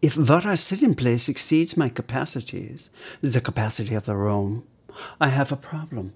If 0.00 0.16
what 0.16 0.46
I 0.46 0.54
sit 0.54 0.82
in 0.82 0.94
place 0.94 1.28
exceeds 1.28 1.76
my 1.76 1.88
capacities, 1.88 2.90
the 3.20 3.40
capacity 3.40 3.94
of 3.94 4.06
the 4.06 4.16
room, 4.16 4.64
I 5.20 5.28
have 5.28 5.52
a 5.52 5.56
problem. 5.56 6.14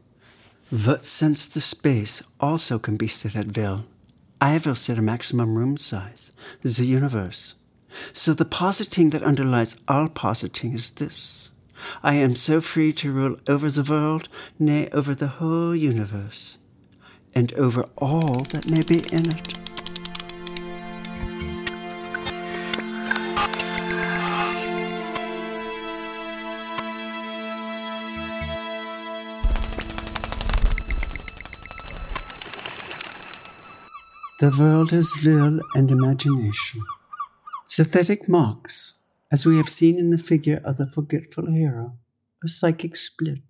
But 0.71 1.05
since 1.05 1.47
the 1.47 1.61
space 1.61 2.23
also 2.41 2.79
can 2.79 2.97
be 2.97 3.09
set 3.09 3.37
at 3.37 3.57
will, 3.57 3.85
I 4.41 4.59
will 4.65 4.75
set 4.75 4.99
a 4.99 5.03
maximum 5.03 5.57
room 5.57 5.77
size, 5.77 6.33
the 6.63 6.85
universe. 6.85 7.55
So 8.13 8.33
the 8.33 8.45
positing 8.45 9.11
that 9.11 9.23
underlies 9.23 9.81
all 9.87 10.09
positing 10.09 10.73
is 10.73 10.93
this. 10.93 11.51
I 12.03 12.15
am 12.15 12.35
so 12.35 12.61
free 12.61 12.93
to 12.95 13.13
rule 13.13 13.37
over 13.47 13.71
the 13.71 13.83
world, 13.83 14.29
nay, 14.59 14.89
over 14.93 15.15
the 15.15 15.29
whole 15.29 15.77
universe, 15.77 16.57
and 17.35 17.53
over 17.55 17.89
all 17.99 18.45
that 18.51 18.71
may 18.71 18.83
be 18.83 19.01
in 19.13 19.31
it. 19.31 19.72
The 34.43 34.57
world 34.59 34.93
is 34.93 35.23
will 35.25 35.61
and 35.73 35.89
imagination. 35.89 36.83
Synthetic 37.67 38.29
marks, 38.29 38.95
as 39.31 39.47
we 39.47 39.57
have 39.57 39.69
seen 39.69 40.01
in 40.01 40.11
the 40.11 40.19
figure 40.19 40.61
of 40.65 40.79
the 40.79 40.89
forgetful 40.89 41.47
hero, 41.47 41.97
a 42.43 42.49
psychic 42.49 42.97
split. 42.97 43.45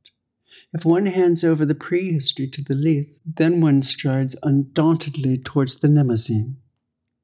If 0.70 0.84
one 0.84 1.06
hands 1.06 1.44
over 1.44 1.64
the 1.64 1.74
prehistory 1.74 2.46
to 2.48 2.62
the 2.62 2.74
Lethe, 2.74 3.08
then 3.24 3.62
one 3.62 3.80
strides 3.80 4.36
undauntedly 4.42 5.38
towards 5.38 5.80
the 5.80 5.88
Mnemosyne. 5.88 6.56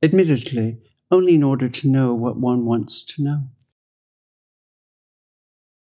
Admittedly, 0.02 0.78
only 1.10 1.34
in 1.34 1.42
order 1.42 1.68
to 1.68 1.90
know 1.90 2.14
what 2.14 2.38
one 2.38 2.64
wants 2.64 3.02
to 3.02 3.22
know. 3.22 3.48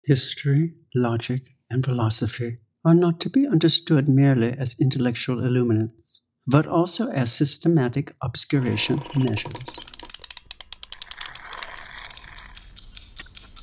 History, 0.05 0.75
logic, 0.95 1.57
and 1.69 1.85
philosophy 1.85 2.59
are 2.85 2.95
not 2.95 3.19
to 3.23 3.29
be 3.29 3.49
understood 3.49 4.09
merely 4.09 4.53
as 4.53 4.79
intellectual 4.79 5.45
illuminates 5.45 6.14
but 6.47 6.67
also 6.67 7.09
as 7.11 7.33
systematic 7.33 8.15
obscuration 8.21 9.01
measures. 9.17 9.53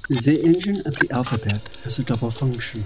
The 0.09 0.41
engine 0.43 0.79
of 0.85 0.95
the 0.99 1.07
alphabet 1.11 1.79
has 1.83 1.99
a 1.99 2.03
double 2.03 2.31
function. 2.31 2.81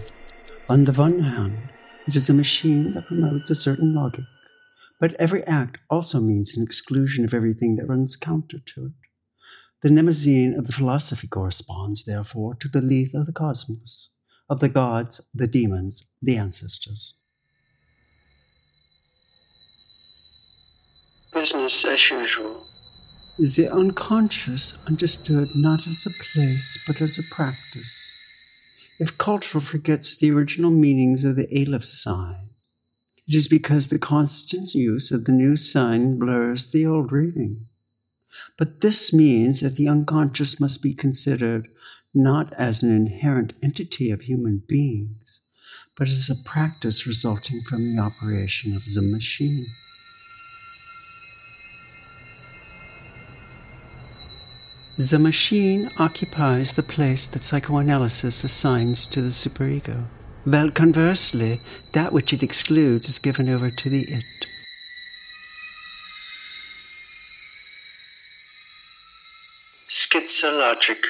On 0.69 0.83
the 0.83 0.93
one 0.93 1.21
hand, 1.21 1.69
it 2.07 2.15
is 2.15 2.29
a 2.29 2.33
machine 2.33 2.91
that 2.91 3.07
promotes 3.07 3.49
a 3.49 3.55
certain 3.55 3.95
logic, 3.95 4.25
but 4.99 5.13
every 5.15 5.43
act 5.43 5.79
also 5.89 6.19
means 6.19 6.55
an 6.55 6.63
exclusion 6.63 7.25
of 7.25 7.33
everything 7.33 7.77
that 7.77 7.87
runs 7.87 8.15
counter 8.15 8.59
to 8.59 8.85
it. 8.87 8.91
The 9.81 9.89
Mnemosyne 9.89 10.57
of 10.57 10.67
the 10.67 10.73
philosophy 10.73 11.27
corresponds, 11.27 12.05
therefore, 12.05 12.55
to 12.55 12.67
the 12.67 12.81
Lethe 12.81 13.15
of 13.15 13.25
the 13.25 13.33
cosmos, 13.33 14.09
of 14.49 14.59
the 14.59 14.69
gods, 14.69 15.21
the 15.33 15.47
demons, 15.47 16.11
the 16.21 16.37
ancestors. 16.37 17.15
Business 21.35 21.83
as 21.83 22.09
usual. 22.09 22.65
Is 23.37 23.57
the 23.57 23.69
unconscious 23.69 24.79
understood 24.87 25.49
not 25.53 25.85
as 25.85 26.07
a 26.07 26.23
place 26.23 26.81
but 26.87 27.01
as 27.01 27.19
a 27.19 27.35
practice? 27.35 28.13
If 28.99 29.17
culture 29.17 29.59
forgets 29.59 30.15
the 30.15 30.31
original 30.31 30.71
meanings 30.71 31.25
of 31.25 31.35
the 31.35 31.49
Aleph 31.53 31.83
sign, 31.83 32.51
it 33.27 33.35
is 33.35 33.49
because 33.49 33.89
the 33.89 33.99
constant 33.99 34.73
use 34.73 35.11
of 35.11 35.25
the 35.25 35.33
new 35.33 35.57
sign 35.57 36.17
blurs 36.17 36.71
the 36.71 36.85
old 36.85 37.11
reading. 37.11 37.65
But 38.57 38.79
this 38.79 39.11
means 39.11 39.59
that 39.59 39.75
the 39.75 39.89
unconscious 39.89 40.61
must 40.61 40.81
be 40.81 40.93
considered 40.93 41.67
not 42.13 42.53
as 42.53 42.81
an 42.81 42.95
inherent 42.95 43.51
entity 43.61 44.09
of 44.09 44.21
human 44.21 44.63
beings, 44.65 45.41
but 45.97 46.07
as 46.07 46.29
a 46.29 46.49
practice 46.49 47.05
resulting 47.05 47.61
from 47.61 47.93
the 47.93 48.01
operation 48.01 48.73
of 48.73 48.85
the 48.85 49.01
machine. 49.01 49.67
The 54.97 55.19
machine 55.19 55.91
occupies 55.97 56.75
the 56.75 56.83
place 56.83 57.27
that 57.27 57.43
psychoanalysis 57.43 58.45
assigns 58.45 59.05
to 59.07 59.21
the 59.21 59.27
superego, 59.27 60.05
while 60.45 60.71
conversely, 60.71 61.59
that 61.91 62.13
which 62.13 62.31
it 62.31 62.41
excludes 62.41 63.09
is 63.09 63.19
given 63.19 63.49
over 63.49 63.69
to 63.69 63.89
the 63.89 64.03
it. 64.07 64.23
Schizologic. 69.89 71.03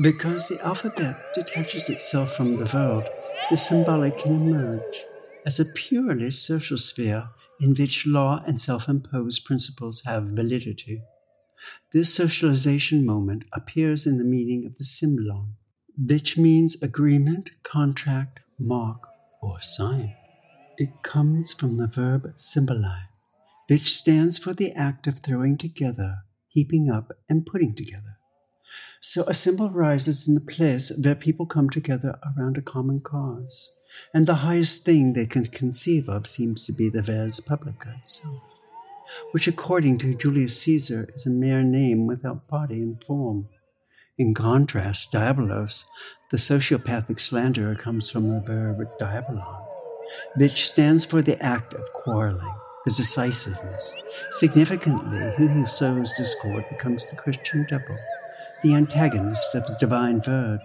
Because 0.00 0.46
the 0.46 0.64
alphabet 0.64 1.34
detaches 1.34 1.90
itself 1.90 2.36
from 2.36 2.54
the 2.54 2.70
world, 2.72 3.08
the 3.50 3.56
symbolic 3.56 4.18
can 4.18 4.32
emerge 4.32 5.04
as 5.44 5.58
a 5.58 5.64
purely 5.64 6.30
social 6.30 6.78
sphere 6.78 7.30
in 7.60 7.74
which 7.74 8.06
law 8.06 8.44
and 8.46 8.60
self 8.60 8.88
imposed 8.88 9.44
principles 9.44 10.02
have 10.06 10.22
validity. 10.26 11.02
This 11.92 12.12
socialization 12.14 13.04
moment 13.04 13.44
appears 13.52 14.06
in 14.06 14.18
the 14.18 14.24
meaning 14.24 14.66
of 14.66 14.76
the 14.76 14.84
symbolon. 14.84 15.56
which 15.96 16.36
means 16.36 16.82
agreement, 16.82 17.50
contract, 17.62 18.40
mark, 18.58 19.06
or 19.40 19.58
sign. 19.60 20.14
It 20.76 21.02
comes 21.02 21.52
from 21.52 21.76
the 21.76 21.86
verb 21.86 22.34
symboli, 22.36 23.04
which 23.68 23.94
stands 23.94 24.38
for 24.38 24.52
the 24.52 24.72
act 24.72 25.06
of 25.06 25.20
throwing 25.20 25.56
together, 25.56 26.18
heaping 26.48 26.90
up, 26.90 27.12
and 27.28 27.46
putting 27.46 27.74
together. 27.74 28.18
So 29.00 29.22
a 29.24 29.34
symbol 29.34 29.70
rises 29.70 30.26
in 30.26 30.34
the 30.34 30.40
place 30.40 30.90
where 31.00 31.14
people 31.14 31.46
come 31.46 31.70
together 31.70 32.18
around 32.36 32.56
a 32.56 32.62
common 32.62 33.00
cause, 33.00 33.70
and 34.12 34.26
the 34.26 34.36
highest 34.36 34.84
thing 34.84 35.12
they 35.12 35.26
can 35.26 35.44
conceive 35.44 36.08
of 36.08 36.26
seems 36.26 36.66
to 36.66 36.72
be 36.72 36.88
the 36.88 37.02
res 37.02 37.38
publica 37.38 37.94
itself, 37.96 38.53
which 39.32 39.48
according 39.48 39.98
to 39.98 40.14
Julius 40.14 40.60
Caesar 40.62 41.08
is 41.14 41.26
a 41.26 41.30
mere 41.30 41.62
name 41.62 42.06
without 42.06 42.48
body 42.48 42.80
and 42.80 43.02
form. 43.02 43.48
In 44.16 44.32
contrast, 44.32 45.10
diabolos, 45.12 45.84
the 46.30 46.36
sociopathic 46.36 47.18
slanderer, 47.18 47.74
comes 47.74 48.08
from 48.08 48.28
the 48.28 48.40
verb 48.40 48.78
diabolon, 48.98 49.64
which 50.36 50.66
stands 50.66 51.04
for 51.04 51.20
the 51.20 51.42
act 51.42 51.74
of 51.74 51.92
quarreling, 51.92 52.54
the 52.84 52.92
decisiveness. 52.92 53.94
Significantly, 54.30 55.32
he 55.36 55.48
who 55.48 55.66
sows 55.66 56.12
discord 56.12 56.64
becomes 56.70 57.06
the 57.06 57.16
Christian 57.16 57.66
devil, 57.68 57.96
the 58.62 58.74
antagonist 58.74 59.54
of 59.56 59.66
the 59.66 59.76
divine 59.80 60.22
word. 60.26 60.60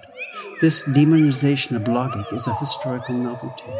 This 0.61 0.87
demonization 0.89 1.75
of 1.75 1.87
logic 1.87 2.31
is 2.31 2.45
a 2.45 2.55
historical 2.55 3.15
novelty. 3.15 3.71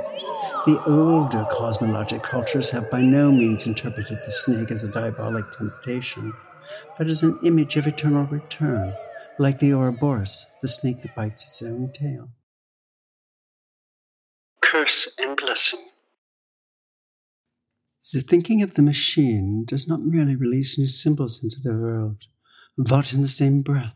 The 0.65 0.83
older 0.85 1.45
cosmologic 1.49 2.21
cultures 2.21 2.69
have 2.71 2.91
by 2.91 3.01
no 3.01 3.31
means 3.31 3.65
interpreted 3.65 4.19
the 4.25 4.31
snake 4.31 4.71
as 4.71 4.83
a 4.83 4.91
diabolic 4.91 5.51
temptation, 5.51 6.33
but 6.97 7.07
as 7.07 7.23
an 7.23 7.39
image 7.43 7.77
of 7.77 7.87
eternal 7.87 8.25
return 8.25 8.93
like 9.39 9.59
the 9.59 9.71
Ouroboros, 9.71 10.47
the 10.61 10.67
snake 10.67 11.01
that 11.01 11.15
bites 11.15 11.45
its 11.45 11.63
own 11.63 11.93
tail. 11.93 12.29
Curse 14.61 15.07
and 15.17 15.37
blessing. 15.37 15.79
The 18.13 18.19
thinking 18.19 18.61
of 18.61 18.73
the 18.73 18.81
machine 18.81 19.63
does 19.65 19.87
not 19.87 20.01
merely 20.01 20.35
release 20.35 20.77
new 20.77 20.87
symbols 20.87 21.41
into 21.41 21.61
the 21.61 21.73
world, 21.73 22.25
but 22.77 23.13
in 23.13 23.21
the 23.21 23.27
same 23.27 23.61
breath 23.61 23.95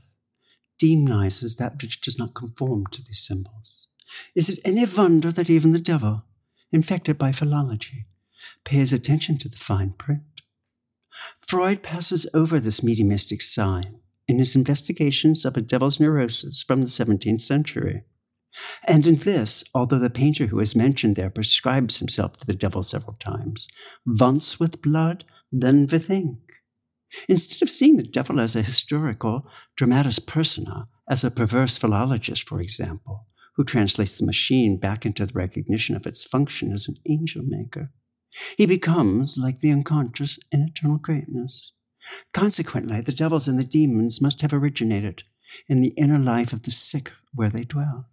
demonizes 0.81 1.57
that 1.57 1.81
which 1.81 1.99
does 1.99 2.17
not 2.17 2.33
conform 2.33 2.85
to 2.87 3.03
these 3.03 3.19
symbols. 3.19 3.87
Is 4.33 4.49
it 4.49 4.59
any 4.63 4.85
wonder 4.85 5.31
that 5.31 5.49
even 5.49 5.71
the 5.71 5.79
devil, 5.79 6.23
infected 6.73 7.17
by 7.17 7.31
philology, 7.31 8.07
pays 8.65 8.91
attention 8.91 9.37
to 9.37 9.47
the 9.47 9.57
fine 9.57 9.91
print? 9.91 10.23
Freud 11.47 11.83
passes 11.83 12.27
over 12.33 12.59
this 12.59 12.83
mediumistic 12.83 13.41
sign 13.41 13.99
in 14.27 14.39
his 14.39 14.55
investigations 14.55 15.45
of 15.45 15.55
a 15.55 15.61
devil's 15.61 15.99
neurosis 15.99 16.63
from 16.63 16.81
the 16.81 16.87
17th 16.87 17.41
century. 17.41 18.03
And 18.87 19.05
in 19.05 19.15
this, 19.15 19.63
although 19.73 19.99
the 19.99 20.09
painter 20.09 20.47
who 20.47 20.59
is 20.59 20.75
mentioned 20.75 21.15
there 21.15 21.29
prescribes 21.29 21.99
himself 21.99 22.37
to 22.37 22.45
the 22.45 22.55
devil 22.55 22.83
several 22.83 23.15
times, 23.15 23.67
once 24.05 24.59
with 24.59 24.81
blood, 24.81 25.25
then 25.51 25.87
with 25.91 26.09
ink. 26.09 26.39
Instead 27.29 27.61
of 27.61 27.69
seeing 27.69 27.97
the 27.97 28.03
devil 28.03 28.39
as 28.39 28.55
a 28.55 28.61
historical 28.61 29.47
dramatis 29.75 30.19
persona, 30.19 30.87
as 31.07 31.23
a 31.23 31.31
perverse 31.31 31.77
philologist, 31.77 32.47
for 32.47 32.59
example, 32.61 33.27
who 33.55 33.63
translates 33.63 34.17
the 34.17 34.25
machine 34.25 34.77
back 34.77 35.05
into 35.05 35.25
the 35.25 35.33
recognition 35.33 35.95
of 35.95 36.05
its 36.05 36.23
function 36.23 36.71
as 36.71 36.87
an 36.87 36.95
angel 37.07 37.43
maker, 37.45 37.91
he 38.57 38.65
becomes, 38.65 39.37
like 39.37 39.59
the 39.59 39.71
unconscious, 39.71 40.39
in 40.51 40.63
eternal 40.63 40.97
greatness. 40.97 41.73
Consequently, 42.33 43.01
the 43.01 43.11
devils 43.11 43.47
and 43.47 43.59
the 43.59 43.63
demons 43.63 44.21
must 44.21 44.41
have 44.41 44.53
originated 44.53 45.23
in 45.69 45.81
the 45.81 45.93
inner 45.97 46.19
life 46.19 46.51
of 46.51 46.63
the 46.63 46.71
sick 46.71 47.11
where 47.33 47.49
they 47.49 47.63
dwell. 47.63 48.07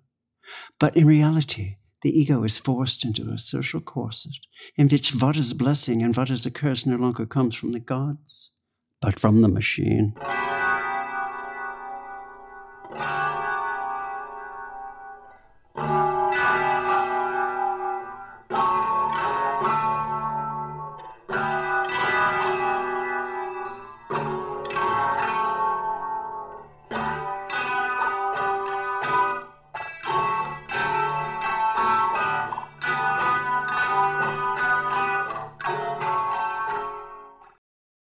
But 0.78 0.96
in 0.96 1.06
reality, 1.06 1.76
the 2.02 2.18
ego 2.18 2.44
is 2.44 2.58
forced 2.58 3.04
into 3.04 3.30
a 3.30 3.38
social 3.38 3.80
corset 3.80 4.46
in 4.76 4.88
which 4.88 5.14
what 5.14 5.36
is 5.36 5.52
blessing 5.54 6.02
and 6.02 6.16
what 6.16 6.30
is 6.30 6.46
a 6.46 6.50
curse 6.50 6.86
no 6.86 6.96
longer 6.96 7.26
comes 7.26 7.54
from 7.54 7.72
the 7.72 7.80
gods, 7.80 8.52
but 9.00 9.18
from 9.18 9.42
the 9.42 9.48
machine. 9.48 10.14